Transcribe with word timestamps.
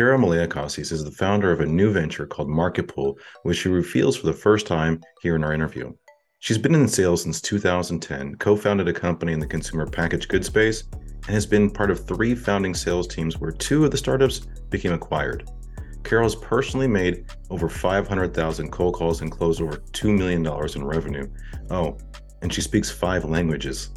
Carol 0.00 0.18
Malakasis 0.18 0.92
is 0.92 1.04
the 1.04 1.10
founder 1.10 1.52
of 1.52 1.60
a 1.60 1.66
new 1.66 1.92
venture 1.92 2.24
called 2.26 2.48
Market 2.48 2.88
Pull, 2.88 3.18
which 3.42 3.58
she 3.58 3.68
reveals 3.68 4.16
for 4.16 4.24
the 4.24 4.32
first 4.32 4.66
time 4.66 4.98
here 5.20 5.36
in 5.36 5.44
our 5.44 5.52
interview. 5.52 5.92
She's 6.38 6.56
been 6.56 6.74
in 6.74 6.88
sales 6.88 7.22
since 7.24 7.38
2010, 7.42 8.36
co 8.36 8.56
founded 8.56 8.88
a 8.88 8.94
company 8.94 9.34
in 9.34 9.40
the 9.40 9.46
consumer 9.46 9.86
packaged 9.86 10.30
goods 10.30 10.46
space, 10.46 10.84
and 10.92 11.26
has 11.26 11.44
been 11.44 11.70
part 11.70 11.90
of 11.90 12.06
three 12.06 12.34
founding 12.34 12.74
sales 12.74 13.06
teams 13.06 13.38
where 13.38 13.52
two 13.52 13.84
of 13.84 13.90
the 13.90 13.98
startups 13.98 14.46
became 14.70 14.94
acquired. 14.94 15.50
Carol 16.02 16.24
has 16.24 16.34
personally 16.34 16.88
made 16.88 17.26
over 17.50 17.68
500,000 17.68 18.72
cold 18.72 18.94
calls 18.94 19.20
and 19.20 19.30
closed 19.30 19.60
over 19.60 19.76
$2 19.76 20.16
million 20.16 20.46
in 20.74 20.82
revenue. 20.82 21.28
Oh, 21.68 21.98
and 22.40 22.50
she 22.50 22.62
speaks 22.62 22.90
five 22.90 23.26
languages. 23.26 23.90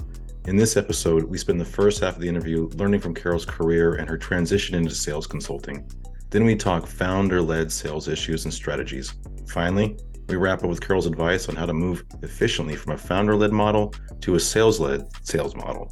In 0.45 0.57
this 0.57 0.75
episode, 0.75 1.23
we 1.23 1.37
spend 1.37 1.61
the 1.61 1.65
first 1.65 2.01
half 2.01 2.15
of 2.15 2.21
the 2.21 2.27
interview 2.27 2.67
learning 2.75 2.99
from 2.99 3.13
Carol's 3.13 3.45
career 3.45 3.95
and 3.95 4.09
her 4.09 4.17
transition 4.17 4.75
into 4.75 4.93
sales 4.93 5.25
consulting. 5.25 5.89
Then 6.31 6.43
we 6.43 6.53
talk 6.57 6.85
founder 6.85 7.41
led 7.41 7.71
sales 7.71 8.09
issues 8.09 8.43
and 8.43 8.53
strategies. 8.53 9.13
Finally, 9.47 9.97
we 10.27 10.35
wrap 10.35 10.61
up 10.61 10.69
with 10.69 10.81
Carol's 10.81 11.05
advice 11.05 11.47
on 11.47 11.55
how 11.55 11.65
to 11.65 11.73
move 11.73 12.03
efficiently 12.23 12.75
from 12.75 12.91
a 12.91 12.97
founder 12.97 13.37
led 13.37 13.53
model 13.53 13.93
to 14.19 14.35
a 14.35 14.39
sales 14.39 14.81
led 14.81 15.07
sales 15.25 15.55
model. 15.55 15.89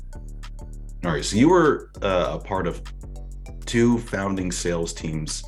All 1.05 1.12
right, 1.12 1.23
so 1.23 1.38
you 1.38 1.48
were 1.48 1.90
uh, 2.02 2.38
a 2.38 2.43
part 2.43 2.68
of 2.68 2.81
two 3.65 3.99
founding 3.99 4.52
sales 4.52 4.91
teams. 4.91 5.45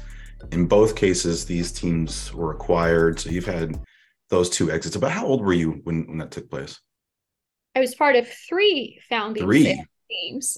In 0.53 0.65
both 0.65 0.95
cases, 0.95 1.43
these 1.43 1.73
teams 1.73 2.33
were 2.33 2.51
acquired. 2.51 3.19
So 3.19 3.31
you've 3.31 3.45
had 3.45 3.77
those 4.29 4.49
two 4.49 4.71
exits. 4.71 4.95
About 4.95 5.11
how 5.11 5.25
old 5.25 5.43
were 5.43 5.51
you 5.51 5.81
when, 5.83 6.07
when 6.07 6.19
that 6.19 6.31
took 6.31 6.49
place? 6.49 6.79
I 7.75 7.79
was 7.79 7.95
part 7.95 8.15
of 8.15 8.27
three 8.27 8.99
founding 9.09 9.43
three. 9.43 9.83
teams. 10.09 10.57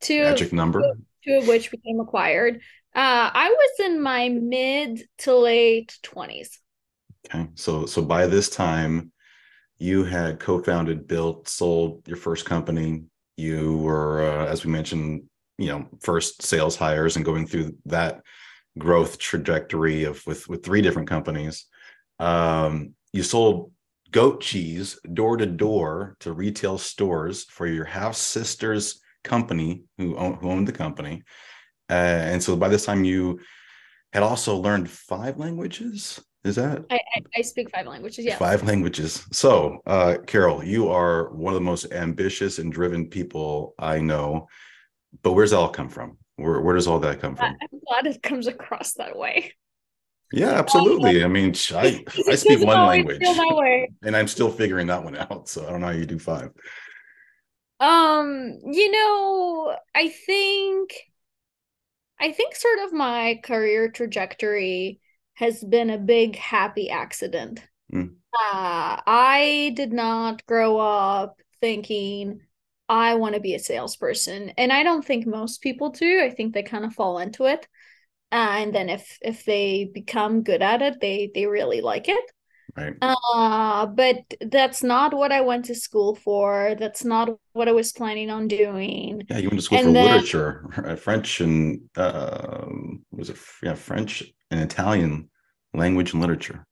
Two 0.00 0.22
magic 0.22 0.52
number. 0.52 0.80
Two, 0.82 0.92
two 1.24 1.38
of 1.38 1.48
which 1.48 1.70
became 1.70 2.00
acquired. 2.00 2.56
Uh, 2.94 3.30
I 3.34 3.50
was 3.50 3.86
in 3.86 4.00
my 4.00 4.28
mid 4.28 5.02
to 5.18 5.34
late 5.36 5.98
twenties. 6.02 6.60
Okay, 7.26 7.48
so 7.54 7.86
so 7.86 8.02
by 8.02 8.26
this 8.26 8.48
time, 8.48 9.10
you 9.78 10.04
had 10.04 10.38
co-founded, 10.38 11.08
built, 11.08 11.48
sold 11.48 12.06
your 12.06 12.16
first 12.16 12.44
company. 12.44 13.04
You 13.36 13.78
were, 13.78 14.22
uh, 14.22 14.46
as 14.46 14.64
we 14.64 14.70
mentioned, 14.70 15.24
you 15.58 15.68
know, 15.68 15.88
first 16.02 16.42
sales 16.42 16.76
hires 16.76 17.16
and 17.16 17.24
going 17.24 17.46
through 17.46 17.76
that 17.86 18.22
growth 18.78 19.18
trajectory 19.18 20.04
of 20.04 20.24
with 20.26 20.48
with 20.48 20.64
three 20.64 20.82
different 20.82 21.08
companies. 21.08 21.66
Um, 22.20 22.94
you 23.12 23.22
sold 23.22 23.72
goat 24.14 24.40
cheese 24.40 24.96
door 25.12 25.36
to 25.36 25.44
door 25.44 26.16
to 26.20 26.32
retail 26.32 26.78
stores 26.78 27.44
for 27.50 27.66
your 27.66 27.84
half 27.84 28.14
sister's 28.14 29.00
company 29.24 29.82
who, 29.98 30.16
own, 30.16 30.34
who 30.34 30.48
owned 30.48 30.68
the 30.68 30.72
company. 30.72 31.20
Uh, 31.90 31.94
and 32.30 32.40
so 32.40 32.54
by 32.54 32.68
this 32.68 32.86
time 32.86 33.02
you 33.02 33.40
had 34.12 34.22
also 34.22 34.56
learned 34.56 34.88
five 34.88 35.36
languages. 35.38 36.24
Is 36.44 36.54
that? 36.54 36.84
I, 36.90 37.00
I 37.36 37.40
speak 37.40 37.70
five 37.70 37.86
languages. 37.86 38.24
Yeah. 38.24 38.36
Five 38.36 38.62
languages. 38.62 39.26
So, 39.32 39.80
uh, 39.84 40.18
Carol, 40.26 40.62
you 40.62 40.90
are 40.90 41.30
one 41.30 41.52
of 41.52 41.58
the 41.58 41.64
most 41.64 41.90
ambitious 41.90 42.60
and 42.60 42.72
driven 42.72 43.08
people 43.08 43.74
I 43.80 43.98
know. 43.98 44.46
But 45.22 45.32
where's 45.32 45.50
that 45.50 45.56
all 45.56 45.70
come 45.70 45.88
from? 45.88 46.18
Where, 46.36 46.60
where 46.60 46.76
does 46.76 46.86
all 46.86 47.00
that 47.00 47.20
come 47.20 47.34
from? 47.34 47.56
I'm 47.60 47.80
glad 47.88 48.06
it 48.06 48.22
comes 48.22 48.46
across 48.46 48.92
that 48.94 49.16
way. 49.16 49.54
Yeah, 50.32 50.50
absolutely. 50.50 51.22
I 51.24 51.28
mean, 51.28 51.54
I, 51.72 52.04
I 52.28 52.34
speak 52.34 52.60
one 52.60 52.86
language 52.86 53.22
and 54.02 54.16
I'm 54.16 54.28
still 54.28 54.50
figuring 54.50 54.88
that 54.88 55.04
one 55.04 55.16
out. 55.30 55.48
So 55.48 55.66
I 55.66 55.70
don't 55.70 55.80
know 55.80 55.86
how 55.86 55.92
you 55.92 56.06
do 56.06 56.18
five. 56.18 56.50
Um, 57.80 58.58
you 58.64 58.90
know, 58.90 59.76
I 59.94 60.08
think 60.08 60.94
I 62.20 62.32
think 62.32 62.54
sort 62.54 62.78
of 62.80 62.92
my 62.92 63.40
career 63.42 63.90
trajectory 63.90 65.00
has 65.34 65.62
been 65.62 65.90
a 65.90 65.98
big 65.98 66.36
happy 66.36 66.88
accident. 66.88 67.60
Mm. 67.92 68.14
Uh, 68.32 69.00
I 69.06 69.72
did 69.76 69.92
not 69.92 70.46
grow 70.46 70.78
up 70.78 71.40
thinking 71.60 72.40
I 72.88 73.14
want 73.14 73.34
to 73.34 73.40
be 73.40 73.54
a 73.54 73.58
salesperson, 73.58 74.52
and 74.56 74.72
I 74.72 74.82
don't 74.82 75.04
think 75.04 75.26
most 75.26 75.60
people 75.60 75.90
do. 75.90 76.20
I 76.20 76.30
think 76.30 76.54
they 76.54 76.62
kind 76.62 76.84
of 76.84 76.94
fall 76.94 77.18
into 77.18 77.44
it 77.44 77.66
uh, 78.34 78.56
and 78.62 78.74
then 78.74 78.88
if 78.88 79.18
if 79.22 79.44
they 79.44 79.90
become 79.94 80.42
good 80.42 80.62
at 80.62 80.82
it 80.82 81.00
they 81.00 81.30
they 81.34 81.46
really 81.46 81.80
like 81.80 82.08
it. 82.08 82.24
Right. 82.76 82.94
Uh 83.00 83.86
but 83.86 84.18
that's 84.40 84.82
not 84.82 85.14
what 85.14 85.30
i 85.30 85.40
went 85.40 85.66
to 85.66 85.74
school 85.74 86.16
for. 86.16 86.74
That's 86.78 87.04
not 87.04 87.28
what 87.52 87.68
i 87.68 87.72
was 87.72 87.92
planning 87.92 88.30
on 88.30 88.48
doing. 88.48 89.22
Yeah 89.30 89.38
you 89.38 89.48
went 89.48 89.60
to 89.60 89.62
school 89.62 89.78
and 89.78 89.86
for 89.88 89.92
then, 89.92 90.10
literature 90.10 90.98
french 91.00 91.40
and 91.40 91.80
uh 91.96 92.66
was 93.12 93.30
it 93.30 93.38
yeah 93.62 93.74
french 93.74 94.24
and 94.50 94.60
italian 94.60 95.30
language 95.72 96.12
and 96.12 96.20
literature. 96.20 96.66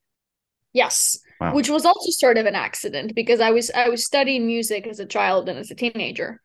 Yes 0.73 1.19
wow. 1.43 1.55
which 1.55 1.69
was 1.69 1.85
also 1.85 2.11
sort 2.11 2.39
of 2.39 2.47
an 2.47 2.55
accident 2.55 3.15
because 3.15 3.41
i 3.41 3.51
was 3.51 3.71
i 3.75 3.89
was 3.89 4.05
studying 4.05 4.47
music 4.47 4.87
as 4.87 5.01
a 5.01 5.07
child 5.07 5.49
and 5.49 5.59
as 5.59 5.71
a 5.71 5.75
teenager 5.75 6.41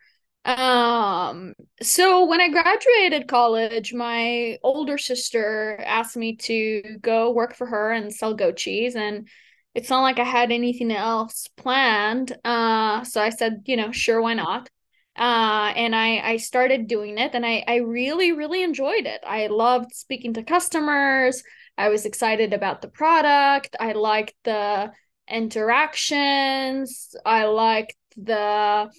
um, 0.46 1.54
so 1.82 2.26
when 2.26 2.40
I 2.40 2.50
graduated 2.50 3.28
college, 3.28 3.94
my 3.94 4.58
older 4.64 4.98
sister 4.98 5.82
asked 5.86 6.16
me 6.16 6.38
to 6.38 6.98
go 7.02 7.32
work 7.32 7.56
for 7.56 7.68
her 7.68 7.92
and 7.92 8.14
sell 8.14 8.34
goat 8.34 8.58
cheese. 8.58 8.96
And 8.96 9.28
it's 9.76 9.90
not 9.90 10.02
like 10.02 10.20
I 10.20 10.24
had 10.24 10.52
anything 10.52 10.92
else 10.92 11.48
planned. 11.58 12.36
Uh, 12.46 13.04
so 13.04 13.22
I 13.22 13.30
said, 13.30 13.64
you 13.66 13.76
know, 13.76 13.92
sure, 13.92 14.22
why 14.22 14.36
not? 14.36 14.70
Uh, 15.18 15.74
and 15.76 15.96
I, 15.96 16.20
I 16.20 16.38
started 16.38 16.88
doing 16.88 17.18
it 17.18 17.32
and 17.34 17.46
I, 17.46 17.64
I 17.68 17.78
really, 17.78 18.32
really 18.32 18.62
enjoyed 18.64 19.06
it. 19.06 19.22
I 19.26 19.48
loved 19.48 19.94
speaking 19.94 20.34
to 20.34 20.44
customers. 20.44 21.44
I 21.78 21.90
was 21.90 22.06
excited 22.06 22.54
about 22.54 22.82
the 22.82 22.88
product. 22.88 23.76
I 23.80 23.94
liked 23.94 24.36
the 24.44 24.92
interactions. 25.28 27.16
I 27.26 27.46
liked 27.46 27.96
the 28.16 28.92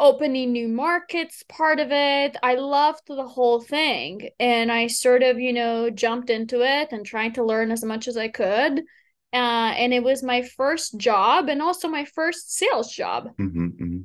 opening 0.00 0.50
new 0.50 0.66
markets 0.66 1.44
part 1.48 1.78
of 1.78 1.92
it. 1.92 2.36
I 2.42 2.54
loved 2.54 3.02
the 3.06 3.26
whole 3.26 3.60
thing. 3.60 4.30
And 4.40 4.72
I 4.72 4.88
sort 4.88 5.22
of, 5.22 5.38
you 5.38 5.52
know, 5.52 5.90
jumped 5.90 6.30
into 6.30 6.62
it 6.62 6.88
and 6.90 7.06
trying 7.06 7.34
to 7.34 7.44
learn 7.44 7.70
as 7.70 7.84
much 7.84 8.08
as 8.08 8.16
I 8.16 8.28
could. 8.28 8.80
Uh, 9.32 9.72
and 9.76 9.94
it 9.94 10.02
was 10.02 10.22
my 10.22 10.42
first 10.42 10.96
job 10.96 11.48
and 11.48 11.62
also 11.62 11.86
my 11.86 12.04
first 12.04 12.56
sales 12.56 12.90
job. 12.92 13.28
Mm-hmm, 13.38 13.66
mm-hmm. 13.66 13.98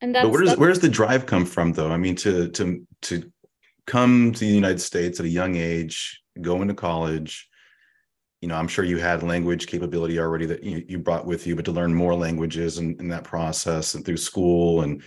And 0.00 0.14
that's, 0.14 0.24
but 0.24 0.32
where 0.32 0.44
does 0.44 0.56
where 0.56 0.68
does 0.68 0.80
the 0.80 0.88
drive 0.88 1.26
come 1.26 1.44
from 1.44 1.72
though? 1.72 1.90
I 1.90 1.96
mean, 1.96 2.14
to 2.16 2.48
to 2.48 2.86
to 3.02 3.32
come 3.86 4.32
to 4.32 4.40
the 4.40 4.46
United 4.46 4.80
States 4.80 5.20
at 5.20 5.26
a 5.26 5.28
young 5.28 5.56
age, 5.56 6.22
go 6.40 6.62
into 6.62 6.74
college, 6.74 7.48
you 8.44 8.48
know, 8.48 8.56
I'm 8.56 8.68
sure 8.68 8.84
you 8.84 8.98
had 8.98 9.22
language 9.22 9.66
capability 9.66 10.18
already 10.18 10.44
that 10.44 10.62
you, 10.62 10.84
you 10.86 10.98
brought 10.98 11.24
with 11.24 11.46
you, 11.46 11.56
but 11.56 11.64
to 11.64 11.72
learn 11.72 11.94
more 11.94 12.14
languages 12.14 12.76
and 12.76 12.94
in, 12.96 13.00
in 13.00 13.08
that 13.08 13.24
process 13.24 13.94
and 13.94 14.04
through 14.04 14.18
school 14.18 14.82
and 14.82 15.02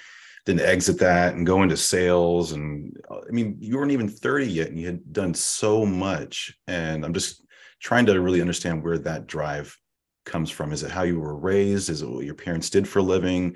then 0.47 0.59
exit 0.59 0.97
that 0.97 1.35
and 1.35 1.45
go 1.45 1.61
into 1.61 1.77
sales. 1.77 2.53
And 2.53 2.97
I 3.11 3.29
mean, 3.29 3.55
you 3.59 3.77
weren't 3.77 3.91
even 3.91 4.09
30 4.09 4.47
yet 4.47 4.69
and 4.69 4.79
you 4.79 4.87
had 4.87 5.13
done 5.13 5.35
so 5.35 5.85
much. 5.85 6.51
And 6.65 7.05
I'm 7.05 7.13
just 7.13 7.45
trying 7.79 8.07
to 8.07 8.19
really 8.19 8.41
understand 8.41 8.83
where 8.83 8.97
that 8.97 9.27
drive 9.27 9.77
comes 10.25 10.49
from. 10.49 10.71
Is 10.71 10.81
it 10.81 10.89
how 10.89 11.03
you 11.03 11.19
were 11.19 11.37
raised? 11.37 11.91
Is 11.91 12.01
it 12.01 12.09
what 12.09 12.25
your 12.25 12.33
parents 12.33 12.71
did 12.71 12.87
for 12.87 12.97
a 12.97 13.03
living? 13.03 13.55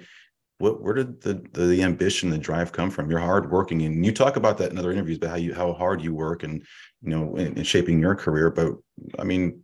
What, 0.60 0.80
where 0.84 0.94
did 0.94 1.22
the, 1.22 1.44
the, 1.54 1.66
the 1.66 1.82
ambition, 1.82 2.30
the 2.30 2.38
drive 2.38 2.72
come 2.72 2.92
from? 2.92 3.10
You're 3.10 3.20
hardworking, 3.20 3.82
and 3.82 4.06
you 4.06 4.12
talk 4.12 4.36
about 4.36 4.60
that 4.60 4.70
in 4.70 4.78
other 4.78 4.92
interviews, 4.92 5.18
about 5.18 5.32
how 5.32 5.38
you 5.38 5.56
how 5.56 5.74
hard 5.74 6.04
you 6.04 6.14
work 6.14 6.44
and 6.44 6.64
you 7.02 7.10
know 7.10 7.36
in, 7.36 7.58
in 7.58 7.64
shaping 7.64 8.00
your 8.00 8.14
career. 8.14 8.52
But 8.52 8.76
I 9.18 9.24
mean, 9.24 9.64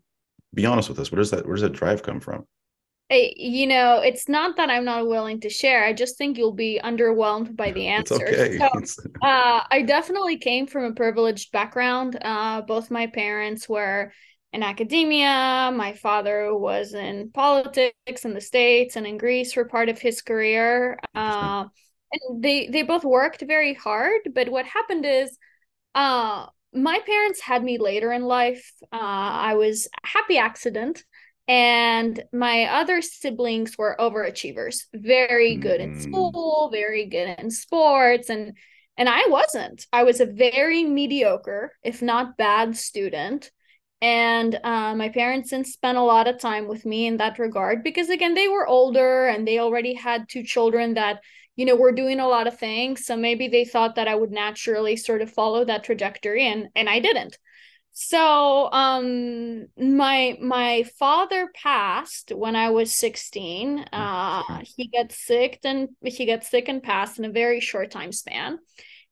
be 0.54 0.66
honest 0.66 0.90
with 0.90 1.00
us. 1.00 1.12
Where 1.12 1.20
does 1.20 1.32
that 1.32 1.46
where 1.46 1.56
does 1.56 1.62
that 1.62 1.74
drive 1.74 2.04
come 2.04 2.20
from? 2.20 2.46
Hey, 3.10 3.34
you 3.38 3.68
know, 3.68 4.02
it's 4.02 4.28
not 4.28 4.58
that 4.58 4.70
I'm 4.70 4.84
not 4.84 5.08
willing 5.08 5.40
to 5.42 5.50
share. 5.50 5.86
I 5.86 5.94
just 5.94 6.18
think 6.18 6.38
you'll 6.38 6.52
be 6.52 6.82
underwhelmed 6.84 7.56
by 7.56 7.72
the 7.72 7.88
answer. 7.88 8.16
Okay. 8.16 8.58
So, 8.58 8.66
uh, 9.22 9.62
I 9.72 9.84
definitely 9.88 10.38
came 10.40 10.68
from 10.68 10.84
a 10.84 10.94
privileged 10.94 11.54
background. 11.54 12.18
Uh, 12.22 12.64
both 12.64 12.92
my 12.92 13.08
parents 13.08 13.70
were 13.70 14.12
in 14.52 14.62
academia. 14.62 15.72
My 15.74 15.94
father 15.94 16.54
was 16.54 16.94
in 16.94 17.32
politics 17.32 18.26
in 18.26 18.34
the 18.34 18.42
states 18.42 18.98
and 18.98 19.08
in 19.08 19.18
Greece 19.18 19.54
for 19.54 19.64
part 19.64 19.88
of 19.88 20.00
his 20.00 20.22
career. 20.22 21.00
Uh, 21.16 21.66
and 22.12 22.44
they 22.44 22.68
they 22.68 22.84
both 22.84 23.06
worked 23.06 23.42
very 23.42 23.74
hard. 23.74 24.22
But 24.34 24.50
what 24.50 24.66
happened 24.66 25.06
is, 25.06 25.38
uh, 25.96 26.48
my 26.78 27.00
parents 27.06 27.42
had 27.42 27.64
me 27.64 27.78
later 27.78 28.12
in 28.12 28.24
life. 28.24 28.72
Uh, 28.92 28.98
I 29.00 29.56
was 29.56 29.88
a 29.88 30.08
happy 30.08 30.38
accident, 30.38 31.04
and 31.48 32.24
my 32.34 32.66
other 32.66 33.02
siblings 33.02 33.78
were 33.78 33.96
overachievers, 34.00 34.84
very 34.94 35.56
good 35.56 35.82
in 35.82 35.96
mm. 35.96 36.02
school, 36.02 36.70
very 36.72 37.06
good 37.06 37.40
in 37.40 37.52
sports, 37.52 38.30
and 38.30 38.58
and 38.98 39.08
I 39.08 39.28
wasn't. 39.28 39.86
I 39.94 40.04
was 40.04 40.20
a 40.20 40.26
very 40.26 40.84
mediocre, 40.84 41.74
if 41.84 42.02
not 42.02 42.38
bad, 42.38 42.76
student. 42.76 43.52
And 44.02 44.60
uh, 44.64 44.96
my 44.96 45.10
parents 45.10 45.50
didn't 45.50 45.68
spend 45.68 45.98
a 45.98 46.04
lot 46.04 46.28
of 46.28 46.40
time 46.40 46.68
with 46.68 46.86
me 46.86 47.08
in 47.08 47.18
that 47.18 47.40
regard 47.40 47.84
because, 47.84 48.10
again, 48.10 48.36
they 48.36 48.48
were 48.48 48.68
older 48.68 49.28
and 49.28 49.48
they 49.48 49.60
already 49.60 49.94
had 49.94 50.30
two 50.30 50.44
children 50.44 50.96
that 50.96 51.22
you 51.58 51.66
know, 51.66 51.76
we're 51.76 51.92
doing 51.92 52.22
a 52.22 52.28
lot 52.28 52.48
of 52.48 52.58
things. 52.58 53.06
So 53.06 53.18
maybe 53.18 53.50
they 53.50 53.66
thought 53.66 53.96
that 53.96 54.08
I 54.08 54.16
would 54.16 54.32
naturally 54.32 54.96
sort 54.96 55.22
of 55.22 55.32
follow 55.34 55.66
that 55.66 55.84
trajectory 55.84 56.48
and 56.48 56.70
and 56.76 56.90
I 56.90 57.00
didn't. 57.00 57.38
So 57.92 58.72
um 58.72 59.68
my 59.78 60.38
my 60.40 60.84
father 61.00 61.50
passed 61.56 62.32
when 62.32 62.56
I 62.56 62.70
was 62.70 62.94
16. 62.94 63.80
Uh 63.92 64.44
he 64.78 64.88
gets 64.88 65.26
sick 65.26 65.60
and 65.66 65.90
he 66.04 66.26
gets 66.26 66.50
sick 66.50 66.70
and 66.70 66.84
passed 66.84 67.20
in 67.20 67.26
a 67.26 67.32
very 67.32 67.60
short 67.60 67.92
time 67.92 68.12
span. 68.14 68.60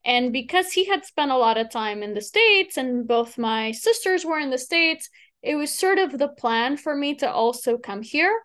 And 0.04 0.32
because 0.32 0.72
he 0.72 0.84
had 0.86 1.04
spent 1.04 1.32
a 1.32 1.36
lot 1.36 1.58
of 1.58 1.68
time 1.70 2.02
in 2.04 2.14
the 2.14 2.20
States 2.20 2.76
and 2.76 3.08
both 3.08 3.38
my 3.38 3.72
sisters 3.72 4.24
were 4.24 4.38
in 4.38 4.50
the 4.50 4.58
States, 4.58 5.10
it 5.42 5.56
was 5.56 5.72
sort 5.72 5.98
of 5.98 6.16
the 6.16 6.28
plan 6.28 6.76
for 6.76 6.94
me 6.94 7.16
to 7.16 7.30
also 7.30 7.76
come 7.76 8.02
here. 8.02 8.40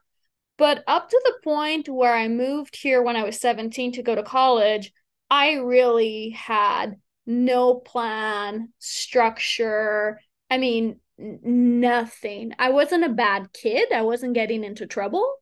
But 0.61 0.83
up 0.85 1.09
to 1.09 1.21
the 1.25 1.33
point 1.43 1.89
where 1.89 2.13
I 2.13 2.27
moved 2.27 2.75
here 2.75 3.01
when 3.01 3.15
I 3.15 3.23
was 3.23 3.39
17 3.39 3.93
to 3.93 4.03
go 4.03 4.13
to 4.13 4.21
college, 4.21 4.93
I 5.27 5.53
really 5.53 6.29
had 6.29 6.97
no 7.25 7.73
plan, 7.73 8.71
structure. 8.77 10.19
I 10.51 10.59
mean, 10.59 10.99
nothing. 11.17 12.53
I 12.59 12.69
wasn't 12.69 13.05
a 13.05 13.09
bad 13.09 13.51
kid. 13.53 13.91
I 13.91 14.03
wasn't 14.03 14.35
getting 14.35 14.63
into 14.63 14.85
trouble, 14.85 15.33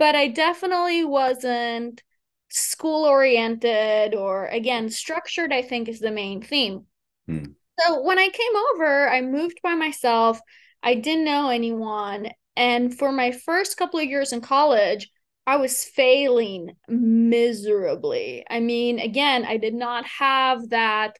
but 0.00 0.16
I 0.16 0.26
definitely 0.26 1.04
wasn't 1.04 2.02
school 2.48 3.04
oriented 3.04 4.16
or 4.16 4.46
again 4.46 4.88
structured 4.88 5.52
i 5.52 5.62
think 5.62 5.88
is 5.88 5.98
the 5.98 6.12
main 6.12 6.40
theme 6.40 6.84
hmm. 7.26 7.44
so 7.80 8.02
when 8.02 8.20
i 8.20 8.28
came 8.28 8.56
over 8.72 9.08
i 9.08 9.20
moved 9.20 9.58
by 9.64 9.74
myself 9.74 10.40
i 10.80 10.94
didn't 10.94 11.24
know 11.24 11.48
anyone 11.48 12.28
and 12.56 12.96
for 12.96 13.12
my 13.12 13.30
first 13.30 13.76
couple 13.76 13.98
of 13.98 14.06
years 14.06 14.32
in 14.32 14.40
college 14.40 15.10
i 15.46 15.56
was 15.56 15.84
failing 15.84 16.70
miserably 16.88 18.44
i 18.50 18.60
mean 18.60 18.98
again 18.98 19.44
i 19.44 19.56
did 19.56 19.74
not 19.74 20.04
have 20.06 20.68
that 20.70 21.18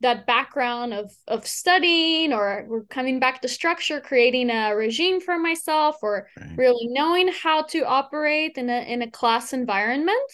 that 0.00 0.26
background 0.26 0.92
of 0.92 1.12
of 1.28 1.46
studying 1.46 2.32
or, 2.32 2.66
or 2.68 2.84
coming 2.90 3.20
back 3.20 3.40
to 3.40 3.48
structure 3.48 4.00
creating 4.00 4.50
a 4.50 4.74
regime 4.74 5.20
for 5.20 5.38
myself 5.38 5.96
or 6.02 6.26
right. 6.36 6.58
really 6.58 6.88
knowing 6.88 7.28
how 7.28 7.62
to 7.62 7.86
operate 7.86 8.58
in 8.58 8.68
a 8.68 8.80
in 8.92 9.02
a 9.02 9.10
class 9.10 9.52
environment 9.52 10.30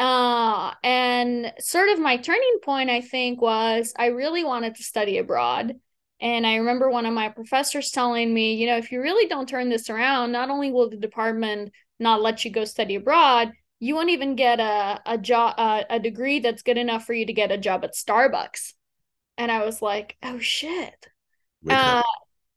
uh, 0.00 0.72
and 0.82 1.52
sort 1.58 1.90
of 1.90 1.98
my 1.98 2.16
turning 2.16 2.58
point, 2.62 2.88
I 2.88 3.02
think, 3.02 3.42
was 3.42 3.92
I 3.96 4.06
really 4.06 4.44
wanted 4.44 4.76
to 4.76 4.82
study 4.82 5.18
abroad. 5.18 5.74
And 6.20 6.46
I 6.46 6.56
remember 6.56 6.90
one 6.90 7.06
of 7.06 7.14
my 7.14 7.30
professors 7.30 7.90
telling 7.90 8.32
me, 8.32 8.54
you 8.54 8.66
know, 8.66 8.76
if 8.76 8.92
you 8.92 9.00
really 9.00 9.26
don't 9.26 9.48
turn 9.48 9.70
this 9.70 9.88
around, 9.88 10.32
not 10.32 10.50
only 10.50 10.70
will 10.70 10.90
the 10.90 10.96
department 10.96 11.72
not 11.98 12.20
let 12.20 12.44
you 12.44 12.50
go 12.50 12.64
study 12.64 12.96
abroad, 12.96 13.52
you 13.78 13.94
won't 13.94 14.10
even 14.10 14.36
get 14.36 14.60
a 14.60 15.00
a 15.06 15.16
job 15.18 15.54
a, 15.58 15.84
a 15.90 15.98
degree 15.98 16.40
that's 16.40 16.62
good 16.62 16.76
enough 16.78 17.06
for 17.06 17.14
you 17.14 17.26
to 17.26 17.32
get 17.32 17.50
a 17.50 17.58
job 17.58 17.84
at 17.84 17.94
Starbucks. 17.94 18.74
And 19.38 19.50
I 19.50 19.64
was 19.64 19.80
like, 19.80 20.16
oh 20.22 20.38
shit. 20.38 21.08
Uh, 21.68 22.02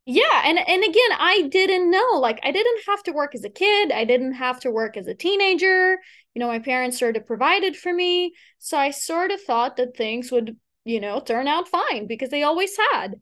yeah, 0.06 0.44
and 0.46 0.60
and 0.60 0.84
again, 0.84 1.12
I 1.18 1.48
didn't 1.50 1.90
know. 1.90 2.20
Like 2.20 2.40
I 2.44 2.52
didn't 2.52 2.82
have 2.88 3.04
to 3.04 3.14
work 3.14 3.36
as 3.36 3.46
a 3.46 3.50
kid. 3.50 3.92
I 3.92 4.04
didn't 4.06 4.34
have 4.34 4.60
to 4.62 4.72
work 4.72 4.98
as 4.98 5.08
a 5.08 5.16
teenager. 5.16 5.98
You 6.36 6.40
know, 6.40 6.48
my 6.48 6.60
parents 6.60 7.00
sort 7.00 7.16
of 7.18 7.26
provided 7.26 7.78
for 7.78 7.94
me, 7.94 8.34
so 8.60 8.78
I 8.78 8.92
sort 8.92 9.32
of 9.32 9.42
thought 9.42 9.78
that 9.78 9.96
things 9.96 10.32
would, 10.32 10.58
you 10.84 11.00
know, 11.00 11.22
turn 11.22 11.48
out 11.48 11.70
fine 11.70 12.08
because 12.08 12.30
they 12.30 12.44
always 12.44 12.76
had. 12.92 13.16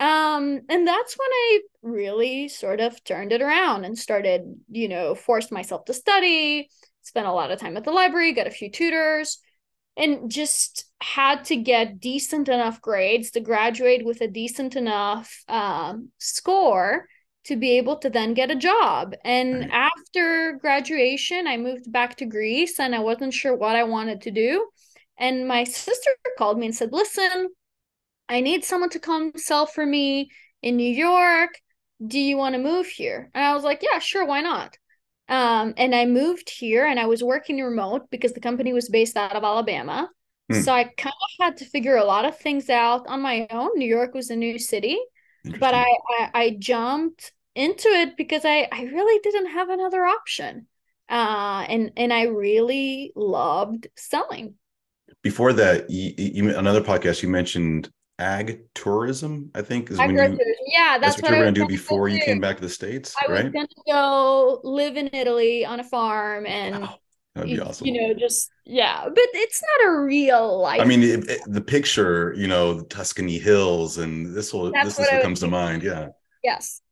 Um, 0.00 0.60
and 0.70 0.88
that's 0.88 1.16
when 1.18 1.28
I 1.30 1.60
really 1.82 2.48
sort 2.48 2.80
of 2.80 3.04
turned 3.04 3.32
it 3.32 3.42
around 3.42 3.84
and 3.84 3.98
started, 3.98 4.42
you 4.70 4.88
know, 4.88 5.14
forced 5.14 5.52
myself 5.52 5.84
to 5.84 5.94
study, 5.94 6.70
spent 7.02 7.26
a 7.26 7.32
lot 7.32 7.50
of 7.50 7.60
time 7.60 7.76
at 7.76 7.84
the 7.84 7.92
library, 7.92 8.32
got 8.32 8.46
a 8.46 8.50
few 8.50 8.70
tutors, 8.70 9.38
and 9.98 10.30
just 10.30 10.86
had 11.02 11.44
to 11.44 11.56
get 11.56 12.00
decent 12.00 12.48
enough 12.48 12.80
grades 12.80 13.32
to 13.32 13.40
graduate 13.40 14.04
with 14.04 14.22
a 14.22 14.28
decent 14.28 14.74
enough 14.74 15.44
um, 15.48 16.08
score 16.16 17.06
to 17.44 17.56
be 17.56 17.76
able 17.76 17.96
to 17.96 18.08
then 18.08 18.32
get 18.32 18.50
a 18.50 18.56
job. 18.56 19.14
And 19.22 19.60
right. 19.60 19.70
after 19.72 20.58
graduation, 20.60 21.46
I 21.46 21.58
moved 21.58 21.92
back 21.92 22.16
to 22.16 22.26
Greece 22.26 22.80
and 22.80 22.94
I 22.94 23.00
wasn't 23.00 23.34
sure 23.34 23.54
what 23.54 23.76
I 23.76 23.84
wanted 23.84 24.22
to 24.22 24.30
do. 24.30 24.66
And 25.18 25.46
my 25.46 25.64
sister 25.64 26.10
called 26.38 26.58
me 26.58 26.66
and 26.66 26.74
said, 26.74 26.92
Listen, 26.92 27.48
I 28.30 28.40
need 28.40 28.64
someone 28.64 28.90
to 28.90 29.00
come 29.00 29.32
sell 29.34 29.66
for 29.66 29.84
me 29.84 30.30
in 30.62 30.76
New 30.76 30.90
York. 30.90 31.50
Do 32.06 32.18
you 32.18 32.36
want 32.36 32.54
to 32.54 32.60
move 32.60 32.86
here? 32.86 33.28
And 33.34 33.44
I 33.44 33.54
was 33.54 33.64
like, 33.64 33.82
Yeah, 33.82 33.98
sure, 33.98 34.24
why 34.24 34.40
not? 34.40 34.78
Um, 35.28 35.74
and 35.76 35.94
I 35.94 36.06
moved 36.06 36.48
here 36.48 36.86
and 36.86 36.98
I 36.98 37.06
was 37.06 37.22
working 37.22 37.60
remote 37.60 38.08
because 38.10 38.32
the 38.32 38.40
company 38.40 38.72
was 38.72 38.88
based 38.88 39.16
out 39.16 39.36
of 39.36 39.44
Alabama. 39.44 40.08
Hmm. 40.50 40.60
So 40.60 40.72
I 40.72 40.84
kind 40.84 41.12
of 41.12 41.44
had 41.44 41.56
to 41.58 41.64
figure 41.64 41.96
a 41.96 42.04
lot 42.04 42.24
of 42.24 42.38
things 42.38 42.70
out 42.70 43.06
on 43.08 43.20
my 43.20 43.46
own. 43.50 43.70
New 43.76 43.88
York 43.88 44.14
was 44.14 44.30
a 44.30 44.36
new 44.36 44.58
city, 44.58 44.98
but 45.58 45.74
I, 45.74 45.86
I, 46.18 46.30
I 46.34 46.56
jumped 46.58 47.32
into 47.54 47.88
it 47.88 48.16
because 48.16 48.44
I 48.44 48.68
I 48.70 48.82
really 48.84 49.20
didn't 49.22 49.50
have 49.50 49.68
another 49.68 50.04
option. 50.06 50.66
Uh, 51.08 51.64
and 51.68 51.92
and 51.96 52.12
I 52.12 52.22
really 52.24 53.12
loved 53.16 53.88
selling. 53.96 54.54
Before 55.22 55.52
that, 55.52 55.90
you, 55.90 56.14
you 56.16 56.56
another 56.56 56.80
podcast 56.80 57.22
you 57.22 57.28
mentioned 57.28 57.90
ag 58.20 58.60
tourism. 58.74 59.50
I 59.54 59.62
think 59.62 59.90
is 59.90 59.98
when 59.98 60.10
you, 60.10 60.38
yeah, 60.66 60.98
that's, 60.98 61.16
that's 61.16 61.22
what, 61.22 61.30
what, 61.30 61.30
you 61.30 61.36
were 61.38 61.44
going 61.44 61.54
to 61.54 61.60
do 61.62 61.66
before 61.66 62.08
you 62.08 62.20
came 62.20 62.40
back 62.40 62.56
to 62.56 62.62
the 62.62 62.68
states. 62.68 63.14
I 63.16 63.30
right? 63.30 63.44
was 63.44 63.52
going 63.52 63.66
to 63.66 63.82
go 63.86 64.60
live 64.62 64.96
in 64.96 65.10
Italy 65.12 65.64
on 65.64 65.80
a 65.80 65.84
farm 65.84 66.46
and. 66.46 66.82
Wow. 66.82 66.96
That'd 67.36 67.48
be 67.48 67.60
awesome. 67.60 67.86
You 67.86 68.08
know, 68.08 68.14
just 68.14 68.50
yeah, 68.66 69.04
but 69.04 69.24
it's 69.34 69.62
not 69.62 69.88
a 69.88 70.00
real 70.00 70.60
life. 70.60 70.80
I 70.80 70.84
mean, 70.84 71.04
it, 71.04 71.30
it, 71.30 71.40
the 71.46 71.60
picture, 71.60 72.34
you 72.36 72.48
know, 72.48 72.74
the 72.74 72.84
Tuscany 72.86 73.38
hills, 73.38 73.98
and 73.98 74.34
this 74.34 74.52
will 74.52 74.72
That's 74.72 74.96
this 74.96 74.98
is 74.98 75.12
what 75.12 75.22
comes 75.22 75.38
to 75.40 75.46
mind. 75.46 75.84
Yeah. 75.84 76.08
Yes. 76.42 76.82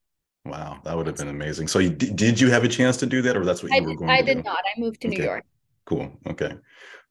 Wow, 0.45 0.81
that 0.85 0.97
would 0.97 1.09
have 1.09 1.17
been 1.17 1.29
amazing. 1.29 1.67
So, 1.67 1.81
you, 1.81 1.91
did 1.91 2.41
you 2.41 2.51
have 2.51 2.63
a 2.63 2.69
chance 2.69 2.97
to 2.99 3.07
do 3.07 3.21
that, 3.23 3.37
or 3.37 3.45
that's 3.45 3.65
what 3.65 3.73
you 3.73 3.79
I 3.79 3.81
were 3.81 3.89
did, 3.89 3.99
going? 3.99 4.11
I 4.11 4.21
to 4.21 4.27
did 4.27 4.37
do? 4.37 4.43
not. 4.45 4.59
I 4.59 4.81
moved 4.81 5.01
to 5.01 5.09
okay. 5.09 5.17
New 5.19 5.25
York. 5.25 5.45
Cool. 5.85 6.13
Okay. 6.29 6.53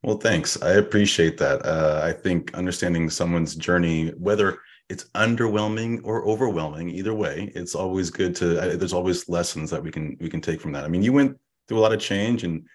Well, 0.08 0.16
thanks. 0.18 0.62
I 0.62 0.76
appreciate 0.76 1.38
that. 1.40 1.66
Uh, 1.66 2.00
I 2.02 2.14
think 2.14 2.54
understanding 2.54 3.10
someone's 3.10 3.56
journey, 3.56 4.08
whether 4.12 4.60
it's 4.88 5.04
underwhelming 5.16 6.00
or 6.06 6.26
overwhelming, 6.26 6.90
either 6.90 7.14
way, 7.14 7.52
it's 7.56 7.76
always 7.76 8.10
good 8.10 8.34
to. 8.38 8.78
There's 8.78 8.94
always 8.94 9.28
lessons 9.28 9.70
that 9.70 9.84
we 9.84 9.92
can 9.92 10.16
we 10.22 10.30
can 10.30 10.40
take 10.40 10.62
from 10.62 10.72
that. 10.72 10.86
I 10.86 10.88
mean, 10.88 11.04
you 11.04 11.12
went 11.12 11.38
through 11.68 11.80
a 11.80 11.82
lot 11.82 11.92
of 11.92 12.00
change 12.00 12.46
and 12.46 12.66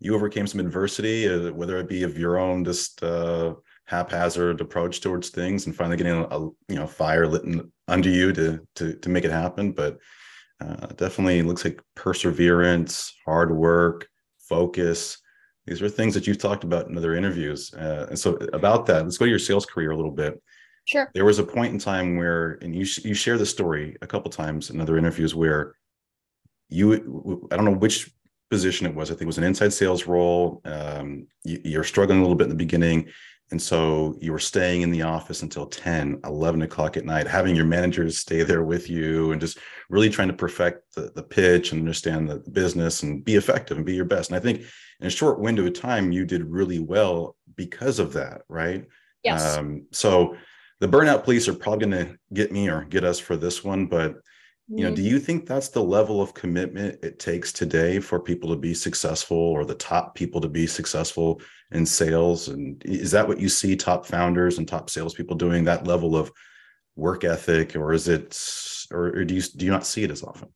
you 0.00 0.16
overcame 0.16 0.48
some 0.48 0.58
adversity, 0.58 1.28
uh, 1.28 1.52
whether 1.52 1.78
it 1.78 1.88
be 1.88 2.02
of 2.02 2.18
your 2.18 2.38
own 2.38 2.64
just 2.64 3.00
uh, 3.04 3.54
haphazard 3.84 4.60
approach 4.60 5.00
towards 5.00 5.28
things, 5.28 5.66
and 5.66 5.76
finally 5.76 5.96
getting 5.96 6.14
a, 6.14 6.24
a 6.24 6.40
you 6.40 6.74
know 6.74 6.88
fire 6.88 7.28
lit 7.28 7.44
under 7.86 8.08
you 8.10 8.32
to 8.32 8.66
to 8.74 8.94
to 8.94 9.08
make 9.08 9.24
it 9.24 9.30
happen. 9.30 9.70
But 9.70 9.98
uh, 10.60 10.86
definitely 10.96 11.42
looks 11.42 11.64
like 11.64 11.80
perseverance, 11.94 13.14
hard 13.24 13.52
work, 13.54 14.08
focus 14.40 15.18
these 15.70 15.80
are 15.80 15.88
things 15.88 16.14
that 16.14 16.26
you've 16.26 16.38
talked 16.38 16.64
about 16.64 16.88
in 16.88 16.98
other 16.98 17.14
interviews. 17.14 17.72
Uh, 17.72 18.06
and 18.10 18.18
so 18.18 18.34
about 18.52 18.86
that, 18.86 19.04
let's 19.04 19.16
go 19.16 19.24
to 19.24 19.30
your 19.30 19.38
sales 19.38 19.64
career 19.64 19.92
a 19.92 19.96
little 19.96 20.10
bit. 20.10 20.42
Sure. 20.84 21.08
There 21.14 21.24
was 21.24 21.38
a 21.38 21.44
point 21.44 21.72
in 21.72 21.78
time 21.78 22.16
where, 22.16 22.58
and 22.60 22.74
you 22.74 22.84
you 23.04 23.14
share 23.14 23.38
the 23.38 23.46
story 23.46 23.96
a 24.02 24.06
couple 24.06 24.32
times 24.32 24.70
in 24.70 24.80
other 24.80 24.98
interviews 24.98 25.32
where 25.32 25.76
you, 26.68 27.48
I 27.52 27.56
don't 27.56 27.64
know 27.64 27.70
which 27.70 28.10
position 28.50 28.84
it 28.86 28.94
was. 28.96 29.10
I 29.10 29.14
think 29.14 29.22
it 29.22 29.26
was 29.26 29.38
an 29.38 29.44
inside 29.44 29.72
sales 29.72 30.08
role. 30.08 30.60
Um, 30.64 31.28
you, 31.44 31.60
you're 31.64 31.84
struggling 31.84 32.18
a 32.18 32.22
little 32.22 32.36
bit 32.36 32.44
in 32.44 32.50
the 32.50 32.56
beginning. 32.56 33.08
And 33.52 33.62
so 33.62 34.16
you 34.20 34.32
were 34.32 34.40
staying 34.40 34.82
in 34.82 34.90
the 34.90 35.02
office 35.02 35.42
until 35.42 35.66
10, 35.66 36.20
11 36.24 36.62
o'clock 36.62 36.96
at 36.96 37.04
night, 37.04 37.26
having 37.28 37.54
your 37.54 37.64
managers 37.64 38.18
stay 38.18 38.42
there 38.42 38.62
with 38.64 38.90
you 38.90 39.32
and 39.32 39.40
just 39.40 39.58
really 39.88 40.10
trying 40.10 40.28
to 40.28 40.34
perfect 40.34 40.94
the, 40.94 41.12
the 41.14 41.22
pitch 41.22 41.70
and 41.70 41.80
understand 41.80 42.28
the 42.28 42.38
business 42.50 43.04
and 43.04 43.24
be 43.24 43.36
effective 43.36 43.76
and 43.76 43.86
be 43.86 43.94
your 43.94 44.04
best. 44.04 44.30
And 44.30 44.36
I 44.36 44.40
think 44.40 44.64
in 45.00 45.06
a 45.06 45.10
short 45.10 45.40
window 45.40 45.66
of 45.66 45.74
time, 45.74 46.12
you 46.12 46.24
did 46.24 46.44
really 46.44 46.78
well 46.78 47.36
because 47.56 47.98
of 47.98 48.12
that, 48.14 48.42
right? 48.48 48.86
Yes. 49.24 49.56
Um, 49.56 49.86
so 49.92 50.36
the 50.80 50.88
burnout 50.88 51.24
police 51.24 51.48
are 51.48 51.54
probably 51.54 51.86
going 51.86 52.06
to 52.06 52.16
get 52.32 52.52
me 52.52 52.68
or 52.68 52.84
get 52.84 53.04
us 53.04 53.18
for 53.18 53.36
this 53.36 53.62
one, 53.64 53.86
but 53.86 54.16
you 54.72 54.84
know, 54.84 54.92
mm-hmm. 54.92 54.94
do 54.94 55.02
you 55.02 55.18
think 55.18 55.46
that's 55.46 55.68
the 55.68 55.82
level 55.82 56.22
of 56.22 56.32
commitment 56.32 57.02
it 57.02 57.18
takes 57.18 57.52
today 57.52 57.98
for 57.98 58.20
people 58.20 58.48
to 58.50 58.56
be 58.56 58.72
successful 58.72 59.36
or 59.36 59.64
the 59.64 59.74
top 59.74 60.14
people 60.14 60.40
to 60.40 60.48
be 60.48 60.64
successful 60.64 61.40
in 61.72 61.84
sales? 61.84 62.46
And 62.46 62.80
is 62.84 63.10
that 63.10 63.26
what 63.26 63.40
you 63.40 63.48
see 63.48 63.74
top 63.74 64.06
founders 64.06 64.58
and 64.58 64.68
top 64.68 64.88
salespeople 64.88 65.36
doing 65.36 65.64
that 65.64 65.88
level 65.88 66.14
of 66.14 66.30
work 66.94 67.24
ethic, 67.24 67.74
or 67.74 67.92
is 67.92 68.06
it, 68.06 68.40
or, 68.92 69.06
or 69.06 69.24
do 69.24 69.34
you 69.34 69.42
do 69.42 69.64
you 69.64 69.72
not 69.72 69.86
see 69.86 70.04
it 70.04 70.10
as 70.10 70.22
often? 70.22 70.48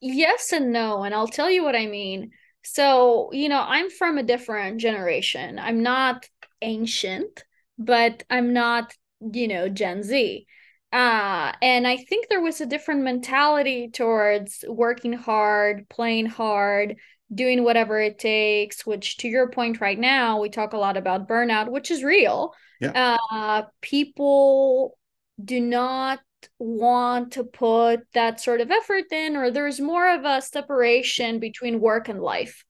Yes 0.00 0.52
and 0.52 0.72
no, 0.72 1.02
and 1.02 1.14
I'll 1.14 1.28
tell 1.28 1.50
you 1.50 1.62
what 1.62 1.76
I 1.76 1.86
mean. 1.86 2.30
So, 2.64 3.30
you 3.32 3.48
know, 3.48 3.64
I'm 3.66 3.90
from 3.90 4.18
a 4.18 4.22
different 4.22 4.80
generation. 4.80 5.58
I'm 5.58 5.82
not 5.82 6.26
ancient, 6.60 7.44
but 7.78 8.22
I'm 8.28 8.52
not, 8.52 8.92
you 9.20 9.48
know, 9.48 9.68
Gen 9.68 10.02
Z. 10.02 10.46
Uh, 10.92 11.52
and 11.60 11.86
I 11.86 11.96
think 11.96 12.28
there 12.28 12.40
was 12.40 12.60
a 12.60 12.66
different 12.66 13.02
mentality 13.02 13.90
towards 13.90 14.64
working 14.66 15.12
hard, 15.12 15.88
playing 15.88 16.26
hard, 16.26 16.96
doing 17.32 17.62
whatever 17.62 18.00
it 18.00 18.18
takes, 18.18 18.86
which 18.86 19.18
to 19.18 19.28
your 19.28 19.50
point 19.50 19.80
right 19.80 19.98
now, 19.98 20.40
we 20.40 20.48
talk 20.48 20.72
a 20.72 20.78
lot 20.78 20.96
about 20.96 21.28
burnout, 21.28 21.70
which 21.70 21.90
is 21.90 22.02
real. 22.02 22.54
Yeah. 22.80 23.18
Uh, 23.30 23.62
people 23.82 24.96
do 25.42 25.60
not 25.60 26.20
want 26.58 27.32
to 27.32 27.44
put 27.44 28.00
that 28.14 28.40
sort 28.40 28.60
of 28.60 28.70
effort 28.70 29.12
in, 29.12 29.36
or 29.36 29.50
there's 29.50 29.80
more 29.80 30.14
of 30.14 30.24
a 30.24 30.42
separation 30.42 31.38
between 31.38 31.80
work 31.80 32.08
and 32.08 32.20
life. 32.20 32.64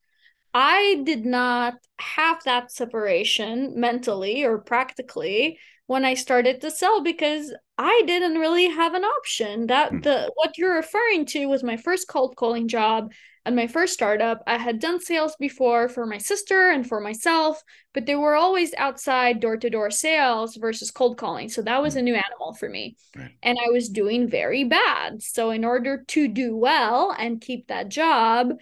I 0.55 1.03
did 1.05 1.27
not 1.27 1.75
have 1.99 2.43
that 2.45 2.73
separation 2.73 3.79
mentally 3.79 4.45
or 4.45 4.59
practically 4.59 5.59
when 5.87 6.05
I 6.05 6.15
started 6.15 6.61
to 6.61 6.71
sell 6.71 7.03
because 7.03 7.53
I 7.77 8.03
didn't 8.07 8.39
really 8.39 8.69
have 8.69 8.95
an 8.95 9.05
option. 9.05 9.67
That 9.67 9.91
hmm. 9.91 10.01
the 10.01 10.31
what 10.35 10.57
you're 10.57 10.77
referring 10.77 11.27
to 11.27 11.47
was 11.47 11.63
my 11.63 11.77
first 11.77 12.09
cold 12.09 12.37
calling 12.37 12.69
job 12.69 13.13
and 13.49 13.57
my 13.57 13.67
first 13.67 13.95
startup. 13.95 14.43
I 14.47 14.59
had 14.59 14.79
done 14.79 15.01
sales 15.01 15.35
before 15.41 15.89
for 15.89 16.07
my 16.07 16.19
sister 16.19 16.71
and 16.71 16.87
for 16.87 17.01
myself, 17.01 17.63
but 17.95 18.07
they 18.07 18.15
were 18.15 18.37
always 18.37 18.75
outside 18.75 19.41
door-to-door 19.41 19.91
sales 19.91 20.55
versus 20.57 20.91
cold 20.91 21.17
calling. 21.17 21.49
So 21.49 21.63
that 21.63 21.83
was 21.83 21.97
a 21.97 22.01
mm. 22.01 22.05
new 22.05 22.15
animal 22.15 22.53
for 22.53 22.69
me. 22.69 22.97
Right. 23.17 23.31
And 23.43 23.59
I 23.59 23.71
was 23.71 23.89
doing 23.89 24.29
very 24.29 24.65
bad. 24.65 25.23
So 25.23 25.51
in 25.51 25.65
order 25.65 26.05
to 26.09 26.29
do 26.29 26.57
well 26.57 27.15
and 27.19 27.41
keep 27.41 27.69
that 27.69 27.89
job, 27.89 28.53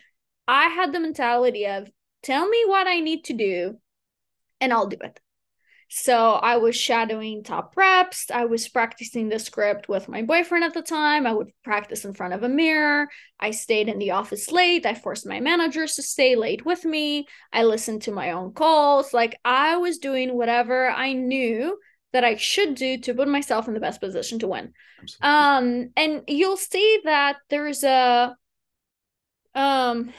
I 0.46 0.68
had 0.68 0.92
the 0.92 1.00
mentality 1.00 1.66
of 1.66 1.90
tell 2.22 2.48
me 2.48 2.62
what 2.66 2.86
I 2.86 3.00
need 3.00 3.24
to 3.24 3.32
do 3.32 3.78
and 4.60 4.72
I'll 4.72 4.86
do 4.86 4.98
it. 5.00 5.20
So 5.88 6.32
I 6.32 6.56
was 6.56 6.74
shadowing 6.74 7.44
top 7.44 7.76
reps. 7.76 8.30
I 8.30 8.44
was 8.46 8.68
practicing 8.68 9.28
the 9.28 9.38
script 9.38 9.88
with 9.88 10.08
my 10.08 10.22
boyfriend 10.22 10.64
at 10.64 10.74
the 10.74 10.82
time. 10.82 11.26
I 11.26 11.32
would 11.32 11.50
practice 11.62 12.04
in 12.04 12.12
front 12.12 12.34
of 12.34 12.42
a 12.42 12.48
mirror. 12.48 13.08
I 13.38 13.52
stayed 13.52 13.88
in 13.88 13.98
the 13.98 14.10
office 14.10 14.50
late. 14.50 14.84
I 14.84 14.94
forced 14.94 15.26
my 15.26 15.38
managers 15.38 15.94
to 15.94 16.02
stay 16.02 16.34
late 16.34 16.64
with 16.64 16.84
me. 16.84 17.26
I 17.52 17.62
listened 17.62 18.02
to 18.02 18.12
my 18.12 18.32
own 18.32 18.52
calls. 18.52 19.14
Like 19.14 19.38
I 19.44 19.76
was 19.76 19.98
doing 19.98 20.36
whatever 20.36 20.90
I 20.90 21.12
knew 21.12 21.78
that 22.12 22.24
I 22.24 22.36
should 22.36 22.74
do 22.74 22.98
to 22.98 23.14
put 23.14 23.28
myself 23.28 23.68
in 23.68 23.74
the 23.74 23.80
best 23.80 24.00
position 24.00 24.38
to 24.40 24.48
win. 24.48 24.72
Absolutely. 25.00 25.28
Um 25.28 25.90
and 25.96 26.22
you'll 26.26 26.56
see 26.56 27.00
that 27.04 27.36
there's 27.48 27.84
a 27.84 28.36
um 29.54 30.12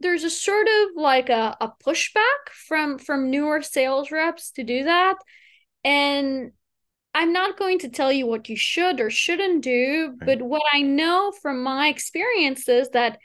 there's 0.00 0.24
a 0.24 0.30
sort 0.30 0.66
of 0.66 0.96
like 0.96 1.28
a, 1.28 1.56
a 1.60 1.72
pushback 1.84 2.48
from 2.66 2.98
from 2.98 3.30
newer 3.30 3.62
sales 3.62 4.10
reps 4.10 4.50
to 4.52 4.64
do 4.64 4.84
that 4.84 5.16
and 5.84 6.52
i'm 7.14 7.32
not 7.32 7.58
going 7.58 7.78
to 7.78 7.88
tell 7.88 8.12
you 8.12 8.26
what 8.26 8.48
you 8.48 8.56
should 8.56 9.00
or 9.00 9.10
shouldn't 9.10 9.62
do 9.62 10.14
right. 10.20 10.26
but 10.26 10.42
what 10.42 10.62
i 10.72 10.80
know 10.80 11.32
from 11.42 11.62
my 11.62 11.88
experience 11.88 12.68
is 12.68 12.88
that 12.90 13.18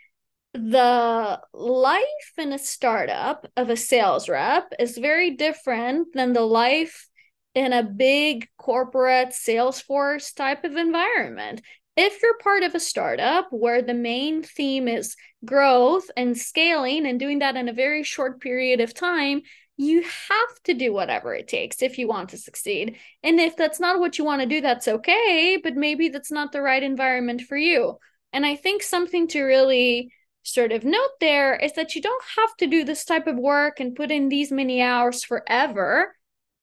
the 0.54 1.40
life 1.54 2.32
in 2.38 2.54
a 2.54 2.60
startup 2.60 3.46
of 3.58 3.70
a 3.70 3.76
sales 3.76 4.30
rep 4.30 4.72
is 4.80 4.98
very 4.98 5.32
different 5.32 6.08
than 6.14 6.32
the 6.32 6.42
life 6.42 7.10
in 7.54 7.74
a 7.74 7.84
big 7.84 8.48
corporate 8.58 9.30
salesforce 9.30 10.34
type 10.34 10.64
of 10.64 10.76
environment 10.76 11.62
if 11.96 12.22
you're 12.22 12.38
part 12.40 12.64
of 12.64 12.76
a 12.76 12.80
startup 12.80 13.48
where 13.52 13.82
the 13.82 13.94
main 13.94 14.44
theme 14.44 14.88
is 14.88 15.16
growth 15.46 16.10
and 16.18 16.38
scaling 16.38 17.06
and 17.06 17.20
doing 17.20 17.40
that 17.40 17.56
in 17.56 17.70
a 17.70 17.74
very 17.74 18.04
short 18.04 18.42
period 18.42 18.82
of 18.82 18.94
time, 18.94 19.42
you 19.78 20.02
have 20.02 20.64
to 20.64 20.74
do 20.74 20.94
whatever 20.94 21.34
it 21.34 21.48
takes 21.48 21.82
if 21.82 21.98
you 21.98 22.08
want 22.08 22.30
to 22.30 22.38
succeed. 22.38 22.98
And 23.24 23.40
if 23.40 23.56
that's 23.58 23.80
not 23.80 24.00
what 24.00 24.18
you 24.18 24.26
want 24.26 24.42
to 24.42 24.48
do, 24.48 24.62
that's 24.62 24.88
okay, 24.88 25.60
but 25.62 25.76
maybe 25.76 26.10
that's 26.10 26.32
not 26.32 26.52
the 26.52 26.62
right 26.62 26.82
environment 26.82 27.42
for 27.42 27.58
you. 27.58 27.98
And 28.32 28.46
I 28.46 28.56
think 28.56 28.84
something 28.84 29.28
to 29.30 29.44
really 29.44 30.12
sort 30.44 30.72
of 30.72 30.84
note 30.84 31.12
there 31.20 31.56
is 31.56 31.74
that 31.74 31.96
you 31.96 32.02
don't 32.02 32.24
have 32.38 32.56
to 32.58 32.68
do 32.68 32.84
this 32.84 33.04
type 33.04 33.28
of 33.28 33.38
work 33.38 33.80
and 33.80 33.96
put 33.96 34.12
in 34.12 34.30
these 34.30 34.52
many 34.52 34.82
hours 34.82 35.24
forever 35.24 36.16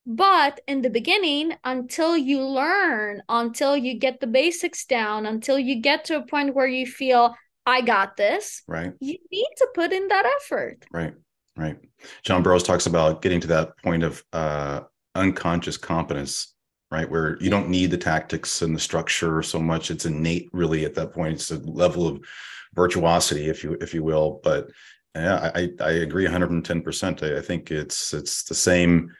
but 0.06 0.60
in 0.66 0.82
the 0.82 0.90
beginning, 0.90 1.54
until 1.64 2.16
you 2.16 2.42
learn, 2.42 3.22
until 3.28 3.76
you 3.76 3.98
get 3.98 4.20
the 4.20 4.26
basics 4.26 4.84
down, 4.84 5.26
until 5.26 5.58
you 5.58 5.80
get 5.80 6.04
to 6.06 6.16
a 6.16 6.26
point 6.26 6.54
where 6.54 6.66
you 6.66 6.86
feel, 6.86 7.34
I 7.66 7.82
got 7.82 8.16
this, 8.16 8.62
right? 8.66 8.92
You 9.00 9.16
need 9.30 9.48
to 9.58 9.68
put 9.74 9.92
in 9.92 10.08
that 10.08 10.26
effort. 10.40 10.84
Right, 10.92 11.14
right. 11.56 11.78
John 12.24 12.42
Barrows 12.42 12.64
talks 12.64 12.86
about 12.86 13.22
getting 13.22 13.40
to 13.42 13.46
that 13.48 13.78
point 13.78 14.02
of 14.02 14.24
uh, 14.32 14.80
unconscious 15.14 15.76
competence, 15.76 16.54
right? 16.90 17.08
Where 17.08 17.38
you 17.40 17.50
don't 17.50 17.68
need 17.68 17.92
the 17.92 17.98
tactics 17.98 18.62
and 18.62 18.74
the 18.74 18.80
structure 18.80 19.42
so 19.42 19.60
much. 19.60 19.92
It's 19.92 20.06
innate, 20.06 20.48
really, 20.52 20.84
at 20.84 20.94
that 20.94 21.12
point. 21.12 21.34
It's 21.34 21.52
a 21.52 21.58
level 21.58 22.08
of 22.08 22.20
virtuosity, 22.74 23.48
if 23.48 23.62
you 23.62 23.76
if 23.80 23.94
you 23.94 24.02
will. 24.02 24.40
But 24.42 24.68
yeah, 25.14 25.52
I 25.54 25.70
I 25.80 25.90
agree 25.90 26.24
110. 26.24 26.82
percent 26.82 27.22
I 27.22 27.38
I 27.38 27.40
think 27.40 27.70
it's 27.70 28.12
it's 28.12 28.42
the 28.44 28.54
same 28.54 29.12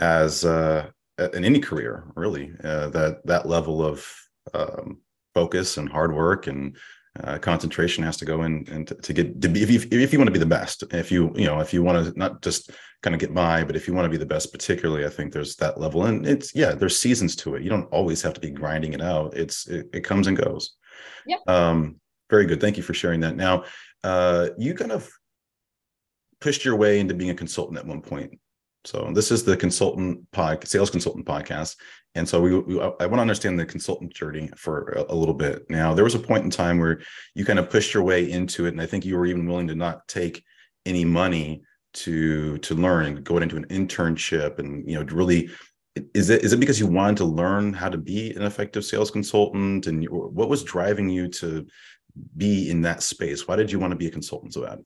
as 0.00 0.44
uh, 0.44 0.90
in 1.32 1.44
any 1.44 1.60
career, 1.60 2.04
really. 2.14 2.52
Uh, 2.62 2.88
that 2.90 3.20
that 3.26 3.46
level 3.46 3.84
of 3.84 4.06
um, 4.54 4.98
focus 5.34 5.76
and 5.76 5.88
hard 5.88 6.14
work 6.14 6.46
and 6.46 6.76
uh, 7.24 7.38
concentration 7.38 8.04
has 8.04 8.16
to 8.16 8.24
go 8.24 8.42
in 8.42 8.66
and 8.70 8.86
to, 8.86 8.94
to 8.94 9.12
get 9.12 9.40
to 9.42 9.48
be 9.48 9.62
if 9.62 9.70
you, 9.70 10.00
if 10.00 10.12
you 10.12 10.18
want 10.18 10.28
to 10.28 10.32
be 10.32 10.38
the 10.38 10.46
best. 10.46 10.84
If 10.92 11.10
you 11.10 11.32
you 11.34 11.46
know 11.46 11.60
if 11.60 11.72
you 11.72 11.82
want 11.82 12.06
to 12.06 12.18
not 12.18 12.42
just 12.42 12.70
kind 13.02 13.14
of 13.14 13.20
get 13.20 13.34
by, 13.34 13.64
but 13.64 13.76
if 13.76 13.86
you 13.86 13.94
want 13.94 14.04
to 14.04 14.10
be 14.10 14.16
the 14.16 14.26
best, 14.26 14.52
particularly, 14.52 15.04
I 15.04 15.08
think 15.08 15.32
there's 15.32 15.56
that 15.56 15.80
level. 15.80 16.06
And 16.06 16.26
it's 16.26 16.54
yeah, 16.54 16.72
there's 16.72 16.98
seasons 16.98 17.36
to 17.36 17.54
it. 17.54 17.62
You 17.62 17.70
don't 17.70 17.92
always 17.92 18.22
have 18.22 18.34
to 18.34 18.40
be 18.40 18.50
grinding 18.50 18.92
it 18.92 19.02
out. 19.02 19.36
It's 19.36 19.66
it, 19.68 19.88
it 19.92 20.04
comes 20.04 20.26
and 20.26 20.36
goes. 20.36 20.76
Yeah. 21.26 21.38
Um, 21.46 22.00
very 22.30 22.46
good. 22.46 22.60
Thank 22.60 22.76
you 22.76 22.82
for 22.82 22.94
sharing 22.94 23.20
that. 23.20 23.36
Now, 23.36 23.64
uh, 24.04 24.50
you 24.58 24.74
kind 24.74 24.92
of 24.92 25.10
pushed 26.40 26.64
your 26.64 26.76
way 26.76 27.00
into 27.00 27.14
being 27.14 27.30
a 27.30 27.34
consultant 27.34 27.78
at 27.78 27.86
one 27.86 28.02
point. 28.02 28.38
So 28.88 29.10
this 29.12 29.30
is 29.30 29.44
the 29.44 29.54
consultant 29.54 30.30
pod, 30.32 30.66
sales 30.66 30.88
consultant 30.88 31.26
podcast, 31.26 31.76
and 32.14 32.26
so 32.26 32.40
we, 32.40 32.58
we 32.58 32.80
I 32.80 33.04
want 33.04 33.16
to 33.16 33.20
understand 33.20 33.58
the 33.58 33.66
consultant 33.66 34.14
journey 34.14 34.48
for 34.56 34.88
a, 34.92 35.12
a, 35.12 35.14
little 35.14 35.34
bit. 35.34 35.68
Now 35.68 35.92
there 35.92 36.04
was 36.04 36.14
a 36.14 36.18
point 36.18 36.44
in 36.44 36.50
time 36.50 36.78
where 36.78 37.02
you 37.34 37.44
kind 37.44 37.58
of 37.58 37.68
pushed 37.68 37.92
your 37.92 38.02
way 38.02 38.30
into 38.30 38.64
it, 38.64 38.70
and 38.70 38.80
I 38.80 38.86
think 38.86 39.04
you 39.04 39.18
were 39.18 39.26
even 39.26 39.46
willing 39.46 39.68
to 39.68 39.74
not 39.74 40.08
take 40.08 40.42
any 40.86 41.04
money 41.04 41.60
to 42.04 42.56
to 42.56 42.74
learn 42.74 43.04
and 43.04 43.24
go 43.24 43.36
into 43.36 43.58
an 43.58 43.66
internship, 43.66 44.58
and 44.58 44.88
you 44.88 44.98
know 44.98 45.04
really. 45.14 45.50
Is 46.14 46.30
it 46.30 46.42
is 46.44 46.52
it 46.52 46.60
because 46.60 46.78
you 46.78 46.86
wanted 46.86 47.16
to 47.18 47.24
learn 47.24 47.72
how 47.72 47.88
to 47.88 47.98
be 47.98 48.30
an 48.30 48.42
effective 48.42 48.84
sales 48.86 49.10
consultant, 49.10 49.86
and 49.86 50.08
what 50.08 50.48
was 50.48 50.62
driving 50.62 51.10
you 51.10 51.28
to 51.40 51.66
be 52.38 52.70
in 52.70 52.80
that 52.82 53.02
space? 53.02 53.46
Why 53.46 53.56
did 53.56 53.70
you 53.70 53.80
want 53.80 53.90
to 53.90 53.96
be 53.96 54.06
a 54.06 54.10
consultant 54.10 54.54
so 54.54 54.64
bad? 54.64 54.78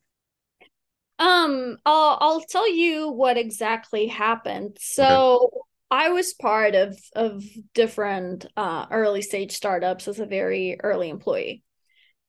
Um, 1.23 1.77
I'll 1.87 2.19
I'll 2.21 2.41
tell 2.41 2.73
you 2.73 3.09
what 3.09 3.39
exactly 3.39 4.09
happened. 4.09 4.77
So 4.81 5.51
okay. 5.53 5.57
I 6.05 6.09
was 6.09 6.35
part 6.35 6.75
of 6.75 6.99
of 7.15 7.45
different 7.75 8.47
uh, 8.57 8.87
early 8.91 9.23
stage 9.23 9.53
startups 9.53 10.09
as 10.09 10.19
a 10.19 10.27
very 10.27 10.79
early 10.83 11.11
employee. 11.11 11.63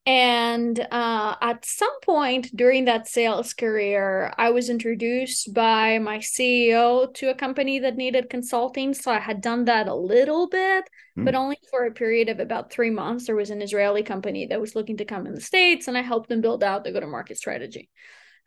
And 0.05 0.77
uh, 0.91 1.35
at 1.41 1.65
some 1.65 1.97
point 2.01 2.55
during 2.55 2.85
that 2.85 3.07
sales 3.07 3.53
career, 3.53 4.33
I 4.37 4.51
was 4.51 4.69
introduced 4.69 5.53
by 5.53 5.97
my 5.97 6.17
CEO 6.17 7.11
to 7.15 7.29
a 7.29 7.35
company 7.35 7.79
that 7.79 7.95
needed 7.95 8.29
consulting. 8.29 8.93
So 8.93 9.11
I 9.11 9.19
had 9.19 9.39
done 9.39 9.65
that 9.65 9.87
a 9.87 9.95
little 9.95 10.49
bit, 10.49 10.83
mm. 11.17 11.23
but 11.23 11.35
only 11.35 11.57
for 11.71 11.85
a 11.85 11.91
period 11.93 12.27
of 12.27 12.41
about 12.41 12.69
three 12.69 12.89
months. 12.89 13.25
There 13.25 13.35
was 13.35 13.49
an 13.49 13.61
Israeli 13.61 14.03
company 14.03 14.45
that 14.47 14.59
was 14.59 14.75
looking 14.75 14.97
to 14.97 15.05
come 15.05 15.25
in 15.25 15.35
the 15.35 15.41
States, 15.41 15.87
and 15.87 15.97
I 15.97 16.01
helped 16.01 16.27
them 16.27 16.41
build 16.41 16.65
out 16.65 16.83
the 16.83 16.91
go 16.91 16.99
to 16.99 17.07
market 17.07 17.37
strategy. 17.37 17.89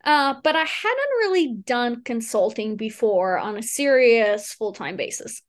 Uh, 0.06 0.34
but 0.44 0.54
I 0.54 0.64
hadn't 0.64 1.18
really 1.18 1.52
done 1.52 2.04
consulting 2.04 2.76
before 2.76 3.38
on 3.38 3.56
a 3.56 3.62
serious 3.62 4.52
full 4.52 4.72
time 4.72 4.96
basis. 4.96 5.42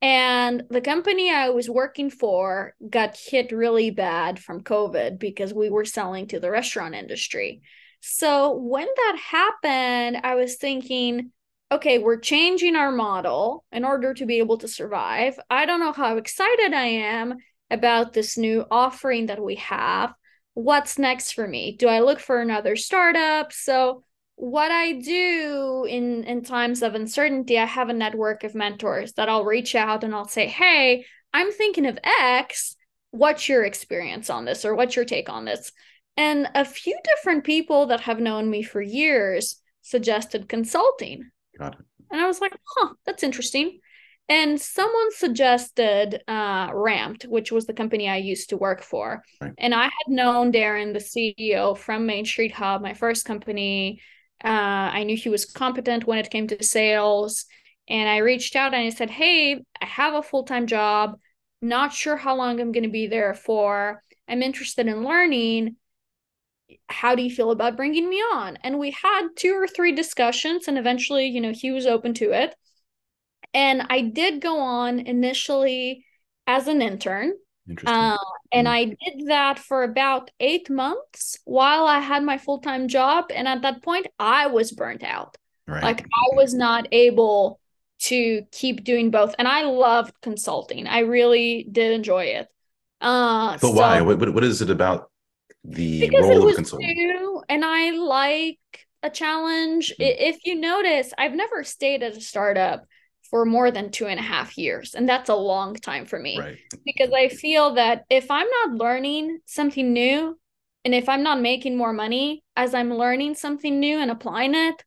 And 0.00 0.62
the 0.70 0.80
company 0.80 1.30
I 1.30 1.50
was 1.50 1.68
working 1.68 2.08
for 2.08 2.74
got 2.88 3.18
hit 3.18 3.52
really 3.52 3.90
bad 3.90 4.38
from 4.38 4.62
COVID 4.62 5.18
because 5.18 5.52
we 5.52 5.68
were 5.68 5.84
selling 5.84 6.28
to 6.28 6.38
the 6.38 6.50
restaurant 6.50 6.94
industry. 6.94 7.62
So 8.00 8.56
when 8.56 8.86
that 8.86 9.18
happened, 9.20 10.20
I 10.24 10.36
was 10.36 10.56
thinking, 10.56 11.32
okay, 11.72 11.98
we're 11.98 12.18
changing 12.20 12.76
our 12.76 12.92
model 12.92 13.64
in 13.72 13.84
order 13.84 14.14
to 14.14 14.24
be 14.24 14.38
able 14.38 14.58
to 14.58 14.68
survive. 14.68 15.38
I 15.50 15.66
don't 15.66 15.80
know 15.80 15.92
how 15.92 16.16
excited 16.16 16.72
I 16.72 16.86
am 16.86 17.38
about 17.70 18.12
this 18.12 18.38
new 18.38 18.64
offering 18.70 19.26
that 19.26 19.42
we 19.42 19.56
have 19.56 20.14
what's 20.54 20.98
next 20.98 21.32
for 21.32 21.46
me? 21.46 21.76
Do 21.76 21.88
I 21.88 22.00
look 22.00 22.20
for 22.20 22.40
another 22.40 22.76
startup? 22.76 23.52
So 23.52 24.04
what 24.36 24.70
I 24.70 24.92
do 24.92 25.86
in 25.88 26.24
in 26.24 26.42
times 26.42 26.82
of 26.82 26.94
uncertainty, 26.94 27.58
I 27.58 27.66
have 27.66 27.88
a 27.88 27.94
network 27.94 28.42
of 28.42 28.54
mentors 28.54 29.12
that 29.14 29.28
I'll 29.28 29.44
reach 29.44 29.74
out 29.74 30.02
and 30.02 30.14
I'll 30.14 30.28
say, 30.28 30.46
"Hey, 30.46 31.04
I'm 31.32 31.52
thinking 31.52 31.86
of 31.86 31.98
X. 32.02 32.76
What's 33.10 33.48
your 33.48 33.64
experience 33.64 34.30
on 34.30 34.44
this 34.44 34.64
or 34.64 34.74
what's 34.74 34.96
your 34.96 35.04
take 35.04 35.28
on 35.28 35.44
this?" 35.44 35.72
And 36.16 36.48
a 36.54 36.64
few 36.64 36.98
different 37.04 37.44
people 37.44 37.86
that 37.86 38.00
have 38.00 38.18
known 38.18 38.50
me 38.50 38.62
for 38.62 38.80
years 38.80 39.60
suggested 39.82 40.48
consulting. 40.48 41.30
Got 41.58 41.74
it. 41.78 41.86
And 42.10 42.20
I 42.20 42.26
was 42.26 42.40
like, 42.40 42.56
"Huh, 42.76 42.94
that's 43.04 43.22
interesting." 43.22 43.80
And 44.30 44.60
someone 44.60 45.10
suggested 45.10 46.22
uh, 46.28 46.70
Ramped, 46.72 47.24
which 47.24 47.50
was 47.50 47.66
the 47.66 47.72
company 47.72 48.08
I 48.08 48.18
used 48.18 48.50
to 48.50 48.56
work 48.56 48.80
for. 48.80 49.24
Right. 49.40 49.52
And 49.58 49.74
I 49.74 49.82
had 49.82 50.06
known 50.06 50.52
Darren, 50.52 50.92
the 50.92 51.00
CEO 51.00 51.76
from 51.76 52.06
Main 52.06 52.24
Street 52.24 52.52
Hub, 52.52 52.80
my 52.80 52.94
first 52.94 53.24
company. 53.24 54.00
Uh, 54.42 54.46
I 54.46 55.02
knew 55.02 55.16
he 55.16 55.28
was 55.28 55.44
competent 55.44 56.06
when 56.06 56.18
it 56.18 56.30
came 56.30 56.46
to 56.46 56.62
sales. 56.62 57.46
And 57.88 58.08
I 58.08 58.18
reached 58.18 58.54
out 58.54 58.72
and 58.72 58.84
I 58.84 58.90
said, 58.90 59.10
Hey, 59.10 59.64
I 59.82 59.84
have 59.84 60.14
a 60.14 60.22
full 60.22 60.44
time 60.44 60.68
job. 60.68 61.18
Not 61.60 61.92
sure 61.92 62.16
how 62.16 62.36
long 62.36 62.60
I'm 62.60 62.70
going 62.70 62.84
to 62.84 62.88
be 62.88 63.08
there 63.08 63.34
for. 63.34 64.00
I'm 64.28 64.44
interested 64.44 64.86
in 64.86 65.02
learning. 65.02 65.74
How 66.88 67.16
do 67.16 67.22
you 67.22 67.34
feel 67.34 67.50
about 67.50 67.76
bringing 67.76 68.08
me 68.08 68.18
on? 68.18 68.58
And 68.62 68.78
we 68.78 68.92
had 68.92 69.26
two 69.34 69.54
or 69.54 69.66
three 69.66 69.90
discussions, 69.90 70.68
and 70.68 70.78
eventually, 70.78 71.26
you 71.26 71.40
know, 71.40 71.52
he 71.52 71.72
was 71.72 71.84
open 71.84 72.14
to 72.14 72.30
it. 72.30 72.54
And 73.52 73.86
I 73.90 74.02
did 74.02 74.40
go 74.40 74.60
on 74.60 75.00
initially 75.00 76.04
as 76.46 76.68
an 76.68 76.82
intern. 76.82 77.32
Uh, 77.86 78.18
and 78.52 78.66
mm. 78.66 78.70
I 78.70 78.84
did 78.84 79.28
that 79.28 79.58
for 79.58 79.84
about 79.84 80.30
eight 80.40 80.68
months 80.68 81.38
while 81.44 81.86
I 81.86 82.00
had 82.00 82.24
my 82.24 82.38
full 82.38 82.58
time 82.58 82.88
job. 82.88 83.26
And 83.32 83.46
at 83.46 83.62
that 83.62 83.82
point, 83.82 84.08
I 84.18 84.48
was 84.48 84.72
burnt 84.72 85.04
out. 85.04 85.36
Right. 85.66 85.82
Like 85.82 86.00
I 86.00 86.34
was 86.34 86.52
not 86.52 86.88
able 86.90 87.60
to 88.00 88.42
keep 88.50 88.82
doing 88.82 89.10
both. 89.10 89.34
And 89.38 89.46
I 89.46 89.62
loved 89.62 90.14
consulting. 90.20 90.86
I 90.86 91.00
really 91.00 91.68
did 91.70 91.92
enjoy 91.92 92.24
it. 92.24 92.48
Uh, 93.00 93.52
but 93.52 93.60
so, 93.60 93.70
why? 93.70 94.00
What, 94.00 94.34
what 94.34 94.44
is 94.44 94.62
it 94.62 94.70
about 94.70 95.10
the 95.64 96.10
role 96.10 96.48
of 96.48 96.56
consulting? 96.56 96.88
New, 96.88 97.42
and 97.48 97.64
I 97.64 97.90
like 97.90 98.58
a 99.02 99.10
challenge. 99.10 99.92
Mm-hmm. 99.92 100.02
If 100.02 100.44
you 100.44 100.56
notice, 100.56 101.12
I've 101.16 101.34
never 101.34 101.62
stayed 101.62 102.02
at 102.02 102.16
a 102.16 102.20
startup 102.20 102.84
for 103.30 103.44
more 103.44 103.70
than 103.70 103.90
two 103.90 104.06
and 104.06 104.18
a 104.18 104.22
half 104.22 104.58
years. 104.58 104.94
And 104.94 105.08
that's 105.08 105.30
a 105.30 105.34
long 105.34 105.76
time 105.76 106.04
for 106.04 106.18
me. 106.18 106.38
Right. 106.38 106.58
Because 106.84 107.10
I 107.14 107.28
feel 107.28 107.74
that 107.74 108.04
if 108.10 108.30
I'm 108.30 108.48
not 108.48 108.76
learning 108.76 109.38
something 109.46 109.92
new 109.92 110.38
and 110.84 110.94
if 110.94 111.08
I'm 111.08 111.22
not 111.22 111.40
making 111.40 111.76
more 111.76 111.92
money 111.92 112.42
as 112.56 112.74
I'm 112.74 112.92
learning 112.92 113.36
something 113.36 113.78
new 113.78 113.98
and 113.98 114.10
applying 114.10 114.54
it, 114.54 114.84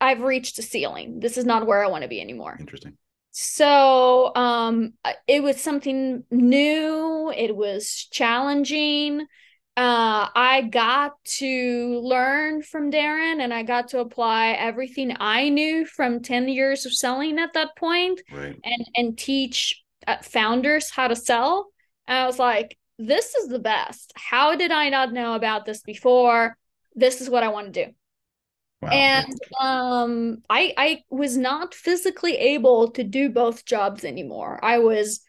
I've 0.00 0.20
reached 0.20 0.58
a 0.58 0.62
ceiling. 0.62 1.20
This 1.20 1.38
is 1.38 1.46
not 1.46 1.66
where 1.66 1.82
I 1.82 1.88
want 1.88 2.02
to 2.02 2.08
be 2.08 2.20
anymore. 2.20 2.56
Interesting. 2.60 2.98
So 3.30 4.34
um 4.36 4.92
it 5.26 5.42
was 5.42 5.60
something 5.60 6.24
new, 6.30 7.32
it 7.34 7.56
was 7.56 8.06
challenging 8.12 9.26
uh, 9.76 10.28
I 10.34 10.68
got 10.70 11.12
to 11.38 12.00
learn 12.00 12.62
from 12.62 12.92
Darren 12.92 13.40
and 13.40 13.52
I 13.52 13.64
got 13.64 13.88
to 13.88 13.98
apply 13.98 14.50
everything 14.50 15.16
I 15.18 15.48
knew 15.48 15.84
from 15.84 16.22
10 16.22 16.48
years 16.48 16.86
of 16.86 16.94
selling 16.94 17.40
at 17.40 17.54
that 17.54 17.74
point 17.76 18.20
right. 18.32 18.56
and, 18.62 18.90
and 18.94 19.18
teach 19.18 19.82
uh, 20.06 20.18
founders 20.22 20.90
how 20.90 21.08
to 21.08 21.16
sell. 21.16 21.72
And 22.06 22.16
I 22.16 22.26
was 22.26 22.38
like, 22.38 22.78
this 23.00 23.34
is 23.34 23.48
the 23.48 23.58
best. 23.58 24.12
How 24.14 24.54
did 24.54 24.70
I 24.70 24.90
not 24.90 25.12
know 25.12 25.34
about 25.34 25.64
this 25.64 25.82
before? 25.82 26.56
This 26.94 27.20
is 27.20 27.28
what 27.28 27.42
I 27.42 27.48
want 27.48 27.74
to 27.74 27.86
do. 27.86 27.92
Wow. 28.80 28.90
And 28.90 29.40
um, 29.60 30.42
I 30.48 30.74
I 30.76 31.02
was 31.10 31.36
not 31.36 31.74
physically 31.74 32.36
able 32.36 32.90
to 32.92 33.02
do 33.02 33.30
both 33.30 33.64
jobs 33.64 34.04
anymore. 34.04 34.60
I 34.62 34.78
was 34.78 35.20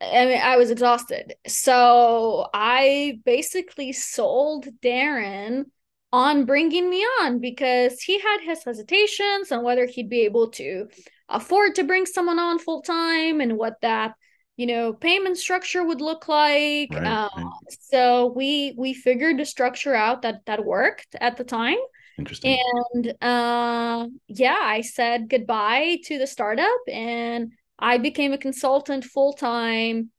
I 0.00 0.26
mean, 0.26 0.40
I 0.42 0.56
was 0.56 0.70
exhausted. 0.70 1.34
So 1.46 2.48
I 2.52 3.20
basically 3.24 3.92
sold 3.92 4.66
Darren 4.82 5.64
on 6.12 6.44
bringing 6.44 6.88
me 6.88 7.04
on 7.22 7.40
because 7.40 8.00
he 8.00 8.20
had 8.20 8.40
his 8.40 8.62
hesitations 8.64 9.50
on 9.50 9.64
whether 9.64 9.86
he'd 9.86 10.08
be 10.08 10.20
able 10.20 10.50
to 10.50 10.86
afford 11.28 11.74
to 11.74 11.84
bring 11.84 12.06
someone 12.06 12.38
on 12.38 12.58
full 12.58 12.82
time 12.82 13.40
and 13.40 13.56
what 13.56 13.74
that 13.82 14.14
you 14.56 14.66
know 14.66 14.92
payment 14.92 15.36
structure 15.36 15.82
would 15.82 16.00
look 16.00 16.28
like 16.28 16.90
right, 16.92 17.04
uh, 17.04 17.28
right. 17.36 17.46
so 17.80 18.32
we 18.36 18.74
we 18.78 18.94
figured 18.94 19.38
the 19.38 19.44
structure 19.44 19.94
out 19.94 20.22
that 20.22 20.44
that 20.46 20.64
worked 20.64 21.16
at 21.20 21.36
the 21.36 21.42
time 21.42 21.78
interesting 22.18 22.58
and 22.94 23.08
uh 23.20 24.06
yeah 24.28 24.58
i 24.60 24.80
said 24.80 25.28
goodbye 25.28 25.98
to 26.04 26.18
the 26.18 26.26
startup 26.26 26.80
and 26.86 27.52
I 27.78 27.98
became 27.98 28.32
a 28.32 28.38
consultant 28.38 29.04
full 29.04 29.32
time 29.32 30.10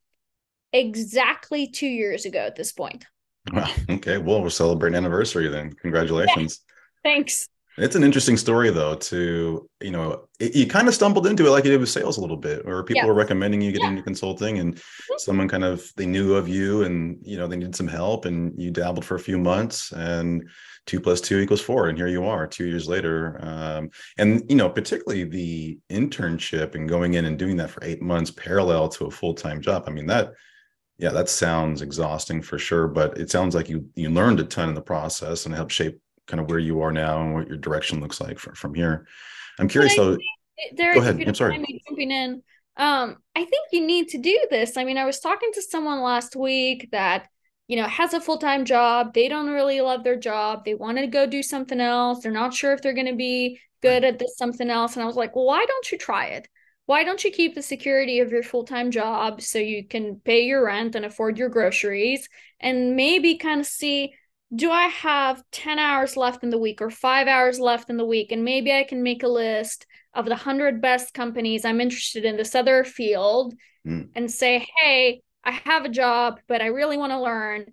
exactly 0.73 1.67
two 1.67 1.87
years 1.87 2.25
ago 2.25 2.39
at 2.39 2.55
this 2.55 2.71
point. 2.71 3.05
Well, 3.51 3.71
okay. 3.89 4.17
Well, 4.17 4.41
we're 4.41 4.49
celebrating 4.49 4.97
anniversary 4.97 5.47
then. 5.47 5.71
Congratulations. 5.73 6.61
Thanks. 7.03 7.47
It's 7.77 7.95
an 7.95 8.03
interesting 8.03 8.37
story 8.37 8.69
though, 8.69 8.95
to, 8.95 9.69
you 9.81 9.91
know, 9.91 10.27
it, 10.39 10.55
you 10.55 10.65
kind 10.65 10.87
of 10.87 10.93
stumbled 10.93 11.27
into 11.27 11.45
it 11.45 11.49
like 11.49 11.65
you 11.65 11.71
did 11.71 11.79
with 11.79 11.89
sales 11.89 12.17
a 12.17 12.21
little 12.21 12.37
bit, 12.37 12.65
or 12.65 12.83
people 12.83 13.03
yeah. 13.03 13.07
were 13.07 13.13
recommending 13.13 13.61
you 13.61 13.71
get 13.71 13.81
yeah. 13.81 13.89
into 13.89 14.01
consulting 14.01 14.59
and 14.59 14.75
mm-hmm. 14.75 15.15
someone 15.17 15.47
kind 15.47 15.63
of, 15.63 15.91
they 15.97 16.05
knew 16.05 16.35
of 16.35 16.47
you 16.47 16.83
and, 16.83 17.17
you 17.21 17.37
know, 17.37 17.47
they 17.47 17.57
needed 17.57 17.75
some 17.75 17.87
help 17.87 18.25
and 18.25 18.53
you 18.61 18.71
dabbled 18.71 19.05
for 19.05 19.15
a 19.15 19.19
few 19.19 19.37
months 19.37 19.91
and 19.91 20.47
two 20.85 20.99
plus 20.99 21.19
two 21.19 21.39
equals 21.39 21.61
four 21.61 21.89
and 21.89 21.97
here 21.97 22.07
you 22.07 22.25
are 22.25 22.45
two 22.45 22.65
years 22.65 22.87
later 22.87 23.39
um, 23.41 23.89
and 24.17 24.43
you 24.49 24.55
know 24.55 24.69
particularly 24.69 25.23
the 25.23 25.77
internship 25.89 26.75
and 26.75 26.87
going 26.87 27.15
in 27.15 27.25
and 27.25 27.39
doing 27.39 27.57
that 27.57 27.69
for 27.69 27.83
eight 27.83 28.01
months 28.01 28.31
parallel 28.31 28.87
to 28.87 29.05
a 29.05 29.11
full-time 29.11 29.61
job 29.61 29.83
i 29.87 29.91
mean 29.91 30.05
that 30.05 30.31
yeah 30.97 31.09
that 31.09 31.29
sounds 31.29 31.81
exhausting 31.81 32.41
for 32.41 32.57
sure 32.57 32.87
but 32.87 33.17
it 33.17 33.29
sounds 33.29 33.55
like 33.55 33.69
you 33.69 33.87
you 33.95 34.09
learned 34.09 34.39
a 34.39 34.43
ton 34.43 34.69
in 34.69 34.75
the 34.75 34.81
process 34.81 35.45
and 35.45 35.55
helped 35.55 35.71
shape 35.71 35.99
kind 36.27 36.39
of 36.39 36.49
where 36.49 36.59
you 36.59 36.81
are 36.81 36.91
now 36.91 37.21
and 37.21 37.33
what 37.33 37.47
your 37.47 37.57
direction 37.57 37.99
looks 37.99 38.19
like 38.19 38.39
for, 38.39 38.53
from 38.55 38.73
here 38.73 39.05
i'm 39.59 39.67
curious 39.67 39.95
though 39.95 40.17
there, 40.75 40.93
go 40.93 41.01
ahead 41.01 41.21
i'm 41.27 41.35
sorry 41.35 41.81
jumping 41.87 42.11
in 42.11 42.41
um 42.77 43.17
i 43.35 43.43
think 43.45 43.67
you 43.71 43.85
need 43.85 44.07
to 44.09 44.17
do 44.17 44.39
this 44.49 44.77
i 44.77 44.83
mean 44.83 44.97
i 44.97 45.05
was 45.05 45.19
talking 45.19 45.51
to 45.53 45.61
someone 45.61 46.01
last 46.01 46.35
week 46.35 46.89
that 46.91 47.27
you 47.67 47.77
know, 47.77 47.87
has 47.87 48.13
a 48.13 48.21
full 48.21 48.37
time 48.37 48.65
job. 48.65 49.13
They 49.13 49.27
don't 49.27 49.49
really 49.49 49.81
love 49.81 50.03
their 50.03 50.17
job. 50.17 50.65
They 50.65 50.75
want 50.75 50.97
to 50.97 51.07
go 51.07 51.25
do 51.25 51.41
something 51.41 51.79
else. 51.79 52.21
They're 52.21 52.31
not 52.31 52.53
sure 52.53 52.73
if 52.73 52.81
they're 52.81 52.93
going 52.93 53.07
to 53.07 53.15
be 53.15 53.59
good 53.81 54.03
at 54.03 54.19
this 54.19 54.37
something 54.37 54.69
else. 54.69 54.95
And 54.95 55.03
I 55.03 55.05
was 55.05 55.15
like, 55.15 55.35
well, 55.35 55.45
why 55.45 55.65
don't 55.65 55.91
you 55.91 55.97
try 55.97 56.27
it? 56.27 56.47
Why 56.85 57.03
don't 57.03 57.23
you 57.23 57.31
keep 57.31 57.55
the 57.55 57.63
security 57.63 58.19
of 58.19 58.31
your 58.31 58.43
full 58.43 58.65
time 58.65 58.91
job 58.91 59.41
so 59.41 59.57
you 59.57 59.87
can 59.87 60.21
pay 60.23 60.45
your 60.45 60.65
rent 60.65 60.95
and 60.95 61.05
afford 61.05 61.39
your 61.39 61.49
groceries 61.49 62.29
and 62.59 62.95
maybe 62.95 63.37
kind 63.37 63.61
of 63.61 63.65
see 63.65 64.13
do 64.53 64.71
I 64.71 64.87
have 64.87 65.43
10 65.51 65.79
hours 65.79 66.15
left 66.15 66.43
in 66.43 66.49
the 66.49 66.57
week 66.57 66.81
or 66.81 66.89
five 66.89 67.27
hours 67.27 67.59
left 67.59 67.89
in 67.89 67.97
the 67.97 68.05
week? 68.05 68.31
And 68.31 68.43
maybe 68.43 68.71
I 68.71 68.83
can 68.83 69.01
make 69.01 69.23
a 69.23 69.27
list 69.27 69.85
of 70.13 70.25
the 70.25 70.31
100 70.31 70.81
best 70.81 71.13
companies 71.13 71.65
I'm 71.65 71.81
interested 71.81 72.25
in 72.25 72.37
this 72.37 72.55
other 72.55 72.83
field 72.83 73.53
mm. 73.85 74.09
and 74.15 74.31
say, 74.31 74.67
hey, 74.77 75.21
I 75.43 75.51
have 75.51 75.85
a 75.85 75.89
job, 75.89 76.39
but 76.47 76.61
I 76.61 76.67
really 76.67 76.97
want 76.97 77.11
to 77.11 77.21
learn. 77.21 77.65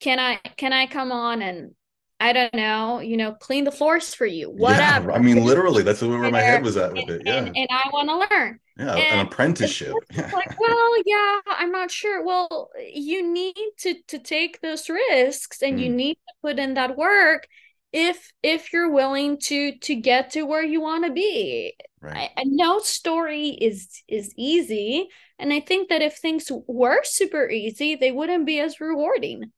Can 0.00 0.18
I 0.18 0.36
can 0.56 0.72
I 0.72 0.86
come 0.86 1.10
on 1.10 1.40
and 1.40 1.74
I 2.18 2.32
don't 2.32 2.54
know, 2.54 3.00
you 3.00 3.16
know, 3.16 3.32
clean 3.32 3.64
the 3.64 3.70
floors 3.70 4.14
for 4.14 4.24
you, 4.24 4.50
whatever. 4.50 5.10
Yeah, 5.10 5.16
I 5.16 5.18
mean, 5.20 5.44
literally, 5.44 5.82
that's 5.82 6.00
where 6.00 6.30
my 6.30 6.40
head 6.40 6.62
was 6.62 6.76
at 6.76 6.94
with 6.94 7.10
it. 7.10 7.22
Yeah. 7.26 7.36
And, 7.36 7.56
and 7.56 7.68
I 7.70 7.90
want 7.92 8.08
to 8.08 8.34
learn. 8.34 8.58
Yeah, 8.78 8.94
and 8.94 9.20
an 9.20 9.26
apprenticeship. 9.26 9.92
like, 10.16 10.58
well, 10.60 11.02
yeah, 11.04 11.40
I'm 11.46 11.72
not 11.72 11.90
sure. 11.90 12.24
Well, 12.24 12.70
you 12.92 13.26
need 13.30 13.54
to 13.80 13.94
to 14.08 14.18
take 14.18 14.60
those 14.60 14.88
risks 14.88 15.62
and 15.62 15.78
mm. 15.78 15.82
you 15.82 15.88
need 15.90 16.14
to 16.14 16.34
put 16.42 16.58
in 16.58 16.74
that 16.74 16.96
work 16.96 17.48
if 17.92 18.32
if 18.42 18.72
you're 18.72 18.90
willing 18.90 19.38
to 19.38 19.78
to 19.78 19.94
get 19.94 20.30
to 20.32 20.42
where 20.44 20.62
you 20.62 20.80
want 20.80 21.04
to 21.04 21.12
be. 21.12 21.74
Right. 22.00 22.30
I, 22.36 22.44
no 22.44 22.78
story 22.78 23.48
is 23.48 24.02
is 24.08 24.32
easy, 24.36 25.08
and 25.38 25.52
I 25.52 25.60
think 25.60 25.88
that 25.88 26.02
if 26.02 26.16
things 26.16 26.50
were 26.66 27.02
super 27.04 27.48
easy, 27.48 27.94
they 27.94 28.12
wouldn't 28.12 28.46
be 28.46 28.60
as 28.60 28.80
rewarding. 28.80 29.52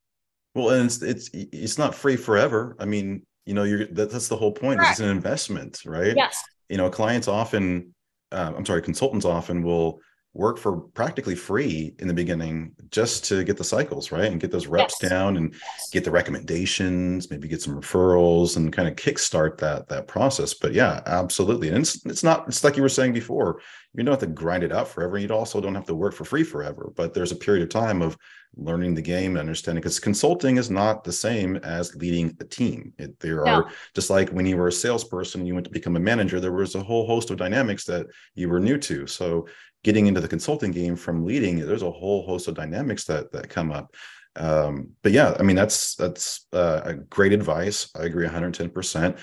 Well, 0.58 0.70
and 0.70 0.86
it's 0.86 1.00
it's 1.02 1.30
it's 1.32 1.78
not 1.78 1.94
free 1.94 2.16
forever. 2.16 2.74
I 2.80 2.84
mean, 2.84 3.22
you 3.46 3.54
know, 3.54 3.62
you're 3.62 3.86
that, 3.86 4.10
that's 4.10 4.28
the 4.28 4.36
whole 4.36 4.52
point. 4.52 4.80
It's 4.82 4.98
an 4.98 5.08
investment, 5.08 5.80
right? 5.86 6.16
Yes. 6.16 6.42
You 6.68 6.76
know, 6.76 6.90
clients 6.90 7.28
often, 7.28 7.94
uh, 8.32 8.52
I'm 8.56 8.66
sorry, 8.66 8.82
consultants 8.82 9.24
often 9.24 9.62
will 9.62 10.00
work 10.38 10.56
for 10.56 10.76
practically 10.76 11.34
free 11.34 11.92
in 11.98 12.06
the 12.06 12.14
beginning 12.14 12.70
just 12.90 13.24
to 13.24 13.42
get 13.42 13.56
the 13.56 13.64
cycles 13.64 14.12
right 14.12 14.30
and 14.30 14.40
get 14.40 14.52
those 14.52 14.68
reps 14.68 14.94
yes. 15.02 15.10
down 15.10 15.36
and 15.36 15.52
get 15.90 16.04
the 16.04 16.10
recommendations 16.10 17.28
maybe 17.28 17.48
get 17.48 17.60
some 17.60 17.78
referrals 17.78 18.56
and 18.56 18.72
kind 18.72 18.86
of 18.86 18.94
kickstart 18.94 19.58
that 19.58 19.88
that 19.88 20.06
process. 20.06 20.54
But 20.54 20.72
yeah 20.74 21.00
absolutely. 21.06 21.68
And 21.68 21.78
it's, 21.78 22.06
it's 22.06 22.22
not 22.22 22.46
it's 22.46 22.62
like 22.62 22.76
you 22.76 22.82
were 22.82 22.88
saying 22.88 23.12
before 23.12 23.60
you 23.94 24.04
don't 24.04 24.12
have 24.12 24.20
to 24.20 24.26
grind 24.26 24.62
it 24.62 24.72
out 24.72 24.86
forever. 24.86 25.18
You 25.18 25.28
also 25.30 25.60
don't 25.60 25.74
have 25.74 25.86
to 25.86 25.94
work 25.94 26.14
for 26.14 26.24
free 26.24 26.44
forever. 26.44 26.92
But 26.94 27.14
there's 27.14 27.32
a 27.32 27.36
period 27.36 27.64
of 27.64 27.68
time 27.68 28.00
of 28.00 28.16
learning 28.56 28.94
the 28.94 29.02
game 29.02 29.32
and 29.32 29.40
understanding 29.40 29.80
because 29.80 30.00
consulting 30.00 30.56
is 30.56 30.70
not 30.70 31.04
the 31.04 31.12
same 31.12 31.56
as 31.56 31.94
leading 31.96 32.36
a 32.40 32.44
team. 32.44 32.92
It, 32.98 33.18
there 33.20 33.44
no. 33.44 33.52
are 33.52 33.70
just 33.94 34.10
like 34.10 34.30
when 34.30 34.46
you 34.46 34.56
were 34.56 34.68
a 34.68 34.72
salesperson 34.72 35.46
you 35.46 35.54
went 35.54 35.64
to 35.64 35.70
become 35.70 35.96
a 35.96 36.00
manager 36.00 36.40
there 36.40 36.52
was 36.52 36.74
a 36.74 36.82
whole 36.82 37.06
host 37.06 37.30
of 37.30 37.36
dynamics 37.36 37.84
that 37.84 38.06
you 38.34 38.48
were 38.48 38.60
new 38.60 38.78
to. 38.78 39.06
So 39.06 39.46
getting 39.84 40.06
into 40.06 40.20
the 40.20 40.28
consulting 40.28 40.70
game 40.70 40.96
from 40.96 41.24
leading 41.24 41.58
there's 41.58 41.82
a 41.82 41.90
whole 41.90 42.26
host 42.26 42.48
of 42.48 42.54
dynamics 42.54 43.04
that 43.04 43.32
that 43.32 43.48
come 43.48 43.70
up. 43.70 43.94
Um, 44.36 44.90
but 45.02 45.10
yeah 45.10 45.34
i 45.40 45.42
mean 45.42 45.56
that's 45.56 45.96
that's 45.96 46.46
uh, 46.52 46.82
a 46.84 46.94
great 46.94 47.32
advice. 47.32 47.90
I 47.96 48.04
agree 48.04 48.26
110% 48.26 49.18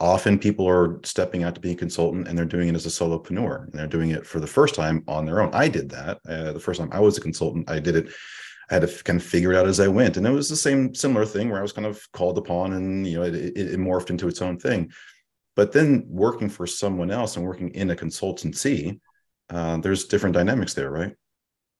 often 0.00 0.38
people 0.38 0.68
are 0.68 1.00
stepping 1.04 1.44
out 1.44 1.54
to 1.54 1.60
be 1.60 1.72
a 1.72 1.76
consultant 1.76 2.26
and 2.26 2.36
they're 2.36 2.44
doing 2.44 2.68
it 2.68 2.74
as 2.74 2.84
a 2.84 2.88
solopreneur 2.88 3.64
and 3.64 3.72
they're 3.72 3.86
doing 3.86 4.10
it 4.10 4.26
for 4.26 4.40
the 4.40 4.46
first 4.46 4.74
time 4.74 5.04
on 5.06 5.24
their 5.24 5.40
own. 5.40 5.50
I 5.54 5.68
did 5.68 5.88
that 5.90 6.18
uh, 6.28 6.52
the 6.52 6.60
first 6.60 6.80
time 6.80 6.90
i 6.92 7.00
was 7.00 7.16
a 7.16 7.20
consultant 7.20 7.70
i 7.70 7.78
did 7.78 7.96
it 7.96 8.08
i 8.70 8.74
had 8.74 8.86
to 8.86 9.04
kind 9.04 9.20
of 9.20 9.26
figure 9.26 9.52
it 9.52 9.56
out 9.56 9.66
as 9.66 9.80
i 9.80 9.88
went. 9.88 10.16
And 10.16 10.26
it 10.26 10.30
was 10.30 10.48
the 10.48 10.56
same 10.56 10.94
similar 10.94 11.24
thing 11.24 11.48
where 11.48 11.58
i 11.58 11.62
was 11.62 11.72
kind 11.72 11.86
of 11.86 12.06
called 12.12 12.38
upon 12.38 12.72
and 12.72 13.06
you 13.06 13.18
know 13.18 13.24
it, 13.24 13.34
it, 13.34 13.56
it 13.56 13.80
morphed 13.80 14.10
into 14.10 14.28
its 14.28 14.42
own 14.42 14.58
thing. 14.58 14.92
But 15.56 15.70
then 15.72 16.04
working 16.08 16.48
for 16.48 16.66
someone 16.66 17.12
else 17.12 17.36
and 17.36 17.46
working 17.46 17.70
in 17.70 17.90
a 17.90 17.96
consultancy 17.96 18.98
uh, 19.50 19.76
there's 19.78 20.04
different 20.04 20.34
dynamics 20.34 20.74
there 20.74 20.90
right? 20.90 21.14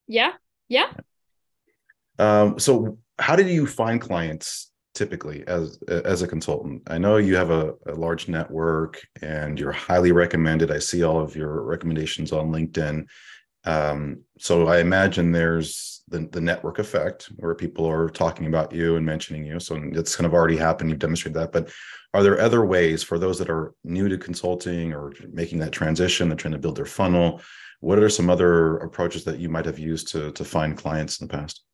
Yeah 0.07 0.33
yeah. 0.69 0.91
Um, 2.19 2.59
so 2.59 2.99
how 3.19 3.37
did 3.37 3.49
you 3.49 3.67
find 3.67 4.01
clients 4.01 4.71
typically 4.95 5.45
as 5.47 5.79
as 5.89 6.23
a 6.23 6.29
consultant? 6.29 6.83
I 6.87 6.99
know 6.99 7.17
you 7.17 7.37
have 7.37 7.51
a, 7.51 7.75
a, 7.87 7.95
large 7.95 8.29
network 8.29 9.01
and 9.23 9.59
you're 9.59 9.73
highly 9.73 10.13
recommended. 10.13 10.71
I 10.71 10.79
see 10.79 11.03
all 11.03 11.21
of 11.21 11.37
your 11.37 11.63
recommendations 11.63 12.33
on 12.33 12.51
linkedin. 12.51 13.07
Um, 13.65 14.21
so 14.39 14.69
i 14.69 14.79
imagine 14.79 15.33
there's 15.33 15.94
the, 16.15 16.29
the 16.33 16.41
network 16.41 16.79
effect 16.79 17.31
where 17.37 17.55
people 17.55 17.87
are 17.87 18.09
talking 18.09 18.47
about 18.47 18.73
you 18.73 18.97
and 18.97 19.05
mentioning 19.05 19.45
you 19.45 19.59
so 19.61 19.81
it's 19.93 20.17
kind 20.17 20.27
of 20.27 20.35
already 20.35 20.57
happened 20.57 20.91
you've 20.91 20.99
demonstrated 20.99 21.41
that 21.41 21.53
but 21.53 21.71
are 22.13 22.23
there 22.23 22.41
other 22.41 22.65
ways 22.65 23.03
for 23.03 23.19
those 23.19 23.39
that 23.39 23.51
are 23.51 23.75
new 23.85 24.09
to 24.09 24.17
consulting 24.17 24.93
or 24.93 25.13
making 25.33 25.59
that 25.59 25.73
transition 25.73 26.29
they're 26.29 26.37
trying 26.37 26.53
to 26.53 26.59
build 26.59 26.77
their 26.77 26.87
funnel 26.87 27.41
what 27.81 27.99
are 27.99 28.09
some 28.09 28.31
other 28.31 28.79
approaches 28.79 29.25
that 29.25 29.39
you 29.39 29.49
might 29.49 29.67
have 29.67 29.79
used 29.79 30.09
to 30.09 30.33
to 30.33 30.45
find 30.45 30.77
clients 30.77 31.21
in 31.21 31.27
the 31.27 31.37
past 31.37 31.65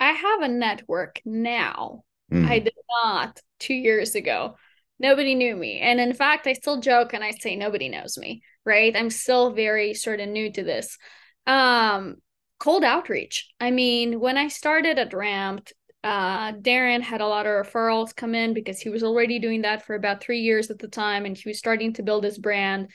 i 0.00 0.10
have 0.10 0.42
a 0.42 0.48
network 0.48 1.20
now 1.24 2.02
Mm. 2.32 2.48
I 2.48 2.58
did 2.58 2.74
not 3.02 3.40
two 3.58 3.74
years 3.74 4.14
ago. 4.14 4.56
Nobody 4.98 5.34
knew 5.34 5.56
me. 5.56 5.80
And 5.80 6.00
in 6.00 6.12
fact, 6.14 6.46
I 6.46 6.52
still 6.52 6.80
joke 6.80 7.14
and 7.14 7.24
I 7.24 7.32
say 7.32 7.56
nobody 7.56 7.88
knows 7.88 8.16
me, 8.16 8.42
right? 8.64 8.94
I'm 8.96 9.10
still 9.10 9.52
very 9.52 9.94
sort 9.94 10.20
of 10.20 10.28
new 10.28 10.52
to 10.52 10.62
this. 10.62 10.96
Um, 11.46 12.16
cold 12.64 12.82
outreach. 12.82 13.50
I 13.60 13.70
mean, 13.70 14.20
when 14.20 14.38
I 14.38 14.48
started 14.48 14.98
at 14.98 15.12
Ramped, 15.12 15.74
uh, 16.02 16.52
Darren 16.52 17.02
had 17.02 17.20
a 17.20 17.26
lot 17.26 17.46
of 17.46 17.52
referrals 17.52 18.16
come 18.16 18.34
in 18.34 18.54
because 18.54 18.80
he 18.80 18.88
was 18.88 19.02
already 19.02 19.38
doing 19.38 19.62
that 19.62 19.84
for 19.84 19.94
about 19.94 20.22
three 20.22 20.40
years 20.40 20.70
at 20.70 20.78
the 20.78 20.88
time 20.88 21.26
and 21.26 21.36
he 21.36 21.46
was 21.46 21.58
starting 21.58 21.92
to 21.94 22.02
build 22.02 22.24
his 22.24 22.38
brand. 22.38 22.88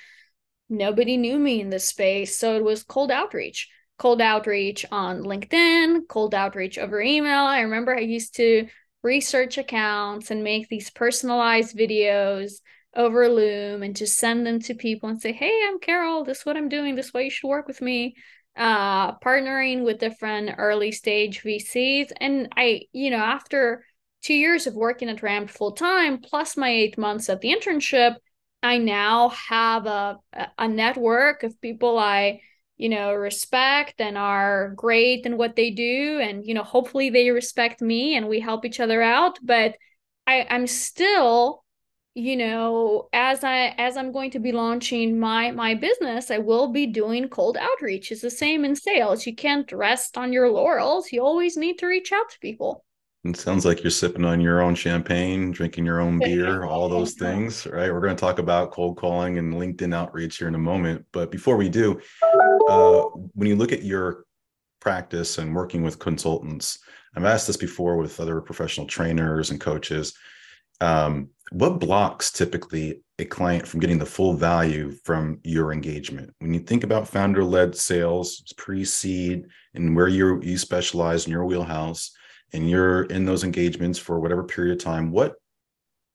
Nobody 0.70 1.18
knew 1.18 1.38
me 1.38 1.62
in 1.62 1.70
this 1.70 1.88
space. 1.88 2.40
So 2.40 2.56
it 2.56 2.64
was 2.64 2.84
cold 2.84 3.12
outreach 3.12 3.70
cold 4.00 4.22
outreach 4.22 4.86
on 4.92 5.24
LinkedIn, 5.24 6.08
cold 6.08 6.34
outreach 6.34 6.78
over 6.78 7.02
email. 7.02 7.44
I 7.44 7.60
remember 7.62 7.94
I 7.94 8.00
used 8.00 8.38
to 8.38 8.68
research 9.04 9.58
accounts 9.58 10.32
and 10.32 10.42
make 10.42 10.70
these 10.70 10.90
personalized 10.90 11.78
videos 11.78 12.54
over 12.96 13.30
Loom 13.30 13.84
and 13.84 13.96
just 13.96 14.18
send 14.18 14.48
them 14.48 14.60
to 14.62 14.74
people 14.74 15.10
and 15.10 15.22
say, 15.22 15.34
hey, 15.34 15.66
I'm 15.68 15.80
Carol. 15.80 16.24
This 16.24 16.40
is 16.40 16.46
what 16.46 16.56
I'm 16.56 16.70
doing. 16.70 16.96
This 16.96 17.08
is 17.08 17.14
why 17.14 17.22
you 17.22 17.30
should 17.30 17.50
work 17.50 17.68
with 17.68 17.82
me. 17.82 18.16
Uh, 18.60 19.18
partnering 19.20 19.86
with 19.86 20.00
different 20.00 20.52
early 20.58 20.92
stage 20.92 21.42
VCs. 21.44 22.12
And 22.20 22.50
I, 22.58 22.82
you 22.92 23.10
know, 23.10 23.18
after 23.18 23.86
two 24.22 24.34
years 24.34 24.68
of 24.68 24.76
working 24.76 25.08
at 25.08 25.24
Ramp 25.24 25.50
full 25.50 25.72
time, 25.72 26.20
plus 26.20 26.58
my 26.58 26.70
eight 26.70 26.98
months 26.98 27.30
at 27.30 27.40
the 27.40 27.56
internship, 27.56 28.16
I 28.62 28.78
now 28.78 29.30
have 29.30 29.86
a, 29.86 30.18
a 30.58 30.68
network 30.68 31.44
of 31.44 31.62
people 31.62 31.98
I 31.98 32.42
you 32.80 32.90
know 32.90 33.14
respect 33.14 34.02
and 34.02 34.18
are 34.18 34.70
great 34.76 35.26
in 35.26 35.38
what 35.38 35.56
they 35.56 35.70
do 35.70 36.20
and 36.22 36.46
you 36.46 36.56
know 36.56 36.64
hopefully 36.64 37.12
they 37.12 37.30
respect 37.30 37.82
me 37.82 38.16
and 38.16 38.28
we 38.28 38.40
help 38.40 38.66
each 38.66 38.80
other 38.80 39.02
out 39.02 39.38
but 39.44 39.76
i 40.26 40.48
i'm 40.50 40.66
still 40.66 41.64
you 42.16 42.36
know 42.36 43.08
as 43.14 43.44
i 43.44 43.74
as 43.78 43.96
i'm 43.96 44.12
going 44.12 44.32
to 44.32 44.40
be 44.40 44.52
launching 44.52 45.20
my 45.20 45.52
my 45.52 45.76
business 45.76 46.32
i 46.32 46.38
will 46.38 46.70
be 46.70 46.88
doing 46.88 47.30
cold 47.30 47.58
outreach 47.58 48.12
it's 48.12 48.22
the 48.22 48.32
same 48.32 48.66
in 48.66 48.76
sales 48.76 49.26
you 49.26 49.36
can't 49.36 49.72
rest 49.72 50.18
on 50.18 50.34
your 50.34 50.50
laurels 50.50 51.12
you 51.12 51.22
always 51.22 51.56
need 51.56 51.78
to 51.78 51.86
reach 51.86 52.12
out 52.12 52.30
to 52.30 52.40
people 52.40 52.84
it 53.26 53.36
sounds 53.36 53.66
like 53.66 53.84
you're 53.84 53.92
sipping 53.92 54.24
on 54.24 54.40
your 54.40 54.62
own 54.62 54.76
champagne, 54.76 55.52
drinking 55.52 55.86
your 55.86 56.00
own 56.00 56.20
beer, 56.20 56.64
all 56.64 56.88
those 56.88 57.14
things, 57.20 57.68
right? 57.68 57.92
We're 57.92 58.00
going 58.00 58.16
to 58.16 58.20
talk 58.20 58.40
about 58.40 58.72
cold 58.72 58.98
calling 58.98 59.38
and 59.38 59.54
LinkedIn 59.54 59.94
outreach 59.94 60.38
here 60.38 60.48
in 60.48 60.56
a 60.56 60.60
moment. 60.60 61.06
But 61.12 61.30
before 61.30 61.58
we 61.58 61.68
do, 61.68 62.00
uh, 62.70 63.02
when 63.34 63.50
you 63.50 63.58
look 63.58 63.74
at 63.74 63.84
your 63.84 64.24
practice 64.80 65.38
and 65.38 65.54
working 65.54 65.84
with 65.84 66.00
consultants, 66.00 66.80
I've 67.14 67.26
asked 67.26 67.48
this 67.48 67.58
before 67.58 67.98
with 67.98 68.20
other 68.22 68.40
professional 68.40 68.88
trainers 68.88 69.52
and 69.52 69.60
coaches. 69.60 70.14
Um, 70.80 71.30
what 71.52 71.80
blocks 71.80 72.32
typically 72.32 73.02
a 73.18 73.26
client 73.26 73.68
from 73.68 73.80
getting 73.80 73.98
the 73.98 74.06
full 74.06 74.34
value 74.34 74.92
from 74.92 75.40
your 75.44 75.74
engagement? 75.74 76.34
When 76.40 76.54
you 76.54 76.60
think 76.60 76.84
about 76.84 77.08
founder 77.08 77.44
led 77.44 77.76
sales, 77.76 78.44
pre 78.58 78.86
seed, 78.86 79.46
and 79.74 79.96
where 79.96 80.08
you 80.08 80.42
you 80.42 80.58
specialize 80.58 81.26
in 81.26 81.32
your 81.32 81.46
wheelhouse, 81.46 82.12
and 82.54 82.70
you're 82.70 83.04
in 83.04 83.26
those 83.26 83.44
engagements 83.44 83.98
for 83.98 84.20
whatever 84.20 84.44
period 84.44 84.78
of 84.78 84.84
time, 84.84 85.12
what 85.12 85.36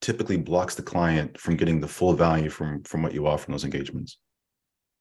typically 0.01 0.37
blocks 0.37 0.75
the 0.75 0.83
client 0.83 1.37
from 1.37 1.55
getting 1.55 1.79
the 1.79 1.87
full 1.87 2.13
value 2.13 2.49
from 2.49 2.83
from 2.83 3.01
what 3.03 3.13
you 3.13 3.27
offer 3.27 3.47
in 3.47 3.51
those 3.51 3.65
engagements? 3.65 4.17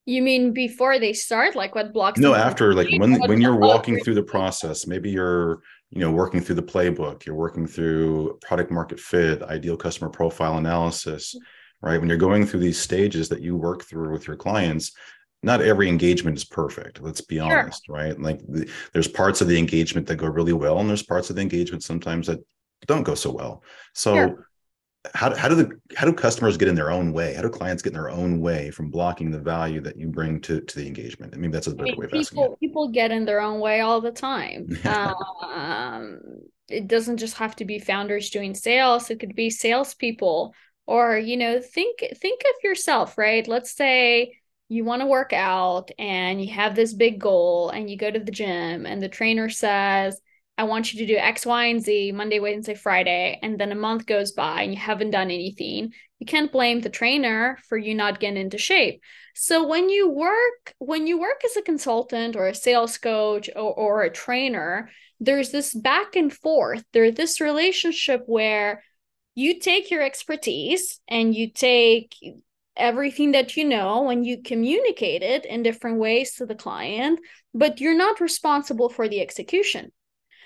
You 0.07 0.23
mean 0.23 0.53
before 0.53 0.99
they 0.99 1.15
start, 1.15 1.57
like 1.57 1.75
what 1.75 1.93
blocks? 1.93 2.21
No, 2.21 2.35
after, 2.35 2.75
like 2.75 2.89
when 2.99 3.15
when 3.27 3.41
you're 3.41 3.57
walking 3.57 3.99
through 4.01 4.15
the 4.15 4.23
process, 4.23 4.87
maybe 4.87 5.11
you're 5.11 5.63
you 5.91 6.01
know 6.01 6.11
working 6.11 6.41
through 6.41 6.57
the 6.57 6.63
playbook, 6.63 7.25
you're 7.25 7.35
working 7.35 7.67
through 7.67 8.39
product 8.43 8.71
market 8.71 9.01
fit, 9.01 9.43
ideal 9.43 9.77
customer 9.77 10.11
profile 10.11 10.59
analysis, 10.59 11.35
right? 11.81 11.99
When 11.99 12.09
you're 12.09 12.19
going 12.19 12.47
through 12.47 12.61
these 12.61 12.79
stages 12.79 13.31
that 13.31 13.41
you 13.41 13.57
work 13.57 13.85
through 13.85 14.13
with 14.13 14.27
your 14.27 14.37
clients, 14.37 14.93
not 15.45 15.61
every 15.61 15.89
engagement 15.89 16.37
is 16.37 16.45
perfect 16.45 17.01
let's 17.03 17.21
be 17.21 17.37
sure. 17.37 17.61
honest 17.61 17.89
right 17.89 18.19
like 18.19 18.41
the, 18.49 18.69
there's 18.93 19.07
parts 19.07 19.41
of 19.41 19.47
the 19.47 19.59
engagement 19.59 20.07
that 20.07 20.17
go 20.17 20.27
really 20.27 20.55
well 20.55 20.79
and 20.79 20.89
there's 20.89 21.03
parts 21.03 21.29
of 21.31 21.37
the 21.37 21.43
engagement 21.43 21.83
sometimes 21.83 22.27
that 22.27 22.41
don't 22.87 23.03
go 23.03 23.15
so 23.15 23.31
well 23.31 23.63
so 23.93 24.15
sure. 24.15 24.49
How, 25.15 25.35
how 25.35 25.49
do 25.49 25.55
the 25.55 25.71
how 25.97 26.07
do 26.07 26.13
customers 26.13 26.57
get 26.57 26.69
in 26.69 26.75
their 26.75 26.91
own 26.91 27.13
way? 27.13 27.35
How 27.35 27.43
do 27.43 27.51
clients 27.51 27.83
get 27.83 27.91
in 27.91 27.99
their 27.99 28.11
own 28.11 28.41
way 28.41 28.71
from 28.71 28.91
blocking 28.91 29.31
the 29.31 29.39
value 29.39 29.81
that 29.83 29.99
you 29.99 30.09
bring 30.09 30.41
to 30.43 30.61
to 30.61 30.79
the 30.79 30.87
engagement? 30.87 31.35
I 31.35 31.37
mean 31.37 31.51
that's 31.51 31.67
a 31.67 31.75
better 31.75 31.89
I 31.89 31.91
mean, 31.91 31.97
way 31.99 32.05
of 32.07 32.13
people, 32.13 32.21
asking 32.21 32.43
it. 32.45 32.61
people 32.61 32.89
get 32.89 33.11
in 33.11 33.25
their 33.25 33.41
own 33.41 33.61
way 33.61 33.81
all 33.81 34.01
the 34.01 34.13
time. 34.13 34.69
Um, 35.55 36.21
it 36.69 36.89
doesn't 36.89 37.19
just 37.19 37.37
have 37.37 37.55
to 37.57 37.65
be 37.65 37.79
founders 37.79 38.31
doing 38.31 38.55
sales. 38.55 39.11
It 39.11 39.21
could 39.21 39.35
be 39.35 39.51
salespeople 39.51 40.55
or 40.87 41.19
you 41.19 41.37
know 41.37 41.61
think 41.61 41.99
think 42.17 42.41
of 42.41 42.65
yourself 42.65 43.19
right? 43.19 43.47
Let's 43.47 43.73
say 43.73 44.39
you 44.69 44.85
want 44.85 45.03
to 45.03 45.07
work 45.07 45.33
out 45.33 45.91
and 45.99 46.43
you 46.43 46.53
have 46.55 46.75
this 46.75 46.95
big 46.95 47.21
goal 47.21 47.69
and 47.69 47.91
you 47.91 47.99
go 47.99 48.11
to 48.11 48.19
the 48.19 48.33
gym 48.33 48.87
and 48.87 49.03
the 49.03 49.09
trainer 49.09 49.51
says 49.51 50.21
i 50.57 50.65
want 50.65 50.93
you 50.93 51.01
to 51.01 51.13
do 51.13 51.19
x 51.19 51.45
y 51.47 51.67
and 51.67 51.83
z 51.83 52.13
monday 52.13 52.41
wednesday 52.41 52.75
friday 52.75 53.39
and 53.43 53.59
then 53.59 53.73
a 53.73 53.77
month 53.77 54.07
goes 54.07 54.33
by 54.33 54.63
and 54.63 54.73
you 54.73 54.79
haven't 54.79 55.11
done 55.11 55.31
anything. 55.31 55.93
You 56.21 56.27
can't 56.27 56.53
blame 56.53 56.81
the 56.81 56.89
trainer 56.89 57.59
for 57.69 57.77
you 57.77 57.95
not 57.95 58.19
getting 58.19 58.41
into 58.41 58.57
shape. 58.57 59.03
So 59.35 59.67
when 59.67 59.91
you 59.91 60.09
work 60.09 60.75
when 60.79 61.07
you 61.07 61.21
work 61.21 61.43
as 61.45 61.57
a 61.57 61.63
consultant 61.63 62.35
or 62.35 62.47
a 62.47 62.55
sales 62.55 62.97
coach 62.97 63.51
or, 63.55 63.75
or 63.75 64.03
a 64.03 64.11
trainer 64.11 64.89
there's 65.21 65.51
this 65.51 65.75
back 65.75 66.17
and 66.17 66.33
forth. 66.33 66.85
There's 66.93 67.15
this 67.15 67.41
relationship 67.41 68.23
where 68.27 68.83
you 69.35 69.59
take 69.59 69.91
your 69.91 70.03
expertise 70.03 71.01
and 71.09 71.35
you 71.35 71.51
take 71.51 72.15
everything 72.77 73.33
that 73.33 73.57
you 73.57 73.65
know 73.65 74.11
and 74.11 74.27
you 74.27 74.43
communicate 74.43 75.23
it 75.23 75.47
in 75.47 75.63
different 75.63 75.99
ways 75.99 76.35
to 76.35 76.47
the 76.47 76.55
client, 76.55 77.21
but 77.53 77.81
you're 77.81 77.97
not 77.97 78.21
responsible 78.21 78.89
for 78.89 79.09
the 79.09 79.21
execution. 79.21 79.93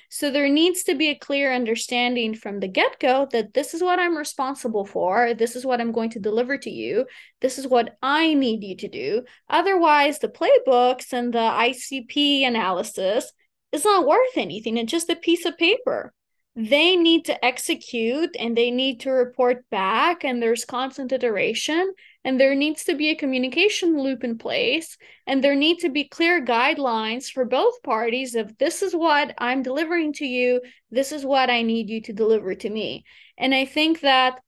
So 0.08 0.30
there 0.30 0.48
needs 0.48 0.82
to 0.84 0.94
be 0.94 1.08
a 1.08 1.18
clear 1.18 1.52
understanding 1.52 2.34
from 2.34 2.60
the 2.60 2.68
get 2.68 2.98
go 2.98 3.28
that 3.32 3.54
this 3.54 3.74
is 3.74 3.82
what 3.82 3.98
I'm 3.98 4.16
responsible 4.16 4.86
for. 4.86 5.34
This 5.34 5.54
is 5.54 5.66
what 5.66 5.80
I'm 5.80 5.92
going 5.92 6.10
to 6.10 6.20
deliver 6.20 6.56
to 6.58 6.70
you. 6.70 7.06
This 7.40 7.58
is 7.58 7.66
what 7.66 7.96
I 8.02 8.34
need 8.34 8.64
you 8.64 8.76
to 8.76 8.88
do. 8.88 9.24
Otherwise, 9.48 10.18
the 10.18 10.28
playbooks 10.28 11.12
and 11.12 11.32
the 11.32 11.38
ICP 11.38 12.46
analysis 12.46 13.32
is 13.72 13.84
not 13.84 14.06
worth 14.06 14.36
anything. 14.36 14.78
It's 14.78 14.90
just 14.90 15.10
a 15.10 15.16
piece 15.16 15.44
of 15.44 15.58
paper 15.58 16.12
they 16.58 16.96
need 16.96 17.24
to 17.26 17.44
execute 17.44 18.34
and 18.36 18.56
they 18.56 18.72
need 18.72 18.98
to 18.98 19.12
report 19.12 19.64
back 19.70 20.24
and 20.24 20.42
there's 20.42 20.64
constant 20.64 21.12
iteration 21.12 21.92
and 22.28 22.38
there 22.38 22.54
needs 22.54 22.84
to 22.84 22.94
be 22.94 23.08
a 23.08 23.16
communication 23.16 23.98
loop 23.98 24.22
in 24.22 24.36
place 24.36 24.98
and 25.26 25.42
there 25.42 25.54
need 25.54 25.78
to 25.78 25.88
be 25.88 26.04
clear 26.04 26.44
guidelines 26.44 27.32
for 27.32 27.46
both 27.46 27.82
parties 27.82 28.34
of 28.34 28.54
this 28.58 28.82
is 28.82 28.94
what 28.94 29.32
i'm 29.38 29.62
delivering 29.62 30.12
to 30.12 30.26
you. 30.26 30.60
This 30.90 31.10
is 31.10 31.24
what 31.24 31.48
i 31.48 31.62
need 31.62 31.88
you 31.88 32.02
to 32.02 32.12
deliver 32.12 32.54
to 32.54 32.68
me. 32.68 33.04
And 33.38 33.54
i 33.54 33.64
think 33.64 34.02
that 34.02 34.40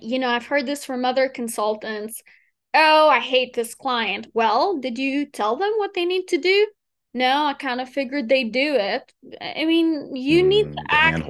you 0.00 0.18
know 0.18 0.28
i've 0.28 0.46
heard 0.46 0.66
this 0.66 0.84
from 0.84 1.04
other 1.04 1.28
consultants 1.28 2.20
oh 2.74 3.08
i 3.08 3.20
hate 3.20 3.54
this 3.54 3.76
client. 3.76 4.26
Well 4.34 4.78
did 4.78 4.98
you 4.98 5.26
tell 5.26 5.54
them 5.54 5.74
what 5.76 5.94
they 5.94 6.04
need 6.04 6.26
to 6.28 6.38
do? 6.38 6.66
No, 7.14 7.44
I 7.44 7.54
kind 7.54 7.80
of 7.80 7.90
figured 7.90 8.28
they'd 8.28 8.50
do 8.50 8.74
it. 8.74 9.12
I 9.40 9.66
mean, 9.66 10.16
you 10.16 10.42
mm, 10.42 10.46
need 10.46 10.72
to 10.72 10.82
act 10.88 11.22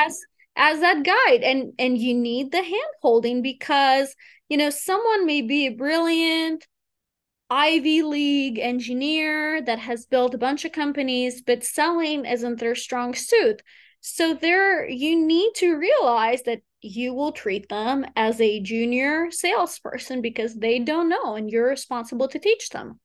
as 0.00 0.18
as 0.56 0.80
that 0.80 1.02
guide 1.02 1.42
and 1.42 1.72
and 1.78 1.98
you 1.98 2.14
need 2.14 2.52
the 2.52 2.62
hand 2.62 2.94
holding 3.02 3.42
because 3.42 4.14
you 4.54 4.58
know 4.58 4.70
someone 4.70 5.26
may 5.26 5.42
be 5.42 5.66
a 5.66 5.74
brilliant 5.74 6.64
ivy 7.50 8.02
league 8.02 8.60
engineer 8.60 9.60
that 9.60 9.80
has 9.80 10.06
built 10.06 10.32
a 10.32 10.38
bunch 10.38 10.64
of 10.64 10.70
companies 10.70 11.42
but 11.42 11.64
selling 11.64 12.24
isn't 12.24 12.60
their 12.60 12.76
strong 12.76 13.14
suit. 13.14 13.62
So 14.00 14.32
there 14.32 14.88
you 14.88 15.26
need 15.26 15.54
to 15.56 15.74
realize 15.74 16.44
that 16.44 16.60
you 16.80 17.14
will 17.14 17.32
treat 17.32 17.68
them 17.68 18.06
as 18.14 18.40
a 18.40 18.60
junior 18.60 19.28
salesperson 19.32 20.22
because 20.22 20.54
they 20.54 20.78
don't 20.78 21.08
know 21.08 21.34
and 21.34 21.50
you're 21.50 21.68
responsible 21.68 22.28
to 22.28 22.38
teach 22.38 22.68
them. 22.68 23.00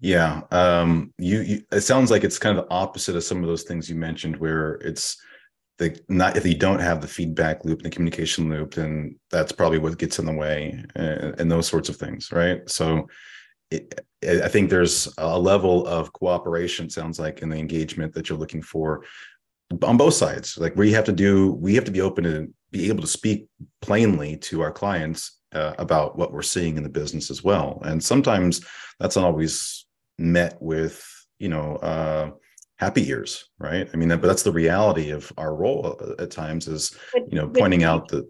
Yeah 0.00 0.42
um 0.50 1.14
you, 1.16 1.40
you 1.40 1.62
it 1.72 1.80
sounds 1.80 2.10
like 2.10 2.22
it's 2.22 2.38
kind 2.38 2.58
of 2.58 2.66
the 2.66 2.70
opposite 2.70 3.16
of 3.16 3.24
some 3.24 3.42
of 3.42 3.48
those 3.48 3.62
things 3.62 3.88
you 3.88 3.96
mentioned 3.96 4.36
where 4.36 4.72
it's 4.82 5.16
the 5.78 5.98
not 6.08 6.36
if 6.36 6.46
you 6.46 6.54
don't 6.54 6.80
have 6.80 7.00
the 7.00 7.08
feedback 7.08 7.64
loop 7.64 7.78
and 7.78 7.86
the 7.86 7.90
communication 7.90 8.48
loop 8.48 8.74
then 8.74 9.16
that's 9.30 9.52
probably 9.52 9.78
what 9.78 9.98
gets 9.98 10.18
in 10.18 10.26
the 10.26 10.32
way 10.32 10.82
and, 10.94 11.40
and 11.40 11.50
those 11.50 11.66
sorts 11.66 11.88
of 11.88 11.96
things 11.96 12.32
right? 12.32 12.68
So 12.68 13.08
it, 13.70 14.00
i 14.22 14.46
think 14.46 14.70
there's 14.70 15.12
a 15.18 15.38
level 15.38 15.84
of 15.88 16.12
cooperation 16.12 16.88
sounds 16.88 17.18
like 17.18 17.42
in 17.42 17.48
the 17.48 17.56
engagement 17.56 18.14
that 18.14 18.28
you're 18.28 18.38
looking 18.38 18.62
for 18.62 19.02
on 19.82 19.96
both 19.96 20.14
sides 20.14 20.56
like 20.56 20.76
we 20.76 20.92
have 20.92 21.04
to 21.04 21.12
do 21.12 21.52
we 21.54 21.74
have 21.74 21.84
to 21.84 21.90
be 21.90 22.00
open 22.00 22.22
to 22.22 22.48
be 22.70 22.88
able 22.88 23.00
to 23.00 23.08
speak 23.08 23.48
plainly 23.80 24.36
to 24.36 24.60
our 24.60 24.70
clients 24.70 25.36
uh, 25.52 25.74
about 25.78 26.16
what 26.18 26.32
we're 26.32 26.42
seeing 26.42 26.76
in 26.76 26.82
the 26.82 26.88
business 26.88 27.30
as 27.30 27.42
well. 27.42 27.80
And 27.84 28.02
sometimes 28.02 28.64
that's 29.00 29.16
not 29.16 29.24
always 29.24 29.86
met 30.18 30.56
with 30.60 31.04
you 31.38 31.48
know 31.48 31.76
uh, 31.76 32.30
happy 32.76 33.02
years 33.02 33.48
right? 33.58 33.88
I 33.92 33.96
mean 33.96 34.08
that, 34.08 34.20
but 34.20 34.28
that's 34.28 34.42
the 34.42 34.52
reality 34.52 35.10
of 35.10 35.32
our 35.36 35.54
role 35.54 35.98
at 36.18 36.30
times 36.30 36.68
is 36.68 36.96
you 37.14 37.38
know 37.38 37.48
pointing 37.48 37.84
out 37.84 38.08
that 38.08 38.26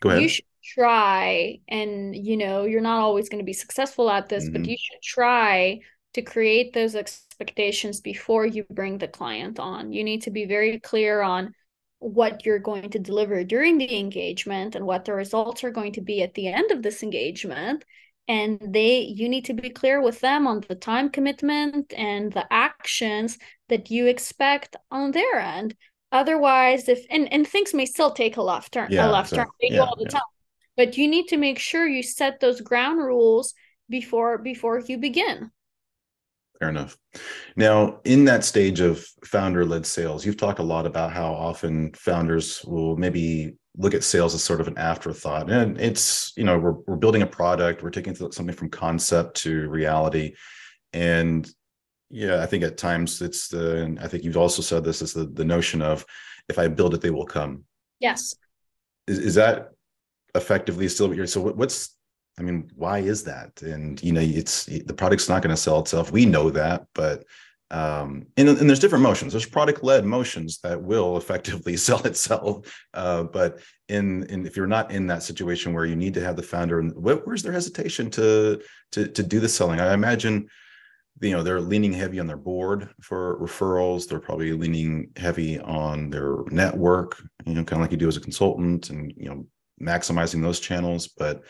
go 0.00 0.10
ahead. 0.10 0.22
you 0.22 0.28
should 0.28 0.44
try 0.64 1.58
and 1.68 2.14
you 2.14 2.36
know 2.36 2.64
you're 2.64 2.80
not 2.80 3.00
always 3.00 3.28
going 3.28 3.38
to 3.38 3.44
be 3.44 3.52
successful 3.52 4.10
at 4.10 4.28
this 4.28 4.44
mm-hmm. 4.44 4.54
but 4.54 4.66
you 4.66 4.76
should 4.76 5.02
try 5.02 5.80
to 6.14 6.22
create 6.22 6.72
those 6.72 6.94
expectations 6.94 8.00
before 8.00 8.46
you 8.46 8.64
bring 8.70 8.98
the 8.98 9.08
client 9.08 9.60
on. 9.60 9.92
You 9.92 10.02
need 10.04 10.22
to 10.22 10.30
be 10.30 10.46
very 10.46 10.80
clear 10.80 11.22
on 11.22 11.54
what 12.00 12.46
you're 12.46 12.58
going 12.58 12.90
to 12.90 12.98
deliver 12.98 13.44
during 13.44 13.78
the 13.78 13.98
engagement 13.98 14.74
and 14.74 14.86
what 14.86 15.04
the 15.04 15.12
results 15.12 15.64
are 15.64 15.70
going 15.70 15.92
to 15.92 16.00
be 16.00 16.22
at 16.22 16.34
the 16.34 16.48
end 16.48 16.70
of 16.70 16.82
this 16.82 17.02
engagement 17.02 17.84
and 18.28 18.60
they 18.72 19.00
you 19.00 19.28
need 19.28 19.46
to 19.46 19.54
be 19.54 19.70
clear 19.70 20.00
with 20.00 20.20
them 20.20 20.46
on 20.46 20.62
the 20.68 20.76
time 20.76 21.08
commitment 21.08 21.92
and 21.96 22.32
the 22.32 22.46
actions 22.52 23.38
that 23.68 23.90
you 23.90 24.06
expect 24.06 24.76
on 24.90 25.12
their 25.12 25.38
end. 25.38 25.76
Otherwise 26.10 26.88
if 26.88 27.04
and, 27.10 27.30
and 27.32 27.46
things 27.46 27.74
may 27.74 27.84
still 27.84 28.10
take 28.10 28.36
a 28.36 28.42
left 28.42 28.72
turn 28.72 28.88
yeah, 28.90 29.06
a 29.06 29.10
left 29.10 29.30
so, 29.30 29.36
turn 29.36 29.46
they 29.60 29.74
yeah, 29.74 29.80
all 29.80 29.96
the 29.96 30.04
yeah. 30.04 30.10
time. 30.10 30.22
But 30.76 30.96
you 30.96 31.08
need 31.08 31.28
to 31.28 31.36
make 31.36 31.58
sure 31.58 31.86
you 31.86 32.02
set 32.02 32.40
those 32.40 32.60
ground 32.60 32.98
rules 32.98 33.52
before 33.90 34.38
before 34.38 34.80
you 34.80 34.98
begin. 34.98 35.50
Fair 36.58 36.70
enough. 36.70 36.96
Now 37.56 38.00
in 38.04 38.24
that 38.24 38.44
stage 38.44 38.80
of 38.80 39.04
founder 39.24 39.64
led 39.66 39.84
sales 39.84 40.24
you've 40.24 40.38
talked 40.38 40.60
a 40.60 40.62
lot 40.64 40.86
about 40.86 41.12
how 41.12 41.32
often 41.32 41.92
founders 41.92 42.64
will 42.64 42.96
maybe 42.96 43.54
look 43.76 43.94
at 43.94 44.04
sales 44.04 44.34
as 44.34 44.42
sort 44.42 44.60
of 44.60 44.68
an 44.68 44.76
afterthought. 44.76 45.50
And 45.50 45.80
it's 45.80 46.32
you 46.36 46.44
know 46.44 46.58
we're, 46.58 46.76
we're 46.86 46.96
building 46.96 47.22
a 47.22 47.26
product. 47.26 47.82
We're 47.82 47.90
taking 47.90 48.14
something 48.14 48.54
from 48.54 48.70
concept 48.70 49.36
to 49.42 49.68
reality. 49.68 50.34
And 50.92 51.48
yeah 52.10 52.42
i 52.42 52.46
think 52.46 52.64
at 52.64 52.76
times 52.76 53.20
it's 53.20 53.48
the 53.48 53.82
and 53.82 54.00
i 54.00 54.08
think 54.08 54.24
you've 54.24 54.36
also 54.36 54.62
said 54.62 54.84
this 54.84 55.02
is 55.02 55.12
the, 55.12 55.24
the 55.24 55.44
notion 55.44 55.82
of 55.82 56.04
if 56.48 56.58
i 56.58 56.68
build 56.68 56.94
it 56.94 57.00
they 57.00 57.10
will 57.10 57.26
come. 57.26 57.64
Yes. 58.00 58.34
Is, 59.06 59.18
is 59.18 59.34
that 59.34 59.70
effectively 60.34 60.88
still 60.88 61.08
what 61.08 61.16
you're 61.16 61.26
so 61.26 61.40
what, 61.40 61.56
what's 61.56 61.96
i 62.38 62.42
mean 62.42 62.70
why 62.74 62.98
is 62.98 63.24
that? 63.24 63.62
And 63.62 64.02
you 64.02 64.12
know 64.12 64.20
it's 64.20 64.66
the 64.66 64.94
product's 64.94 65.28
not 65.28 65.42
going 65.42 65.54
to 65.54 65.60
sell 65.60 65.80
itself. 65.80 66.12
We 66.12 66.26
know 66.26 66.50
that 66.50 66.86
but 66.94 67.24
um, 67.70 68.26
and, 68.38 68.48
and, 68.48 68.66
there's 68.66 68.78
different 68.78 69.02
motions. 69.02 69.34
There's 69.34 69.44
product 69.44 69.84
led 69.84 70.06
motions 70.06 70.58
that 70.60 70.82
will 70.82 71.18
effectively 71.18 71.76
sell 71.88 72.02
itself 72.06 72.86
uh, 72.94 73.24
but 73.24 73.60
in, 73.90 74.24
in 74.24 74.46
if 74.46 74.56
you're 74.56 74.66
not 74.66 74.90
in 74.90 75.06
that 75.08 75.22
situation 75.22 75.74
where 75.74 75.84
you 75.84 75.96
need 75.96 76.14
to 76.14 76.24
have 76.24 76.36
the 76.36 76.42
founder 76.42 76.78
and 76.80 76.94
where's 76.96 77.42
their 77.42 77.52
hesitation 77.52 78.10
to 78.12 78.62
to 78.92 79.08
to 79.08 79.22
do 79.22 79.38
the 79.40 79.48
selling? 79.48 79.80
I 79.80 79.92
imagine 79.92 80.48
you 81.20 81.32
know 81.32 81.42
they're 81.42 81.60
leaning 81.60 81.92
heavy 81.92 82.20
on 82.20 82.26
their 82.26 82.36
board 82.36 82.88
for 83.00 83.38
referrals 83.38 84.08
they're 84.08 84.20
probably 84.20 84.52
leaning 84.52 85.10
heavy 85.16 85.58
on 85.60 86.10
their 86.10 86.36
network 86.50 87.22
you 87.46 87.54
know 87.54 87.64
kind 87.64 87.80
of 87.80 87.84
like 87.84 87.90
you 87.90 87.96
do 87.96 88.08
as 88.08 88.16
a 88.16 88.20
consultant 88.20 88.90
and 88.90 89.12
you 89.16 89.28
know 89.28 89.46
maximizing 89.80 90.42
those 90.42 90.60
channels 90.60 91.08
but 91.08 91.42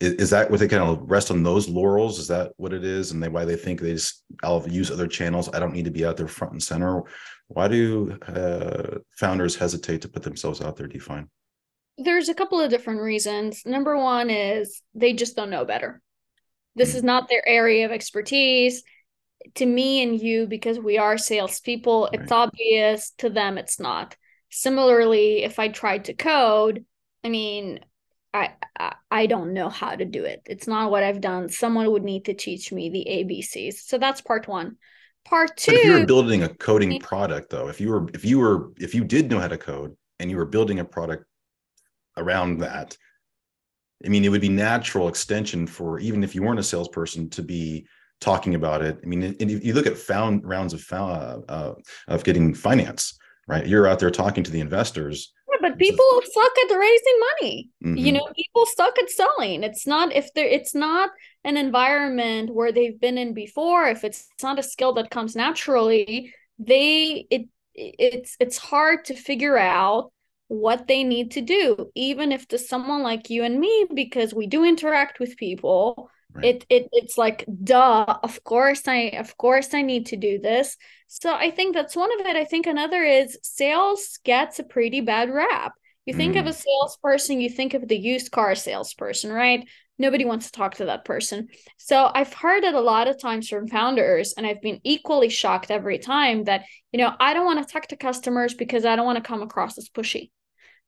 is, 0.00 0.30
that 0.30 0.50
what 0.50 0.60
they 0.60 0.68
kind 0.68 0.82
of 0.82 1.10
rest 1.10 1.30
on 1.30 1.42
those 1.42 1.68
laurels? 1.68 2.18
Is 2.18 2.28
that 2.28 2.52
what 2.56 2.72
it 2.72 2.84
is? 2.84 3.12
And 3.12 3.22
they 3.22 3.28
why 3.28 3.44
they 3.44 3.56
think 3.56 3.80
they 3.80 3.92
just 3.92 4.24
I'll 4.42 4.66
use 4.68 4.90
other 4.90 5.06
channels. 5.06 5.48
I 5.52 5.60
don't 5.60 5.72
need 5.72 5.84
to 5.84 5.90
be 5.90 6.04
out 6.04 6.16
there 6.16 6.28
front 6.28 6.52
and 6.52 6.62
center. 6.62 7.02
Why 7.48 7.68
do 7.68 8.18
uh, 8.26 8.98
founders 9.12 9.56
hesitate 9.56 10.02
to 10.02 10.08
put 10.08 10.22
themselves 10.22 10.60
out 10.60 10.76
there? 10.76 10.86
Do 10.86 10.94
you 10.94 11.00
find? 11.00 11.28
There's 11.96 12.28
a 12.28 12.34
couple 12.34 12.60
of 12.60 12.70
different 12.70 13.00
reasons. 13.00 13.62
Number 13.64 13.96
one 13.96 14.30
is 14.30 14.82
they 14.94 15.12
just 15.12 15.36
don't 15.36 15.50
know 15.50 15.64
better. 15.64 16.02
This 16.74 16.90
mm-hmm. 16.90 16.98
is 16.98 17.02
not 17.04 17.28
their 17.28 17.46
area 17.46 17.84
of 17.84 17.92
expertise. 17.92 18.82
To 19.56 19.66
me 19.66 20.02
and 20.02 20.20
you, 20.20 20.46
because 20.46 20.78
we 20.78 20.98
are 20.98 21.18
salespeople, 21.18 22.08
right. 22.12 22.20
it's 22.20 22.32
obvious. 22.32 23.10
To 23.18 23.30
them, 23.30 23.58
it's 23.58 23.78
not. 23.78 24.16
Similarly, 24.50 25.42
if 25.44 25.58
I 25.58 25.68
tried 25.68 26.06
to 26.06 26.14
code, 26.14 26.84
I 27.22 27.28
mean, 27.28 27.80
I, 28.32 28.52
I 29.10 29.26
don't 29.26 29.52
know 29.52 29.68
how 29.68 29.94
to 29.94 30.04
do 30.04 30.24
it. 30.24 30.42
It's 30.46 30.66
not 30.66 30.90
what 30.90 31.04
I've 31.04 31.20
done. 31.20 31.48
Someone 31.48 31.90
would 31.92 32.02
need 32.02 32.24
to 32.24 32.34
teach 32.34 32.72
me 32.72 32.90
the 32.90 33.06
ABCs. 33.08 33.74
So 33.74 33.96
that's 33.96 34.20
part 34.20 34.48
one. 34.48 34.76
Part 35.24 35.56
two. 35.56 35.72
But 35.72 35.78
if 35.78 35.84
you 35.84 35.92
were 36.00 36.06
building 36.06 36.42
a 36.42 36.48
coding 36.48 37.00
product, 37.00 37.50
though, 37.50 37.68
if 37.68 37.80
you 37.80 37.90
were 37.90 38.08
if 38.12 38.24
you 38.24 38.40
were 38.40 38.72
if 38.78 38.94
you 38.94 39.04
did 39.04 39.30
know 39.30 39.38
how 39.38 39.48
to 39.48 39.56
code 39.56 39.96
and 40.18 40.30
you 40.30 40.36
were 40.36 40.44
building 40.44 40.80
a 40.80 40.84
product 40.84 41.24
around 42.16 42.58
that, 42.58 42.96
I 44.04 44.08
mean, 44.08 44.24
it 44.24 44.28
would 44.28 44.40
be 44.40 44.48
natural 44.48 45.08
extension 45.08 45.66
for 45.66 45.98
even 46.00 46.22
if 46.22 46.34
you 46.34 46.42
weren't 46.42 46.58
a 46.58 46.64
salesperson 46.64 47.30
to 47.30 47.42
be 47.42 47.86
talking 48.20 48.54
about 48.54 48.82
it. 48.82 48.98
I 49.02 49.06
mean, 49.06 49.22
if 49.22 49.64
you 49.64 49.74
look 49.74 49.86
at 49.86 49.96
found 49.96 50.44
rounds 50.44 50.72
of 50.72 50.80
found, 50.80 51.44
uh, 51.48 51.74
of 52.08 52.24
getting 52.24 52.54
finance, 52.54 53.18
right? 53.46 53.66
You're 53.66 53.86
out 53.86 53.98
there 53.98 54.10
talking 54.10 54.44
to 54.44 54.50
the 54.50 54.60
investors 54.60 55.32
Yeah, 55.50 55.68
but 55.68 55.78
people 55.78 56.06
suck 56.32 56.52
at 56.64 56.76
raising 56.76 57.20
money. 57.20 57.70
Mm-hmm. 57.84 57.96
You 57.96 58.12
know, 58.12 58.28
people 58.34 58.66
suck 58.66 58.98
at 58.98 59.10
selling. 59.10 59.62
It's 59.62 59.86
not 59.86 60.12
if 60.12 60.32
there 60.34 60.46
it's 60.46 60.74
not 60.74 61.10
an 61.44 61.56
environment 61.56 62.54
where 62.54 62.72
they've 62.72 62.98
been 62.98 63.18
in 63.18 63.34
before, 63.34 63.88
if 63.88 64.04
it's 64.04 64.26
not 64.42 64.58
a 64.58 64.62
skill 64.62 64.94
that 64.94 65.10
comes 65.10 65.36
naturally, 65.36 66.32
they 66.58 67.26
it 67.30 67.48
it's 67.74 68.36
it's 68.40 68.58
hard 68.58 69.04
to 69.06 69.14
figure 69.14 69.58
out 69.58 70.12
what 70.48 70.86
they 70.86 71.02
need 71.02 71.32
to 71.32 71.40
do 71.40 71.90
even 71.94 72.30
if 72.30 72.46
to 72.46 72.58
someone 72.58 73.02
like 73.02 73.30
you 73.30 73.42
and 73.42 73.58
me 73.58 73.86
because 73.94 74.34
we 74.34 74.46
do 74.46 74.62
interact 74.64 75.18
with 75.18 75.36
people 75.36 76.10
Right. 76.34 76.44
It 76.46 76.66
it 76.68 76.88
it's 76.92 77.16
like 77.16 77.44
duh, 77.62 78.18
of 78.22 78.42
course 78.42 78.88
I 78.88 79.12
of 79.18 79.36
course 79.36 79.72
I 79.72 79.82
need 79.82 80.06
to 80.06 80.16
do 80.16 80.40
this. 80.40 80.76
So 81.06 81.32
I 81.32 81.50
think 81.50 81.74
that's 81.74 81.94
one 81.94 82.10
of 82.18 82.26
it. 82.26 82.34
I 82.36 82.44
think 82.44 82.66
another 82.66 83.02
is 83.04 83.38
sales 83.42 84.18
gets 84.24 84.58
a 84.58 84.64
pretty 84.64 85.00
bad 85.00 85.30
rap. 85.30 85.74
You 86.06 86.14
think 86.14 86.34
mm. 86.34 86.40
of 86.40 86.46
a 86.46 86.52
salesperson, 86.52 87.40
you 87.40 87.48
think 87.48 87.72
of 87.72 87.88
the 87.88 87.96
used 87.96 88.30
car 88.30 88.54
salesperson, 88.54 89.32
right? 89.32 89.66
Nobody 89.96 90.24
wants 90.24 90.46
to 90.46 90.52
talk 90.52 90.74
to 90.76 90.86
that 90.86 91.04
person. 91.04 91.48
So 91.78 92.10
I've 92.12 92.34
heard 92.34 92.64
it 92.64 92.74
a 92.74 92.80
lot 92.80 93.08
of 93.08 93.20
times 93.20 93.48
from 93.48 93.68
founders, 93.68 94.34
and 94.36 94.46
I've 94.46 94.60
been 94.60 94.80
equally 94.82 95.28
shocked 95.28 95.70
every 95.70 95.98
time 95.98 96.44
that, 96.44 96.64
you 96.92 96.98
know, 96.98 97.14
I 97.20 97.32
don't 97.32 97.46
want 97.46 97.66
to 97.66 97.72
talk 97.72 97.86
to 97.86 97.96
customers 97.96 98.54
because 98.54 98.84
I 98.84 98.96
don't 98.96 99.06
want 99.06 99.16
to 99.16 99.28
come 99.28 99.40
across 99.40 99.78
as 99.78 99.88
pushy. 99.88 100.30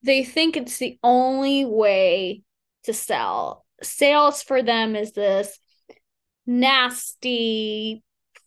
They 0.03 0.23
think 0.23 0.57
it's 0.57 0.77
the 0.77 0.99
only 1.01 1.65
way 1.65 2.43
to 2.83 2.93
sell 2.93 3.65
sales 3.83 4.43
for 4.43 4.63
them 4.63 4.95
is 4.95 5.11
this 5.13 5.57
nasty, 6.45 8.03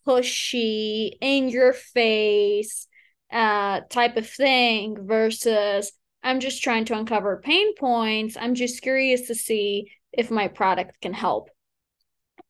pushy, 0.07 1.11
in 1.21 1.49
your 1.49 1.73
face 1.73 2.87
uh, 3.31 3.81
type 3.89 4.17
of 4.17 4.27
thing 4.27 4.97
versus 5.07 5.91
I'm 6.23 6.39
just 6.39 6.63
trying 6.63 6.85
to 6.85 6.97
uncover 6.97 7.41
pain 7.43 7.75
points. 7.75 8.37
I'm 8.39 8.55
just 8.55 8.81
curious 8.81 9.27
to 9.27 9.35
see 9.35 9.91
if 10.11 10.29
my 10.29 10.47
product 10.47 10.99
can 11.01 11.13
help. 11.13 11.49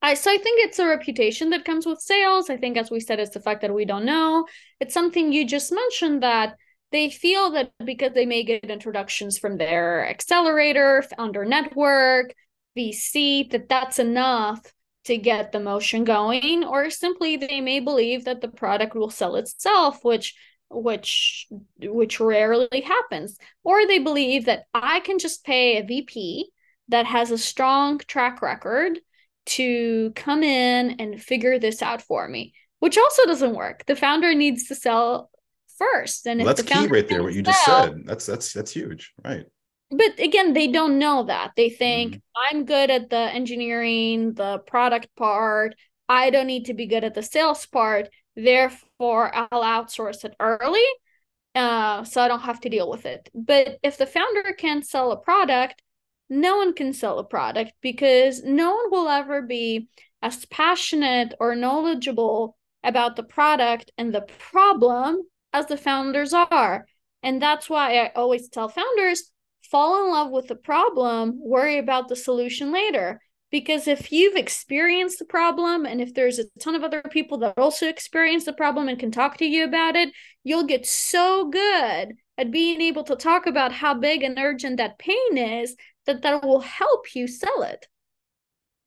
I 0.01 0.15
so 0.15 0.31
I 0.31 0.37
think 0.37 0.65
it's 0.65 0.79
a 0.79 0.87
reputation 0.87 1.51
that 1.51 1.65
comes 1.65 1.85
with 1.85 1.99
sales. 1.99 2.49
I 2.49 2.57
think 2.57 2.77
as 2.77 2.89
we 2.89 2.99
said, 2.99 3.19
it's 3.19 3.33
the 3.33 3.39
fact 3.39 3.61
that 3.61 3.73
we 3.73 3.85
don't 3.85 4.05
know. 4.05 4.47
It's 4.79 4.93
something 4.93 5.31
you 5.31 5.45
just 5.45 5.71
mentioned 5.71 6.23
that 6.23 6.55
they 6.91 7.09
feel 7.09 7.51
that 7.51 7.71
because 7.85 8.13
they 8.13 8.25
may 8.25 8.43
get 8.43 8.69
introductions 8.69 9.37
from 9.37 9.57
their 9.57 10.07
accelerator, 10.09 11.03
founder 11.15 11.45
network, 11.45 12.33
VC 12.77 13.49
that 13.51 13.69
that's 13.69 13.99
enough 13.99 14.61
to 15.05 15.17
get 15.17 15.51
the 15.51 15.59
motion 15.59 16.03
going, 16.03 16.63
or 16.63 16.89
simply 16.89 17.35
they 17.37 17.59
may 17.59 17.79
believe 17.79 18.25
that 18.25 18.41
the 18.41 18.47
product 18.47 18.95
will 18.95 19.09
sell 19.09 19.35
itself, 19.35 20.03
which 20.03 20.35
which 20.69 21.47
which 21.79 22.19
rarely 22.19 22.81
happens. 22.81 23.37
Or 23.63 23.85
they 23.85 23.99
believe 23.99 24.45
that 24.45 24.63
i 24.73 25.01
can 25.01 25.19
just 25.19 25.43
pay 25.43 25.77
a 25.77 25.83
vp 25.83 26.49
that 26.87 27.05
has 27.05 27.31
a 27.31 27.37
strong 27.37 27.97
track 27.99 28.41
record 28.41 28.99
to 29.45 30.11
come 30.15 30.43
in 30.43 30.91
and 30.91 31.21
figure 31.21 31.59
this 31.59 31.81
out 31.81 32.01
for 32.01 32.27
me 32.27 32.53
which 32.81 32.97
also 32.97 33.25
doesn't 33.25 33.53
work. 33.53 33.85
The 33.85 33.95
founder 33.95 34.33
needs 34.33 34.65
to 34.65 34.75
sell 34.75 35.29
first 35.77 36.27
and 36.27 36.39
well, 36.39 36.47
that's 36.53 36.63
key 36.63 36.87
right 36.87 37.07
there 37.07 37.23
what 37.23 37.33
you 37.33 37.43
sell, 37.43 37.53
just 37.53 37.65
said. 37.65 37.93
That's 38.05 38.25
that's 38.25 38.53
that's 38.53 38.71
huge 38.71 39.13
right 39.23 39.45
but 39.91 40.19
again 40.19 40.53
they 40.53 40.67
don't 40.67 40.99
know 40.99 41.23
that. 41.23 41.51
They 41.55 41.69
think 41.69 42.15
mm-hmm. 42.15 42.57
i'm 42.57 42.65
good 42.65 42.89
at 42.89 43.09
the 43.09 43.17
engineering 43.17 44.33
the 44.33 44.59
product 44.59 45.07
part. 45.15 45.75
I 46.09 46.29
don't 46.29 46.47
need 46.47 46.65
to 46.65 46.73
be 46.73 46.87
good 46.87 47.03
at 47.03 47.13
the 47.13 47.23
sales 47.23 47.65
part. 47.65 48.09
Therefore 48.35 49.33
i'll 49.35 49.63
outsource 49.63 50.23
it 50.25 50.35
early 50.39 50.85
uh, 51.53 52.03
so 52.05 52.21
i 52.21 52.27
don't 52.27 52.41
have 52.41 52.61
to 52.61 52.69
deal 52.69 52.89
with 52.89 53.05
it. 53.05 53.29
But 53.33 53.77
if 53.83 53.97
the 53.97 54.05
founder 54.05 54.53
can't 54.57 54.85
sell 54.85 55.11
a 55.11 55.17
product 55.17 55.81
no 56.31 56.55
one 56.55 56.73
can 56.73 56.93
sell 56.93 57.19
a 57.19 57.25
product 57.25 57.73
because 57.81 58.41
no 58.41 58.73
one 58.73 58.89
will 58.89 59.09
ever 59.09 59.41
be 59.41 59.89
as 60.21 60.45
passionate 60.45 61.33
or 61.41 61.55
knowledgeable 61.55 62.57
about 62.85 63.17
the 63.17 63.23
product 63.23 63.91
and 63.97 64.15
the 64.15 64.21
problem 64.21 65.23
as 65.51 65.65
the 65.65 65.75
founders 65.75 66.33
are. 66.33 66.85
And 67.21 67.41
that's 67.41 67.69
why 67.69 67.99
i 67.99 68.11
always 68.15 68.47
tell 68.47 68.69
founders 68.69 69.29
fall 69.71 70.03
in 70.03 70.11
love 70.11 70.29
with 70.29 70.47
the 70.47 70.55
problem, 70.55 71.39
worry 71.39 71.77
about 71.77 72.09
the 72.09 72.15
solution 72.15 72.71
later. 72.71 73.21
Because 73.49 73.87
if 73.87 74.11
you've 74.11 74.37
experienced 74.37 75.19
the 75.19 75.25
problem, 75.25 75.85
and 75.85 75.99
if 75.99 76.13
there's 76.13 76.39
a 76.39 76.45
ton 76.59 76.75
of 76.75 76.83
other 76.83 77.01
people 77.01 77.39
that 77.39 77.57
also 77.57 77.87
experience 77.87 78.45
the 78.45 78.53
problem 78.53 78.87
and 78.87 78.99
can 78.99 79.11
talk 79.11 79.37
to 79.37 79.45
you 79.45 79.65
about 79.65 79.95
it, 79.95 80.13
you'll 80.43 80.65
get 80.65 80.85
so 80.85 81.49
good 81.49 82.13
at 82.37 82.51
being 82.51 82.79
able 82.79 83.03
to 83.03 83.15
talk 83.15 83.47
about 83.47 83.73
how 83.73 83.93
big 83.93 84.23
and 84.23 84.37
urgent 84.39 84.77
that 84.77 84.99
pain 84.99 85.37
is 85.37 85.75
that 86.05 86.21
that 86.21 86.43
will 86.43 86.61
help 86.61 87.13
you 87.13 87.27
sell 87.27 87.63
it. 87.63 87.87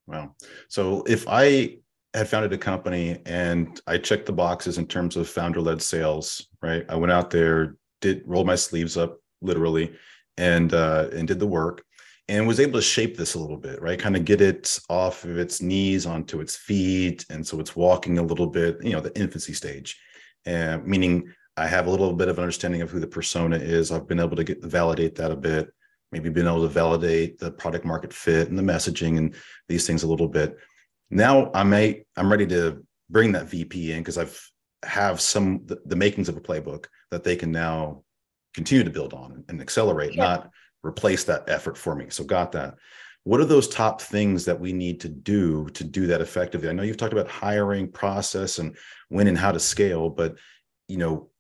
Wow. 0.06 0.34
So 0.68 1.02
if 1.06 1.26
I 1.28 1.76
had 2.14 2.28
founded 2.28 2.52
a 2.52 2.58
company 2.58 3.18
and 3.26 3.80
I 3.86 3.98
checked 3.98 4.26
the 4.26 4.32
boxes 4.32 4.78
in 4.78 4.86
terms 4.86 5.16
of 5.16 5.28
founder 5.28 5.60
led 5.60 5.82
sales, 5.82 6.48
right? 6.62 6.84
I 6.88 6.96
went 6.96 7.12
out 7.12 7.30
there, 7.30 7.76
did 8.00 8.22
roll 8.24 8.44
my 8.44 8.54
sleeves 8.54 8.96
up 8.96 9.18
literally 9.42 9.92
and 10.36 10.74
uh, 10.74 11.08
and 11.12 11.28
did 11.28 11.38
the 11.38 11.46
work 11.46 11.84
and 12.28 12.46
was 12.46 12.60
able 12.60 12.78
to 12.78 12.82
shape 12.82 13.16
this 13.16 13.34
a 13.34 13.38
little 13.38 13.56
bit, 13.56 13.82
right? 13.82 13.98
Kind 13.98 14.16
of 14.16 14.24
get 14.24 14.40
it 14.40 14.78
off 14.88 15.24
of 15.24 15.38
its 15.38 15.60
knees 15.60 16.06
onto 16.06 16.40
its 16.40 16.56
feet, 16.56 17.24
and 17.30 17.46
so 17.46 17.60
it's 17.60 17.76
walking 17.76 18.18
a 18.18 18.22
little 18.22 18.46
bit, 18.46 18.82
you 18.82 18.92
know, 18.92 19.00
the 19.00 19.16
infancy 19.18 19.52
stage, 19.52 19.98
uh, 20.46 20.78
meaning 20.84 21.32
I 21.56 21.66
have 21.66 21.86
a 21.86 21.90
little 21.90 22.12
bit 22.12 22.28
of 22.28 22.38
understanding 22.38 22.82
of 22.82 22.90
who 22.90 22.98
the 22.98 23.06
persona 23.06 23.56
is. 23.56 23.92
I've 23.92 24.08
been 24.08 24.20
able 24.20 24.36
to 24.36 24.44
get 24.44 24.64
validate 24.64 25.14
that 25.16 25.30
a 25.30 25.36
bit, 25.36 25.68
maybe 26.12 26.30
been 26.30 26.48
able 26.48 26.62
to 26.62 26.68
validate 26.68 27.38
the 27.38 27.50
product 27.50 27.84
market 27.84 28.12
fit 28.12 28.48
and 28.48 28.58
the 28.58 28.62
messaging 28.62 29.18
and 29.18 29.34
these 29.68 29.86
things 29.86 30.02
a 30.02 30.08
little 30.08 30.28
bit. 30.28 30.56
Now 31.10 31.50
I 31.54 31.62
may 31.62 32.04
I'm 32.16 32.30
ready 32.30 32.46
to 32.48 32.84
bring 33.10 33.32
that 33.32 33.48
VP 33.48 33.92
in 33.92 33.98
because 33.98 34.18
I've 34.18 34.40
have 34.82 35.20
some 35.20 35.62
the, 35.66 35.80
the 35.86 35.96
makings 35.96 36.28
of 36.28 36.36
a 36.36 36.40
playbook 36.40 36.86
that 37.10 37.24
they 37.24 37.36
can 37.36 37.52
now 37.52 38.02
continue 38.54 38.84
to 38.84 38.90
build 38.90 39.12
on 39.12 39.44
and 39.48 39.60
accelerate, 39.60 40.14
yeah. 40.14 40.24
not 40.24 40.50
replace 40.82 41.24
that 41.24 41.48
effort 41.48 41.76
for 41.76 41.94
me. 41.94 42.06
So 42.10 42.24
got 42.24 42.52
that. 42.52 42.76
What 43.24 43.40
are 43.40 43.46
those 43.46 43.68
top 43.68 44.00
things 44.00 44.44
that 44.44 44.60
we 44.60 44.72
need 44.72 45.00
to 45.00 45.08
do 45.08 45.68
to 45.70 45.84
do 45.84 46.06
that 46.08 46.20
effectively? 46.20 46.68
I 46.68 46.72
know 46.72 46.82
you've 46.82 46.98
talked 46.98 47.14
about 47.14 47.28
hiring 47.28 47.90
process 47.90 48.58
and 48.58 48.76
when 49.08 49.26
and 49.26 49.38
how 49.38 49.50
to 49.50 49.60
scale, 49.60 50.10
but 50.10 50.36
you 50.88 50.98
know, 50.98 51.30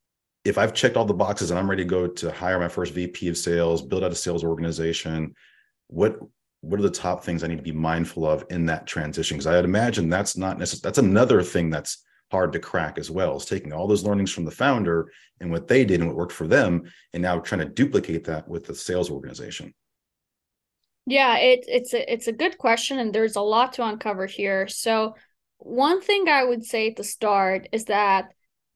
if 0.44 0.58
I've 0.58 0.74
checked 0.74 0.96
all 0.96 1.04
the 1.04 1.14
boxes 1.14 1.50
and 1.50 1.58
I'm 1.58 1.68
ready 1.68 1.84
to 1.84 1.88
go 1.88 2.06
to 2.06 2.32
hire 2.32 2.58
my 2.58 2.68
first 2.68 2.94
VP 2.94 3.28
of 3.28 3.36
sales, 3.36 3.82
build 3.82 4.02
out 4.02 4.12
a 4.12 4.14
sales 4.14 4.44
organization, 4.44 5.34
what 5.88 6.18
what 6.62 6.80
are 6.80 6.82
the 6.82 6.90
top 6.90 7.22
things 7.22 7.44
I 7.44 7.46
need 7.46 7.58
to 7.58 7.62
be 7.62 7.72
mindful 7.72 8.26
of 8.26 8.44
in 8.48 8.64
that 8.66 8.86
transition? 8.86 9.36
Because 9.36 9.46
I'd 9.46 9.64
imagine 9.66 10.08
that's 10.08 10.36
not 10.36 10.58
necessarily 10.58 10.88
that's 10.88 10.98
another 10.98 11.42
thing 11.42 11.68
that's 11.68 12.02
hard 12.34 12.52
to 12.52 12.58
crack 12.58 12.98
as 12.98 13.12
well 13.12 13.36
is 13.36 13.44
taking 13.44 13.72
all 13.72 13.86
those 13.86 14.02
learnings 14.02 14.32
from 14.32 14.44
the 14.44 14.50
founder 14.50 15.12
and 15.40 15.52
what 15.52 15.68
they 15.68 15.84
did 15.84 16.00
and 16.00 16.08
what 16.08 16.16
worked 16.16 16.32
for 16.32 16.48
them 16.48 16.82
and 17.12 17.22
now 17.22 17.38
trying 17.38 17.60
to 17.60 17.74
duplicate 17.82 18.24
that 18.24 18.48
with 18.48 18.64
the 18.66 18.74
sales 18.74 19.08
organization. 19.08 19.72
Yeah 21.06 21.36
it, 21.36 21.64
it's 21.68 21.94
a 21.94 22.12
it's 22.12 22.26
a 22.26 22.32
good 22.32 22.58
question 22.58 22.98
and 22.98 23.14
there's 23.14 23.36
a 23.36 23.40
lot 23.40 23.74
to 23.74 23.86
uncover 23.86 24.26
here. 24.26 24.66
So 24.66 25.14
one 25.58 26.00
thing 26.02 26.28
i 26.28 26.44
would 26.44 26.64
say 26.64 26.88
at 26.88 26.96
the 26.96 27.04
start 27.04 27.68
is 27.72 27.84
that 27.86 28.26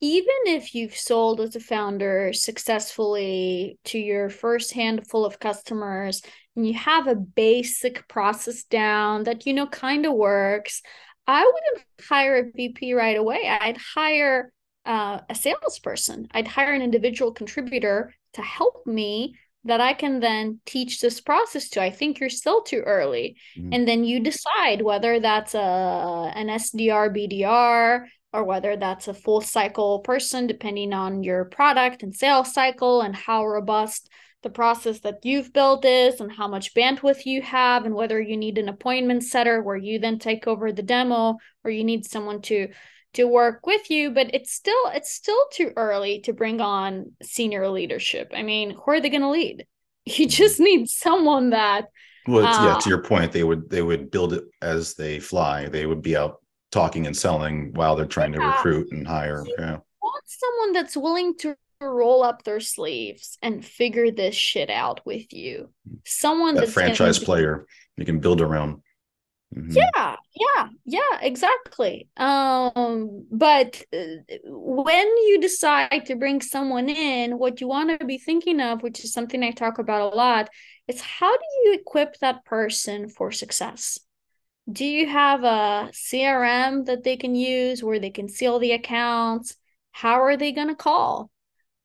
even 0.01 0.37
if 0.47 0.75
you've 0.75 0.97
sold 0.97 1.40
as 1.40 1.57
a 1.57 1.61
founder 1.61 2.33
successfully 2.33 3.79
to 3.85 3.99
your 3.99 4.31
first 4.31 4.73
handful 4.73 5.25
of 5.25 5.40
customers 5.40 6.23
and 6.55 6.66
you 6.66 6.75
have 6.75 7.07
a 7.07 7.16
basic 7.16 8.07
process 8.09 8.64
down 8.64 9.25
that 9.25 9.44
you 9.44 9.53
know 9.53 9.66
kind 9.66 10.07
of 10.07 10.12
works 10.14 10.83
I 11.29 11.45
wouldn't 11.45 11.87
hire 12.01 12.37
a 12.38 12.51
VP 12.51 12.95
right 12.95 13.17
away. 13.17 13.47
I'd 13.47 13.77
hire 13.77 14.51
uh, 14.87 15.21
a 15.29 15.35
salesperson. 15.35 16.27
I'd 16.33 16.49
hire 16.49 16.73
an 16.73 16.83
individual 16.83 17.33
contributor 17.33 18.14
to 18.33 18.43
help 18.43 18.87
me 18.87 19.37
that 19.64 19.81
I 19.81 19.93
can 19.93 20.21
then 20.21 20.61
teach 20.64 21.01
this 21.01 21.21
process 21.21 21.69
to. 21.71 21.83
I 21.83 21.91
think 21.91 22.19
you're 22.19 22.31
still 22.31 22.62
too 22.62 22.81
early. 22.81 23.37
Mm-hmm. 23.59 23.73
And 23.75 23.87
then 23.87 24.05
you 24.05 24.21
decide 24.21 24.81
whether 24.81 25.21
that's 25.21 25.55
a 25.55 26.33
an 26.35 26.47
SDR, 26.49 27.14
BDR, 27.14 28.07
or 28.33 28.45
whether 28.45 28.77
that's 28.77 29.09
a 29.09 29.14
full 29.14 29.43
cycle 29.43 29.99
person, 29.99 30.47
depending 30.47 30.95
on 30.95 31.23
your 31.23 31.45
product 31.45 32.03
and 32.03 32.14
sales 32.14 32.55
cycle 32.55 33.03
and 33.03 33.14
how 33.14 33.47
robust 33.47 34.09
the 34.42 34.51
process 34.51 35.01
that 35.01 35.24
you've 35.24 35.53
built 35.53 35.85
is 35.85 36.20
and 36.20 36.31
how 36.31 36.46
much 36.46 36.74
bandwidth 36.74 37.27
you 37.27 37.42
have 37.42 37.85
and 37.85 37.94
whether 37.94 38.20
you 38.20 38.37
need 38.37 38.59
an 38.59 38.68
appointment 38.68 39.24
setter 39.24 39.62
where 39.62 39.77
you 39.77 39.98
then 39.98 40.18
take 40.18 40.46
over 40.46 40.70
the 40.70 40.83
demo 40.83 41.37
or 41.64 41.70
you 41.70 41.85
need 41.85 42.07
someone 42.07 42.40
to 42.42 42.68
to 43.14 43.24
work 43.24 43.66
with 43.66 43.90
you. 43.90 44.11
But 44.11 44.35
it's 44.35 44.53
still 44.53 44.90
it's 44.94 45.12
still 45.12 45.42
too 45.53 45.72
early 45.77 46.20
to 46.20 46.33
bring 46.33 46.61
on 46.61 47.12
senior 47.22 47.68
leadership. 47.68 48.33
I 48.35 48.42
mean 48.42 48.70
who 48.70 48.92
are 48.92 49.01
they 49.01 49.11
going 49.11 49.22
to 49.22 49.31
lead? 49.31 49.66
You 50.11 50.27
just 50.27 50.59
need 50.59 50.88
someone 50.88 51.51
that 51.51 51.88
well 52.27 52.46
uh, 52.46 52.64
yeah 52.64 52.79
to 52.79 52.88
your 52.88 53.03
point 53.03 53.31
they 53.31 53.44
would 53.44 53.68
they 53.68 53.83
would 53.83 54.11
build 54.11 54.33
it 54.33 54.44
as 54.62 54.94
they 54.94 55.18
fly. 55.18 55.68
They 55.68 55.85
would 55.85 56.01
be 56.01 56.16
out 56.16 56.37
talking 56.70 57.07
and 57.07 57.16
selling 57.16 57.72
while 57.74 57.94
they're 57.96 58.07
trying 58.07 58.33
yeah. 58.33 58.40
to 58.40 58.46
recruit 58.46 58.88
and 58.92 59.07
hire 59.07 59.44
yeah. 59.59 59.79
Want 60.01 60.24
someone 60.27 60.72
that's 60.72 60.96
willing 60.96 61.37
to 61.38 61.57
roll 61.81 62.23
up 62.23 62.43
their 62.45 62.61
sleeves 62.61 63.38
and 63.43 63.64
figure 63.64 64.11
this 64.11 64.35
shit 64.35 64.71
out 64.71 65.01
with 65.05 65.33
you. 65.33 65.71
Someone 66.05 66.55
that 66.57 66.69
franchise 66.69 67.19
player 67.19 67.67
you 67.97 68.05
can 68.05 68.21
build 68.21 68.41
around. 68.41 68.83
Mm-hmm. 69.57 69.79
Yeah, 69.79 70.17
yeah, 70.35 70.69
yeah, 70.85 71.19
exactly. 71.23 72.09
Um, 72.19 73.27
but 73.31 73.83
uh, 73.95 74.37
when 74.45 75.07
you 75.07 75.38
decide 75.41 76.05
to 76.07 76.17
bring 76.17 76.43
someone 76.43 76.88
in, 76.88 77.38
what 77.38 77.61
you 77.61 77.67
want 77.67 77.99
to 77.99 78.05
be 78.05 78.19
thinking 78.19 78.61
of, 78.61 78.83
which 78.83 79.03
is 79.05 79.12
something 79.12 79.43
I 79.43 79.53
talk 79.53 79.79
about 79.79 80.12
a 80.12 80.17
lot, 80.17 80.51
is 80.87 81.01
how 81.01 81.35
do 81.35 81.45
you 81.64 81.75
equip 81.75 82.19
that 82.19 82.45
person 82.45 83.09
for 83.09 83.33
success? 83.33 83.99
Do 84.71 84.85
you 84.85 85.09
have 85.09 85.45
a 85.45 85.91
CRM 85.95 86.85
that 86.85 87.03
they 87.03 87.17
can 87.17 87.35
use 87.35 87.83
where 87.83 87.99
they 87.99 88.11
can 88.11 88.29
seal 88.29 88.59
the 88.59 88.73
accounts? 88.73 89.57
How 89.93 90.23
are 90.23 90.37
they 90.37 90.53
going 90.53 90.69
to 90.69 90.75
call? 90.75 91.31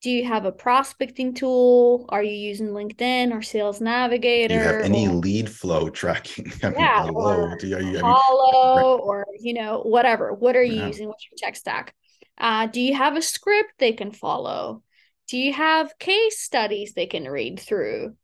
Do 0.04 0.12
you 0.12 0.26
have 0.26 0.44
a 0.44 0.52
prospecting 0.52 1.34
tool? 1.34 2.06
Are 2.10 2.22
you 2.22 2.36
using 2.36 2.68
linkedin 2.68 3.34
or 3.34 3.42
sales 3.42 3.80
navigator 3.80 4.50
do 4.50 4.60
you 4.60 4.60
have 4.60 4.82
any 4.82 5.08
or, 5.08 5.14
lead 5.14 5.50
flow 5.50 5.90
tracking? 5.90 6.52
I 6.64 6.70
mean, 6.70 6.80
yeah 6.80 7.10
or 7.10 7.58
do 7.58 7.68
you, 7.68 7.80
you, 7.80 8.02
or 8.02 9.26
you 9.40 9.54
know 9.54 9.82
whatever. 9.82 10.34
What 10.34 10.58
are 10.58 10.64
you 10.64 10.82
yeah. 10.82 10.88
using? 10.88 11.08
What's 11.08 11.26
your 11.32 11.38
tech 11.38 11.56
stack? 11.56 11.96
Uh, 12.38 12.68
do 12.68 12.82
you 12.82 12.94
have 12.94 13.16
a 13.16 13.22
script 13.22 13.72
they 13.80 13.94
can 13.94 14.12
follow? 14.12 14.84
Do 15.30 15.38
you 15.38 15.54
have 15.54 15.98
case 16.00 16.42
studies 16.42 16.94
they 16.94 17.06
can 17.06 17.24
read 17.24 17.62
through? 17.62 18.16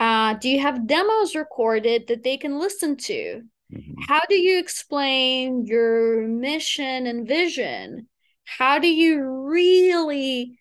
Uh, 0.00 0.34
do 0.34 0.48
you 0.48 0.60
have 0.60 0.86
demos 0.86 1.34
recorded 1.34 2.06
that 2.08 2.24
they 2.24 2.38
can 2.38 2.58
listen 2.58 2.96
to? 2.96 3.42
Mm-hmm. 3.74 3.94
how 4.06 4.20
do 4.28 4.36
you 4.36 4.60
explain 4.60 5.66
your 5.66 6.24
mission 6.28 7.08
and 7.08 7.26
vision? 7.26 8.06
How 8.44 8.78
do 8.78 8.86
you 8.86 9.48
really 9.48 10.56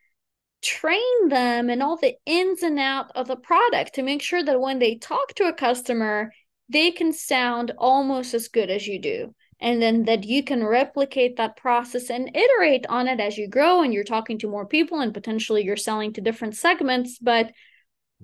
train 0.66 1.30
them 1.30 1.70
and 1.70 1.84
all 1.84 1.96
the 1.98 2.16
ins 2.26 2.64
and 2.64 2.80
out 2.80 3.12
of 3.16 3.28
the 3.28 3.36
product 3.36 3.94
to 3.94 4.04
make 4.04 4.22
sure 4.22 4.44
that 4.44 4.60
when 4.60 4.80
they 4.80 4.96
talk 4.96 5.34
to 5.36 5.48
a 5.48 5.54
customer, 5.54 6.32
they 6.70 6.92
can 6.92 7.14
sound 7.14 7.72
almost 7.78 8.34
as 8.34 8.48
good 8.48 8.72
as 8.72 8.88
you 8.88 9.00
do. 9.00 9.36
And 9.62 9.82
then 9.82 10.04
that 10.06 10.26
you 10.26 10.44
can 10.44 10.66
replicate 10.66 11.38
that 11.38 11.56
process 11.56 12.10
and 12.10 12.36
iterate 12.36 12.86
on 12.90 13.08
it 13.08 13.20
as 13.20 13.38
you 13.38 13.48
grow 13.48 13.82
and 13.82 13.94
you're 13.94 14.04
talking 14.04 14.38
to 14.40 14.50
more 14.50 14.66
people 14.66 15.00
and 15.00 15.14
potentially 15.14 15.64
you're 15.64 15.78
selling 15.78 16.12
to 16.14 16.22
different 16.22 16.56
segments. 16.56 17.20
But 17.20 17.52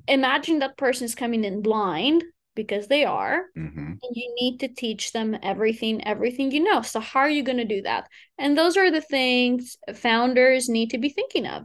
imagine 0.08 0.60
that 0.60 0.78
person 0.78 1.06
is 1.06 1.16
coming 1.16 1.46
in 1.46 1.62
blind 1.62 2.24
because 2.56 2.88
they 2.88 3.06
are 3.06 3.46
mm-hmm. 3.58 3.80
and 3.80 4.16
you 4.16 4.36
need 4.40 4.60
to 4.60 4.68
teach 4.68 5.14
them 5.14 5.38
everything 5.42 6.06
everything 6.06 6.52
you 6.52 6.62
know 6.62 6.82
so 6.82 7.00
how 7.00 7.22
are 7.22 7.30
you 7.30 7.44
going 7.44 7.58
to 7.58 7.66
do 7.66 7.82
that 7.82 8.08
and 8.38 8.58
those 8.58 8.76
are 8.76 8.92
the 8.92 9.02
things 9.02 9.78
founders 9.94 10.68
need 10.68 10.90
to 10.90 10.98
be 10.98 11.10
thinking 11.10 11.48
of 11.48 11.64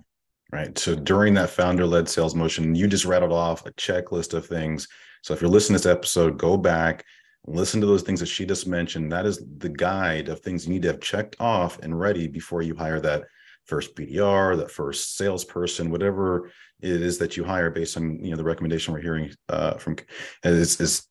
right? 0.53 0.77
So 0.79 0.95
during 0.95 1.35
that 1.35 1.51
founder 1.51 1.87
led 1.87 2.09
sales 2.09 2.35
motion, 2.35 2.75
you 2.75 2.87
just 2.87 3.05
rattled 3.05 3.33
off 3.33 3.67
a 3.67 3.73
checklist 3.73 4.35
of 4.35 4.47
things. 4.47 4.89
So 5.23 5.35
if 5.35 5.41
you're 5.41 5.51
listening 5.51 5.79
to 5.79 5.83
this 5.89 5.93
episode, 5.93 6.39
go 6.39 6.57
back, 6.57 7.05
listen 7.47 7.81
to 7.81 7.87
those 7.87 8.03
things 8.03 8.21
that 8.21 8.27
she 8.27 8.47
just 8.47 8.67
mentioned. 8.67 9.11
That 9.13 9.27
is 9.27 9.45
the 9.59 9.69
guide 9.69 10.29
of 10.29 10.41
things 10.41 10.67
you 10.67 10.73
need 10.73 10.83
to 10.83 10.89
have 10.89 11.01
checked 11.01 11.37
off 11.41 11.79
and 11.81 11.99
ready 11.99 12.29
before 12.29 12.63
you 12.63 12.75
hire 12.77 13.01
that 13.01 13.25
first 13.65 13.97
BDR, 13.97 14.57
that 14.59 14.71
first 14.71 15.17
salesperson, 15.17 15.91
whatever 15.91 16.51
it 16.81 17.03
is 17.03 17.19
that 17.19 17.37
you 17.37 17.45
hire 17.45 17.71
based 17.71 17.97
on 17.97 18.23
you 18.23 18.31
know 18.31 18.37
the 18.37 18.45
recommendation 18.45 18.93
we're 18.93 19.01
hearing 19.01 19.33
uh, 19.49 19.75
from 19.75 19.97
is, 20.45 20.81
is 20.81 21.07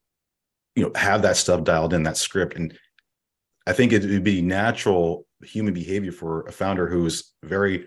you 0.74 0.84
know 0.84 0.92
have 0.94 1.22
that 1.22 1.36
stuff 1.36 1.64
dialed 1.64 1.92
in 1.92 2.04
that 2.04 2.16
script 2.16 2.54
and 2.54 2.78
I 3.66 3.72
think 3.72 3.92
it 3.92 4.04
would 4.04 4.22
be 4.22 4.42
natural 4.42 5.26
human 5.42 5.74
behavior 5.74 6.12
for 6.12 6.42
a 6.42 6.52
founder 6.52 6.86
who's 6.88 7.32
very 7.42 7.86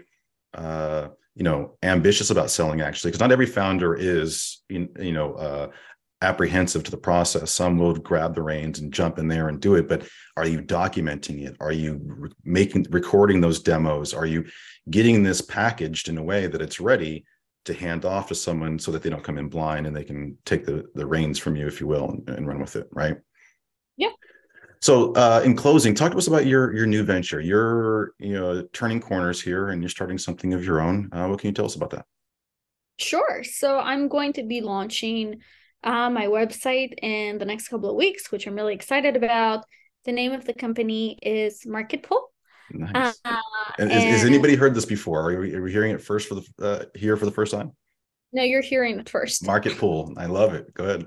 uh, 0.54 1.08
you 1.36 1.44
know 1.44 1.78
ambitious 1.84 2.30
about 2.30 2.52
selling 2.52 2.82
actually 2.82 3.12
because 3.12 3.22
not 3.22 3.32
every 3.32 3.46
founder 3.46 3.96
is 3.96 4.62
you 4.70 5.14
know 5.14 5.34
uh, 5.34 5.68
apprehensive 6.22 6.84
to 6.84 6.92
the 6.92 6.98
process. 6.98 7.52
Some 7.52 7.78
will 7.78 7.94
grab 7.94 8.36
the 8.36 8.42
reins 8.42 8.80
and 8.80 8.94
jump 8.94 9.20
in 9.20 9.28
there 9.28 9.48
and 9.48 9.60
do 9.60 9.76
it 9.76 9.88
but 9.88 10.08
are 10.36 10.48
you 10.48 10.62
documenting 10.62 11.46
it? 11.48 11.56
Are 11.60 11.72
you 11.72 12.02
re- 12.04 12.30
making 12.44 12.88
recording 12.90 13.42
those 13.42 13.62
demos? 13.62 14.14
Are 14.14 14.26
you 14.26 14.46
getting 14.90 15.24
this 15.24 15.42
packaged 15.42 16.10
in 16.10 16.18
a 16.18 16.24
way 16.24 16.48
that 16.48 16.62
it's 16.62 16.80
ready 16.80 17.26
to 17.66 17.74
hand 17.74 18.06
off 18.06 18.28
to 18.30 18.36
someone 18.36 18.80
so 18.80 18.92
that 18.92 19.04
they 19.04 19.10
don't 19.10 19.24
come 19.24 19.38
in 19.38 19.50
blind 19.50 19.86
and 19.86 19.96
they 19.96 20.04
can 20.04 20.38
take 20.46 20.66
the 20.66 20.86
the 20.96 21.06
reins 21.06 21.40
from 21.40 21.56
you 21.56 21.68
if 21.68 21.80
you 21.80 21.88
will 21.88 22.10
and, 22.10 22.30
and 22.30 22.48
run 22.48 22.60
with 22.60 22.76
it 22.76 22.88
right? 22.92 23.18
Yeah 23.96 24.10
so, 24.82 25.14
uh, 25.14 25.42
in 25.44 25.56
closing, 25.56 25.94
talk 25.94 26.12
to 26.12 26.18
us 26.18 26.28
about 26.28 26.46
your 26.46 26.74
your 26.74 26.86
new 26.86 27.04
venture. 27.04 27.42
You're 27.42 28.14
you 28.18 28.34
know 28.34 28.64
turning 28.72 29.02
corners 29.02 29.42
here, 29.42 29.70
and 29.70 29.82
you're 29.82 29.90
starting 29.90 30.18
something 30.18 30.54
of 30.54 30.64
your 30.64 30.82
own. 30.82 31.10
Uh, 31.12 31.28
what 31.28 31.40
can 31.40 31.50
you 31.50 31.54
tell 31.54 31.66
us 31.66 31.76
about 31.76 31.90
that? 31.92 32.06
Sure. 32.98 33.44
So, 33.44 33.80
I'm 33.80 34.08
going 34.08 34.34
to 34.34 34.44
be 34.44 34.62
launching 34.62 35.42
uh, 35.84 36.10
my 36.10 36.28
website 36.28 36.94
in 37.02 37.38
the 37.38 37.46
next 37.46 37.68
couple 37.68 37.90
of 37.90 37.96
weeks, 37.96 38.32
which 38.32 38.48
I'm 38.48 38.56
really 38.56 38.74
excited 38.74 39.18
about. 39.18 39.66
The 40.06 40.14
name 40.14 40.32
of 40.32 40.46
the 40.46 40.54
company 40.54 41.20
is 41.22 41.66
Market 41.66 42.04
Pull. 42.04 42.32
Nice. 42.72 43.20
Uh, 43.26 43.36
and, 43.80 43.92
and 43.92 44.02
has, 44.02 44.24
anybody 44.24 44.56
heard 44.56 44.74
this 44.76 44.86
before? 44.86 45.32
Are 45.32 45.40
we, 45.40 45.56
are 45.56 45.62
we 45.62 45.72
hearing 45.72 45.92
it 45.92 46.02
first 46.02 46.30
for 46.30 46.36
the 46.36 46.46
uh, 46.62 46.86
here 46.96 47.18
for 47.18 47.26
the 47.26 47.32
first 47.32 47.52
time? 47.52 47.72
No, 48.32 48.44
you're 48.44 48.62
hearing 48.62 49.00
it 49.00 49.10
first. 49.10 49.46
Market 49.46 49.78
Pull. 49.78 50.14
I 50.18 50.28
love 50.28 50.54
it. 50.54 50.74
Go 50.74 50.86
ahead. 50.86 51.06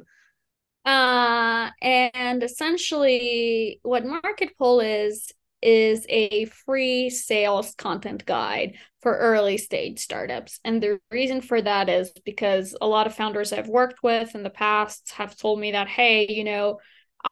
Uh, 0.85 1.71
and 1.81 2.43
essentially, 2.43 3.81
what 3.83 4.05
Market 4.05 4.57
Pull 4.59 4.81
is 4.81 5.31
is 5.63 6.05
a 6.09 6.47
free 6.47 7.09
sales 7.09 7.75
content 7.77 8.27
guide 8.27 8.75
for 9.01 9.17
early 9.17 9.57
stage 9.57 10.01
startups. 10.01 10.59
And 10.65 10.83
the 10.83 10.99
reason 11.13 11.41
for 11.41 11.63
that 11.63 11.89
is 11.89 12.11
because 12.25 12.77
a 12.81 12.87
lot 12.87 13.07
of 13.07 13.15
founders 13.15 13.53
I've 13.53 13.69
worked 13.69 14.03
with 14.03 14.35
in 14.35 14.43
the 14.43 14.51
past 14.51 15.13
have 15.13 15.37
told 15.37 15.61
me 15.61 15.73
that, 15.73 15.87
hey, 15.87 16.27
you 16.29 16.43
know, 16.43 16.81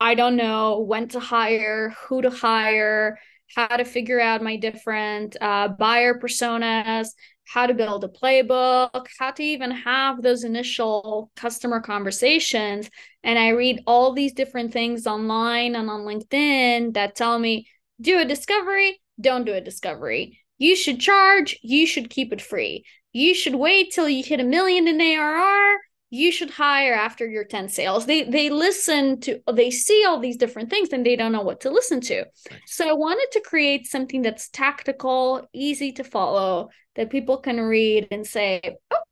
I 0.01 0.15
don't 0.15 0.37
know 0.37 0.79
when 0.79 1.09
to 1.09 1.19
hire, 1.21 1.93
who 2.07 2.23
to 2.23 2.31
hire, 2.31 3.19
how 3.55 3.77
to 3.77 3.85
figure 3.85 4.21
out 4.21 4.43
my 4.43 4.57
different 4.57 5.37
uh, 5.41 5.69
buyer 5.69 6.19
personas, 6.19 7.09
how 7.47 7.67
to 7.67 7.75
build 7.75 8.05
a 8.05 8.09
playbook, 8.09 9.07
how 9.19 9.33
to 9.33 9.43
even 9.43 9.71
have 9.73 10.23
those 10.23 10.45
initial 10.45 11.31
customer 11.35 11.81
conversations. 11.81 12.89
And 13.25 13.39
I 13.39 13.49
read 13.49 13.83
all 13.87 14.13
these 14.13 14.33
different 14.33 14.73
things 14.73 15.07
online 15.07 15.75
and 15.75 15.91
on 15.91 16.03
LinkedIn 16.03 16.95
that 16.95 17.17
tell 17.17 17.39
me 17.39 17.69
do 18.01 18.19
a 18.19 18.25
discovery, 18.25 19.01
don't 19.21 19.45
do 19.45 19.53
a 19.53 19.61
discovery. 19.61 20.39
You 20.59 20.77
should 20.77 21.01
charge, 21.01 21.59
you 21.63 21.87
should 21.87 22.11
keep 22.11 22.33
it 22.33 22.41
free. 22.41 22.85
You 23.13 23.35
should 23.35 23.57
wait 23.57 23.93
till 23.93 24.09
you 24.09 24.23
hit 24.23 24.41
a 24.41 24.45
million 24.45 24.87
in 24.87 25.01
ARR 25.01 25.79
you 26.11 26.33
should 26.33 26.51
hire 26.51 26.93
after 26.93 27.27
your 27.27 27.45
10 27.45 27.69
sales. 27.69 28.05
They 28.05 28.25
they 28.25 28.51
listen 28.51 29.21
to 29.21 29.41
they 29.53 29.71
see 29.71 30.05
all 30.07 30.19
these 30.19 30.37
different 30.37 30.69
things 30.69 30.91
and 30.93 31.07
they 31.07 31.15
don't 31.17 31.33
know 31.33 31.43
what 31.43 31.61
to 31.61 31.71
listen 31.71 32.01
to. 32.03 32.27
So 32.67 32.89
i 32.89 32.93
wanted 32.93 33.29
to 33.33 33.41
create 33.41 33.87
something 33.87 34.21
that's 34.21 34.49
tactical 34.49 35.49
easy 35.53 35.93
to 35.93 36.05
follow 36.05 36.71
that 36.97 37.11
people 37.11 37.39
can 37.39 37.61
read 37.61 38.09
and 38.11 38.27
say 38.27 38.61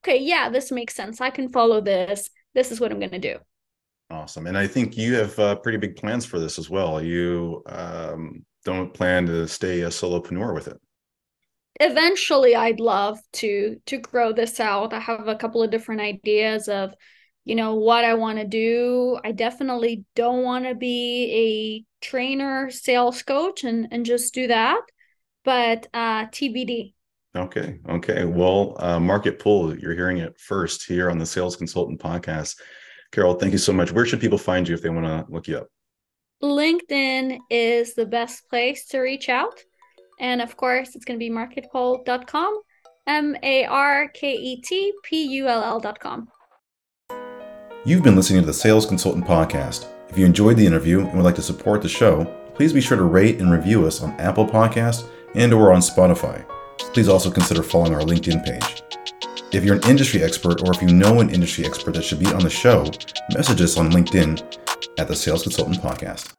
okay 0.03 0.19
yeah 0.19 0.49
this 0.51 0.73
makes 0.73 0.95
sense. 0.95 1.21
I 1.21 1.31
can 1.31 1.49
follow 1.49 1.81
this. 1.81 2.29
This 2.55 2.73
is 2.73 2.81
what 2.81 2.91
i'm 2.91 2.99
going 2.99 3.11
to 3.13 3.19
do. 3.19 3.39
Awesome. 4.11 4.49
And 4.49 4.59
i 4.59 4.67
think 4.67 4.97
you 4.97 5.15
have 5.15 5.39
uh, 5.39 5.55
pretty 5.55 5.79
big 5.79 5.97
plans 5.97 6.27
for 6.27 6.41
this 6.41 6.59
as 6.59 6.69
well. 6.69 7.01
You 7.01 7.63
um, 7.67 8.45
don't 8.65 8.93
plan 8.93 9.27
to 9.27 9.47
stay 9.47 9.83
a 9.83 9.89
solopreneur 9.89 10.53
with 10.53 10.67
it 10.67 10.81
eventually 11.81 12.55
I'd 12.55 12.81
love 12.81 13.19
to 13.35 13.81
to 13.87 13.99
grow 13.99 14.33
this 14.33 14.61
out. 14.61 14.93
I 14.93 15.01
have 15.01 15.29
a 15.29 15.37
couple 15.37 15.63
of 15.63 15.71
different 15.71 16.01
ideas 16.01 16.69
of 16.69 16.95
you 17.45 17.55
know 17.55 17.75
what 17.75 18.05
I 18.05 18.15
want 18.15 18.39
to 18.39 18.45
do. 18.45 19.19
I 19.25 19.33
definitely 19.33 20.05
don't 20.15 20.43
want 20.43 20.67
to 20.67 20.75
be 20.75 21.85
a 22.03 22.05
trainer 22.05 22.71
sales 22.71 23.23
coach 23.23 23.65
and 23.65 23.89
and 23.91 24.05
just 24.05 24.35
do 24.35 24.49
that. 24.49 24.81
But 25.45 25.87
uh 25.95 26.27
TBD. 26.27 26.95
Okay. 27.37 27.79
Okay. 27.89 28.25
Well, 28.25 28.75
uh, 28.79 28.99
market 28.99 29.39
pull, 29.39 29.77
you're 29.79 29.95
hearing 29.95 30.19
it 30.19 30.41
first 30.41 30.87
here 30.87 31.11
on 31.11 31.19
the 31.19 31.27
Sales 31.27 31.57
Consultant 31.57 32.01
podcast. 32.01 32.57
Carol, 33.13 33.35
thank 33.35 33.53
you 33.53 33.59
so 33.59 33.73
much. 33.73 33.93
Where 33.93 34.07
should 34.07 34.21
people 34.21 34.39
find 34.39 34.67
you 34.67 34.75
if 34.75 34.83
they 34.83 34.89
want 34.89 35.07
to 35.07 35.27
look 35.33 35.47
you 35.47 35.59
up? 35.59 35.69
LinkedIn 36.43 37.39
is 37.51 37.95
the 37.95 38.07
best 38.07 38.49
place 38.49 38.87
to 38.87 39.01
reach 39.01 39.29
out. 39.29 39.61
And 40.21 40.41
of 40.41 40.57
course, 40.57 40.95
it's 40.95 41.05
going 41.05 41.19
to 41.19 41.25
be 41.25 41.31
marketpull.com, 41.31 42.61
M 43.07 43.37
A 43.43 43.65
R 43.65 44.09
K 44.09 44.35
E 44.35 44.61
T 44.63 44.93
P 45.05 45.25
U 45.25 45.49
L 45.49 45.63
L.com. 45.63 46.29
You've 47.85 48.03
been 48.03 48.17
listening 48.17 48.41
to 48.41 48.47
the 48.47 48.53
Sales 48.53 48.87
Consultant 48.87 49.27
Podcast. 49.27 49.87
If 50.09 50.19
you 50.19 50.27
enjoyed 50.27 50.57
the 50.57 50.67
interview 50.67 51.01
and 51.01 51.15
would 51.15 51.25
like 51.25 51.37
to 51.37 51.43
support 51.43 51.81
the 51.83 51.89
show, 51.89 52.25
please 52.55 52.73
be 52.73 52.81
sure 52.81 52.97
to 52.97 53.05
rate 53.05 53.41
and 53.41 53.51
review 53.51 53.87
us 53.87 54.03
on 54.03 54.11
Apple 54.21 54.47
Podcasts 54.47 55.07
and 55.35 55.55
or 55.55 55.73
on 55.73 55.81
Spotify. 55.81 56.45
Please 56.93 57.09
also 57.09 57.31
consider 57.31 57.63
following 57.63 57.95
our 57.95 58.01
LinkedIn 58.01 58.45
page. 58.45 58.83
If 59.53 59.65
you're 59.65 59.77
an 59.77 59.89
industry 59.89 60.23
expert 60.23 60.63
or 60.63 60.73
if 60.75 60.83
you 60.83 60.89
know 60.89 61.21
an 61.21 61.31
industry 61.31 61.65
expert 61.65 61.95
that 61.95 62.05
should 62.05 62.19
be 62.19 62.27
on 62.27 62.41
the 62.41 62.51
show, 62.51 62.85
message 63.33 63.63
us 63.63 63.79
on 63.79 63.91
LinkedIn 63.91 64.59
at 64.99 65.09
the 65.09 65.17
Sales 65.17 65.43
Consultant 65.43 65.79
Podcast. 65.79 66.35